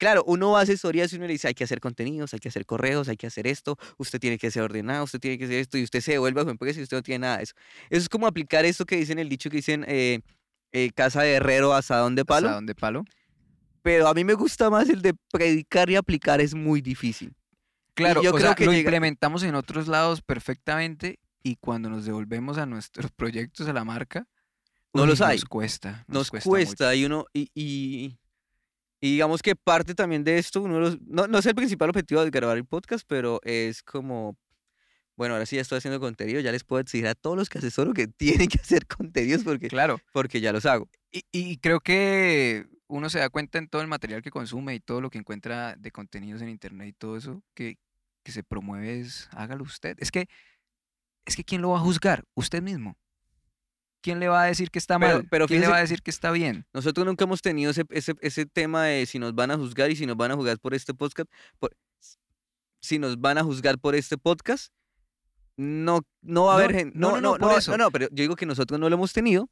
claro, 0.00 0.24
uno 0.26 0.50
va 0.50 0.60
a 0.60 0.62
asesorías 0.62 1.12
y 1.12 1.16
uno 1.16 1.26
le 1.26 1.34
dice, 1.34 1.46
hay 1.46 1.54
que 1.54 1.62
hacer 1.62 1.78
contenidos, 1.78 2.34
hay 2.34 2.40
que 2.40 2.48
hacer 2.48 2.66
correos, 2.66 3.08
hay 3.08 3.16
que 3.16 3.26
hacer 3.28 3.46
esto, 3.46 3.76
usted 3.98 4.18
tiene 4.18 4.38
que 4.38 4.50
ser 4.50 4.62
ordenado, 4.62 5.04
usted 5.04 5.20
tiene 5.20 5.38
que 5.38 5.44
hacer 5.44 5.58
esto, 5.58 5.78
y 5.78 5.84
usted 5.84 6.00
se 6.00 6.12
devuelve 6.12 6.40
a 6.40 6.44
su 6.44 6.50
empresa 6.50 6.80
y 6.80 6.82
usted 6.82 6.96
no 6.96 7.02
tiene 7.04 7.20
nada 7.20 7.36
de 7.36 7.44
eso. 7.44 7.54
Eso 7.90 8.02
es 8.02 8.08
como 8.08 8.26
aplicar 8.26 8.64
esto 8.64 8.84
que 8.86 8.96
dicen 8.96 9.18
el 9.20 9.28
dicho 9.28 9.50
que 9.50 9.58
dicen, 9.58 9.84
eh, 9.86 10.20
eh, 10.72 10.90
casa 10.94 11.22
de 11.22 11.34
herrero, 11.34 11.74
asadón 11.74 12.14
de 12.16 12.24
palo. 12.24 12.48
¿Hasta 12.48 12.56
dónde 12.56 12.74
palo? 12.74 13.04
Pero 13.82 14.08
a 14.08 14.14
mí 14.14 14.24
me 14.24 14.34
gusta 14.34 14.68
más 14.70 14.88
el 14.88 15.02
de 15.02 15.14
predicar 15.32 15.88
y 15.90 15.96
aplicar, 15.96 16.40
es 16.40 16.54
muy 16.54 16.80
difícil. 16.80 17.34
Claro, 17.94 18.22
yo 18.22 18.30
o 18.30 18.34
creo 18.34 18.46
sea, 18.48 18.54
que 18.54 18.64
lo 18.64 18.72
llega- 18.72 18.88
implementamos 18.88 19.42
en 19.42 19.54
otros 19.54 19.86
lados 19.88 20.22
perfectamente 20.22 21.18
y 21.42 21.56
cuando 21.56 21.90
nos 21.90 22.04
devolvemos 22.04 22.56
a 22.58 22.66
nuestros 22.66 23.10
proyectos 23.12 23.68
a 23.68 23.72
la 23.72 23.84
marca, 23.84 24.26
No 24.94 25.02
uy, 25.02 25.08
los 25.08 25.20
hay. 25.20 25.36
Nos 25.36 25.44
cuesta. 25.46 26.04
Nos 26.08 26.30
cuesta. 26.30 26.48
cuesta, 26.48 26.84
mucho. 26.86 26.94
y 26.94 27.04
uno, 27.04 27.26
y, 27.32 27.50
y, 27.54 28.18
y 29.00 29.12
digamos 29.12 29.42
que 29.42 29.56
parte 29.56 29.94
también 29.94 30.24
de 30.24 30.38
esto, 30.38 30.62
uno 30.62 30.74
de 30.74 30.80
los- 30.80 31.00
no, 31.02 31.26
no 31.26 31.38
es 31.38 31.46
el 31.46 31.54
principal 31.54 31.88
objetivo 31.90 32.22
de 32.24 32.30
grabar 32.30 32.56
el 32.56 32.64
podcast, 32.66 33.04
pero 33.08 33.40
es 33.44 33.82
como, 33.82 34.36
bueno, 35.16 35.34
ahora 35.34 35.46
sí 35.46 35.56
ya 35.56 35.62
estoy 35.62 35.78
haciendo 35.78 36.00
contenido, 36.00 36.40
ya 36.40 36.52
les 36.52 36.64
puedo 36.64 36.80
exigir 36.80 37.06
a 37.06 37.14
todos 37.14 37.36
los 37.36 37.48
que 37.48 37.58
asesoro 37.58 37.92
que 37.94 38.06
tienen 38.46 38.48
que 38.48 38.58
hacer 38.60 38.86
contenidos 38.86 39.42
porque, 39.44 39.68
Claro. 39.68 40.00
porque 40.12 40.40
ya 40.40 40.52
los 40.52 40.66
hago. 40.66 40.88
Y, 41.12 41.24
y 41.32 41.56
creo 41.58 41.80
que 41.80 42.66
uno 42.88 43.08
se 43.10 43.18
da 43.20 43.30
cuenta 43.30 43.58
en 43.58 43.68
todo 43.68 43.82
el 43.82 43.88
material 43.88 44.22
que 44.22 44.30
consume 44.30 44.74
y 44.74 44.80
todo 44.80 45.00
lo 45.00 45.10
que 45.10 45.18
encuentra 45.18 45.76
de 45.76 45.90
contenidos 45.92 46.42
en 46.42 46.48
internet 46.48 46.88
y 46.88 46.92
todo 46.92 47.16
eso 47.16 47.42
que, 47.54 47.78
que 48.24 48.32
se 48.32 48.42
promueve 48.42 49.00
es 49.00 49.28
hágalo 49.32 49.62
usted. 49.64 49.96
Es 50.00 50.10
que, 50.10 50.28
es 51.24 51.36
que 51.36 51.44
¿quién 51.44 51.62
lo 51.62 51.70
va 51.70 51.78
a 51.78 51.82
juzgar? 51.82 52.24
Usted 52.34 52.62
mismo. 52.62 52.96
¿Quién 54.02 54.18
le 54.20 54.28
va 54.28 54.42
a 54.42 54.46
decir 54.46 54.70
que 54.70 54.78
está 54.78 54.98
Pero- 54.98 55.18
mal? 55.18 55.26
pero 55.30 55.46
¿Quién 55.46 55.60
le 55.60 55.68
va 55.68 55.76
a 55.76 55.80
decir 55.80 56.02
que 56.02 56.10
está 56.10 56.30
bien? 56.30 56.64
Nosotros 56.72 57.06
nunca 57.06 57.24
hemos 57.24 57.42
tenido 57.42 57.70
ese, 57.70 57.84
ese, 57.90 58.14
ese 58.20 58.46
tema 58.46 58.84
de 58.84 59.04
si 59.06 59.18
nos 59.18 59.34
van 59.34 59.50
a 59.50 59.56
juzgar 59.56 59.90
y 59.90 59.96
si 59.96 60.06
nos 60.06 60.16
van 60.16 60.30
a 60.30 60.36
juzgar 60.36 60.58
por 60.58 60.72
este 60.74 60.94
podcast, 60.94 61.30
por- 61.58 61.76
si 62.80 62.98
nos 62.98 63.20
van 63.20 63.36
a 63.38 63.44
juzgar 63.44 63.78
por 63.78 63.94
este 63.94 64.16
podcast, 64.16 64.72
no, 65.56 66.00
no 66.22 66.44
va 66.44 66.54
a 66.54 66.56
No, 66.56 66.62
haber 66.64 66.74
gente. 66.76 66.98
no, 66.98 67.10
No, 67.10 67.14
no, 67.16 67.20
no, 67.20 67.32
no, 67.32 67.38
por 67.38 67.52
no, 67.52 67.58
eso. 67.58 67.70
no, 67.72 67.76
no, 67.84 67.90
pero 67.90 68.06
yo 68.10 68.22
digo 68.22 68.36
que 68.36 68.46
nosotros 68.46 68.80
no 68.80 68.88
lo 68.88 68.94
hemos 68.96 69.12
tenido. 69.12 69.50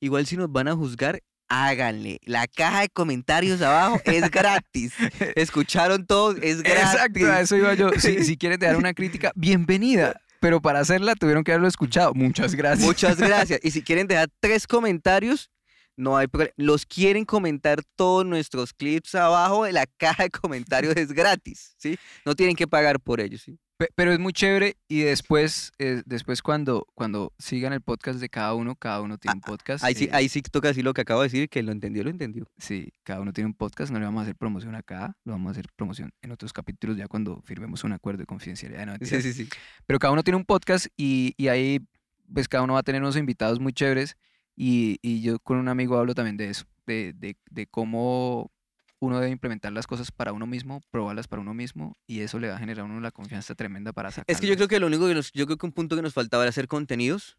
Igual 0.00 0.26
si 0.26 0.36
nos 0.36 0.50
van 0.50 0.66
a 0.66 0.74
juzgar, 0.74 1.20
háganle. 1.48 2.18
La 2.24 2.48
caja 2.48 2.80
de 2.80 2.88
comentarios 2.88 3.62
abajo 3.62 4.00
es 4.04 4.28
gratis. 4.32 4.94
Escucharon 5.36 6.06
todos, 6.06 6.36
es 6.42 6.62
gratis. 6.62 6.82
Exacto, 6.94 7.26
a 7.26 7.40
eso 7.40 7.56
iba 7.56 7.74
yo. 7.74 7.90
Si, 7.92 8.24
si 8.24 8.36
quieres 8.38 8.58
dejar 8.58 8.76
una 8.76 8.94
crítica, 8.94 9.30
bienvenida. 9.36 10.20
Pero 10.40 10.60
para 10.60 10.80
hacerla 10.80 11.14
tuvieron 11.14 11.44
que 11.44 11.52
haberlo 11.52 11.68
escuchado. 11.68 12.14
Muchas 12.14 12.54
gracias. 12.54 12.86
Muchas 12.86 13.18
gracias. 13.18 13.60
Y 13.62 13.70
si 13.70 13.82
quieren 13.82 14.06
dejar 14.06 14.28
tres 14.40 14.66
comentarios, 14.66 15.50
no 15.96 16.16
hay 16.16 16.26
problema. 16.26 16.54
Los 16.56 16.86
quieren 16.86 17.24
comentar 17.24 17.82
todos 17.94 18.24
nuestros 18.24 18.72
clips 18.72 19.14
abajo 19.14 19.64
de 19.64 19.72
la 19.72 19.86
caja 19.98 20.24
de 20.24 20.30
comentarios 20.30 20.96
es 20.96 21.12
gratis, 21.12 21.74
¿sí? 21.76 21.98
No 22.24 22.34
tienen 22.34 22.56
que 22.56 22.66
pagar 22.66 23.00
por 23.00 23.20
ellos, 23.20 23.42
¿sí? 23.42 23.58
Pe- 23.80 23.88
Pero 23.94 24.12
es 24.12 24.18
muy 24.18 24.34
chévere 24.34 24.76
y 24.88 25.00
después, 25.00 25.72
eh, 25.78 26.02
después 26.04 26.42
cuando, 26.42 26.86
cuando 26.94 27.32
sigan 27.38 27.72
el 27.72 27.80
podcast 27.80 28.20
de 28.20 28.28
cada 28.28 28.52
uno, 28.52 28.76
cada 28.76 29.00
uno 29.00 29.16
tiene 29.16 29.36
un 29.36 29.40
podcast. 29.40 29.82
Ahí 29.82 29.94
sí, 29.94 30.04
eh, 30.04 30.10
ahí 30.12 30.28
sí 30.28 30.42
toca 30.42 30.68
decir 30.68 30.84
lo 30.84 30.92
que 30.92 31.00
acabo 31.00 31.22
de 31.22 31.28
decir, 31.28 31.48
que 31.48 31.62
lo 31.62 31.72
entendió, 31.72 32.04
lo 32.04 32.10
entendió. 32.10 32.46
Sí, 32.58 32.92
cada 33.04 33.20
uno 33.22 33.32
tiene 33.32 33.46
un 33.46 33.54
podcast, 33.54 33.90
no 33.90 33.98
le 33.98 34.04
vamos 34.04 34.20
a 34.20 34.22
hacer 34.24 34.36
promoción 34.36 34.74
acá, 34.74 35.16
lo 35.24 35.32
vamos 35.32 35.48
a 35.48 35.52
hacer 35.52 35.64
promoción 35.76 36.12
en 36.20 36.30
otros 36.30 36.52
capítulos 36.52 36.98
ya 36.98 37.08
cuando 37.08 37.40
firmemos 37.40 37.82
un 37.82 37.92
acuerdo 37.92 38.18
de 38.18 38.26
confidencialidad. 38.26 38.84
no, 38.84 38.96
Sí, 39.00 39.22
sí, 39.22 39.32
sí. 39.32 39.48
Pero 39.86 39.98
cada 39.98 40.12
uno 40.12 40.22
tiene 40.22 40.36
un 40.36 40.44
podcast 40.44 40.86
y, 40.98 41.32
y 41.38 41.48
ahí 41.48 41.80
pues 42.30 42.48
cada 42.48 42.64
uno 42.64 42.74
va 42.74 42.80
a 42.80 42.82
tener 42.82 43.00
unos 43.00 43.16
invitados 43.16 43.60
muy 43.60 43.72
chéveres 43.72 44.14
y, 44.54 44.98
y 45.00 45.22
yo 45.22 45.38
con 45.38 45.56
un 45.56 45.68
amigo 45.68 45.96
hablo 45.96 46.14
también 46.14 46.36
de 46.36 46.50
eso, 46.50 46.66
de, 46.86 47.14
de, 47.16 47.34
de 47.50 47.66
cómo 47.66 48.52
uno 49.00 49.18
debe 49.18 49.32
implementar 49.32 49.72
las 49.72 49.86
cosas 49.86 50.12
para 50.12 50.32
uno 50.32 50.46
mismo, 50.46 50.82
probarlas 50.90 51.26
para 51.26 51.40
uno 51.42 51.54
mismo 51.54 51.96
y 52.06 52.20
eso 52.20 52.38
le 52.38 52.48
va 52.48 52.56
a 52.56 52.58
generar 52.58 52.82
a 52.82 52.84
uno 52.84 53.00
la 53.00 53.10
confianza 53.10 53.54
tremenda 53.54 53.92
para 53.92 54.10
sacar. 54.10 54.26
Es 54.28 54.40
que 54.40 54.46
yo 54.46 54.56
creo 54.56 54.68
que 54.68 54.78
lo 54.78 54.86
único 54.86 55.08
que 55.08 55.14
nos, 55.14 55.32
yo 55.32 55.46
creo 55.46 55.56
que 55.56 55.66
un 55.66 55.72
punto 55.72 55.96
que 55.96 56.02
nos 56.02 56.12
faltaba 56.14 56.44
era 56.44 56.50
hacer 56.50 56.68
contenidos 56.68 57.38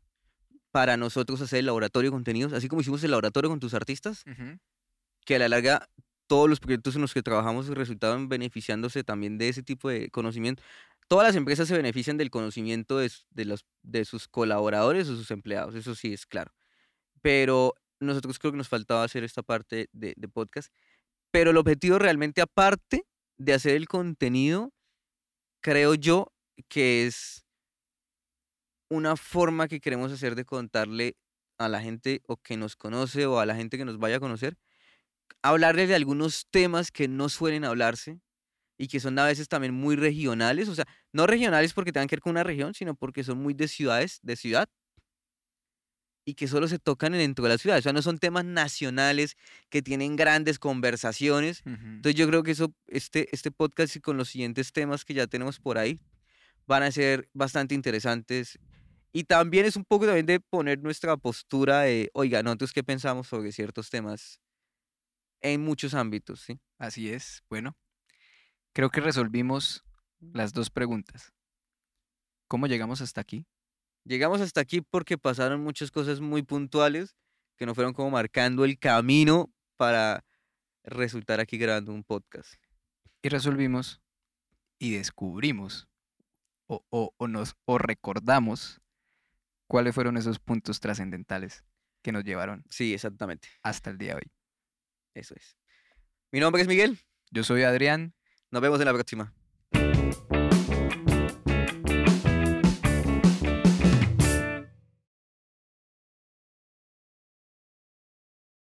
para 0.72 0.98
nosotros 0.98 1.40
hacer 1.42 1.60
el 1.60 1.68
laboratorio 1.68 2.10
de 2.10 2.16
contenidos, 2.16 2.54
así 2.54 2.68
como 2.68 2.82
hicimos 2.82 3.04
el 3.04 3.12
laboratorio 3.12 3.50
con 3.50 3.60
tus 3.60 3.74
artistas, 3.74 4.24
que 5.26 5.36
a 5.36 5.40
la 5.40 5.50
larga 5.50 5.88
todos 6.26 6.50
los 6.50 6.60
proyectos 6.60 6.96
en 6.96 7.02
los 7.02 7.14
que 7.14 7.22
trabajamos 7.22 7.68
resultaban 7.68 8.28
beneficiándose 8.28 9.04
también 9.04 9.38
de 9.38 9.50
ese 9.50 9.62
tipo 9.64 9.90
de 9.90 10.10
conocimiento. 10.10 10.64
Todas 11.08 11.28
las 11.28 11.36
empresas 11.36 11.68
se 11.68 11.76
benefician 11.76 12.18
del 12.18 12.32
conocimiento 12.32 12.98
de, 12.98 13.12
de 13.32 13.46
los, 13.46 13.66
de 13.84 14.06
sus 14.06 14.28
colaboradores 14.28 15.10
o 15.10 15.16
sus 15.16 15.30
empleados, 15.30 15.76
eso 15.76 15.94
sí 15.94 16.14
es 16.14 16.26
claro. 16.26 16.54
Pero 17.22 17.76
nosotros 18.00 18.40
creo 18.40 18.52
que 18.52 18.58
nos 18.58 18.70
faltaba 18.70 19.04
hacer 19.04 19.24
esta 19.24 19.44
parte 19.44 19.90
de, 19.92 20.14
de 20.18 20.28
podcast. 20.28 20.74
Pero 21.32 21.52
el 21.52 21.58
objetivo 21.58 21.98
realmente, 21.98 22.42
aparte 22.42 23.06
de 23.38 23.54
hacer 23.54 23.76
el 23.76 23.88
contenido, 23.88 24.72
creo 25.62 25.96
yo 25.96 26.32
que 26.68 27.08
es 27.08 27.46
una 28.90 29.16
forma 29.16 29.68
que 29.68 29.80
queremos 29.80 30.12
hacer 30.12 30.36
de 30.36 30.46
contarle 30.46 31.16
a 31.58 31.70
la 31.70 31.82
gente 31.82 32.22
o 32.28 32.38
que 32.38 32.58
nos 32.58 32.76
conoce 32.76 33.26
o 33.26 33.40
a 33.40 33.46
la 33.46 33.56
gente 33.56 33.78
que 33.78 33.86
nos 33.86 33.98
vaya 33.98 34.18
a 34.18 34.20
conocer, 34.20 34.58
hablarles 35.42 35.88
de 35.88 35.96
algunos 35.96 36.48
temas 36.50 36.92
que 36.92 37.08
no 37.08 37.30
suelen 37.30 37.64
hablarse 37.64 38.20
y 38.78 38.88
que 38.88 39.00
son 39.00 39.18
a 39.20 39.26
veces 39.26 39.48
también 39.48 39.74
muy 39.74 39.96
regionales, 39.96 40.68
o 40.68 40.76
sea, 40.76 40.86
no 41.14 41.28
regionales 41.28 41.74
porque 41.74 41.92
tengan 41.92 42.08
que 42.08 42.16
ver 42.16 42.22
con 42.22 42.32
una 42.32 42.44
región, 42.44 42.74
sino 42.74 42.96
porque 42.96 43.24
son 43.24 43.38
muy 43.38 43.54
de 43.54 43.68
ciudades, 43.68 44.20
de 44.24 44.36
ciudad, 44.36 44.70
y 46.24 46.36
que 46.36 46.48
solo 46.48 46.68
se 46.68 46.80
tocan 46.80 47.14
dentro 47.14 47.44
de 47.44 47.50
la 47.50 47.58
ciudad, 47.58 47.80
o 47.80 47.82
sea, 47.82 47.94
no 47.94 48.02
son 48.02 48.20
temas 48.20 48.46
nacionales 48.46 49.38
que 49.70 49.82
tienen 49.82 50.16
grandes 50.16 50.60
conversaciones. 50.60 51.64
Entonces 51.66 52.16
yo 52.16 52.28
creo 52.28 52.44
que 52.44 52.52
eso, 52.52 52.74
este, 52.88 53.28
este 53.32 53.52
podcast 53.52 53.96
y 53.96 54.02
con 54.02 54.18
los 54.18 54.30
siguientes 54.30 54.72
temas 54.72 55.04
que 55.04 55.14
ya 55.14 55.28
tenemos 55.28 55.60
por 55.60 55.78
ahí, 55.78 56.00
van 56.68 56.84
a 56.84 56.92
ser 56.92 57.30
bastante 57.34 57.76
interesantes. 57.76 58.60
Y 59.12 59.26
también 59.26 59.66
es 59.66 59.76
un 59.76 59.84
poco 59.84 60.06
también 60.06 60.26
de 60.26 60.40
poner 60.40 60.80
nuestra 60.80 61.18
postura 61.18 61.82
de, 61.82 62.10
oiga, 62.14 62.44
nosotros 62.44 62.72
qué 62.72 62.84
pensamos 62.84 63.28
sobre 63.28 63.52
ciertos 63.52 63.90
temas 63.90 64.40
en 65.42 65.62
muchos 65.62 65.94
ámbitos, 65.94 66.42
¿sí? 66.42 66.60
Así 66.78 67.10
es. 67.10 67.44
Bueno, 67.50 67.76
creo 68.74 68.90
que 68.90 69.02
resolvimos 69.02 69.84
las 70.20 70.54
dos 70.54 70.70
preguntas. 70.70 71.34
¿Cómo 72.48 72.68
llegamos 72.68 73.02
hasta 73.02 73.22
aquí? 73.22 73.46
Llegamos 74.04 74.42
hasta 74.42 74.62
aquí 74.62 74.82
porque 74.82 75.18
pasaron 75.18 75.62
muchas 75.64 75.92
cosas 75.92 76.20
muy 76.20 76.42
puntuales 76.44 77.16
que 77.58 77.66
nos 77.66 77.76
fueron 77.76 77.94
como 77.94 78.10
marcando 78.10 78.66
el 78.66 78.80
camino 78.80 79.54
para 79.78 80.26
resultar 80.84 81.40
aquí 81.40 81.58
grabando 81.58 81.94
un 81.94 82.04
podcast. 82.04 82.56
Y 83.22 83.30
resolvimos 83.30 84.02
y 84.80 84.94
descubrimos 84.96 85.88
o, 86.68 86.84
o- 86.90 87.14
o 87.18 87.28
nos 87.28 87.56
o 87.66 87.78
recordamos 87.78 88.82
cuáles 89.68 89.94
fueron 89.94 90.18
esos 90.18 90.40
puntos 90.40 90.80
trascendentales 90.80 91.64
que 92.02 92.12
nos 92.12 92.24
llevaron 92.24 92.66
Sí, 92.70 92.94
exactamente. 92.96 93.48
hasta 93.62 93.92
el 93.92 93.98
día 94.00 94.12
de 94.12 94.16
hoy. 94.18 94.32
Eso 95.14 95.36
es. 95.36 95.56
Mi 96.32 96.40
nombre 96.40 96.62
es 96.64 96.68
Miguel. 96.68 96.98
Yo 97.30 97.44
soy 97.44 97.62
Adrián. 97.64 98.16
Nos 98.50 98.62
vemos 98.62 98.80
en 98.80 98.86
la 98.86 98.94
próxima. 98.94 99.34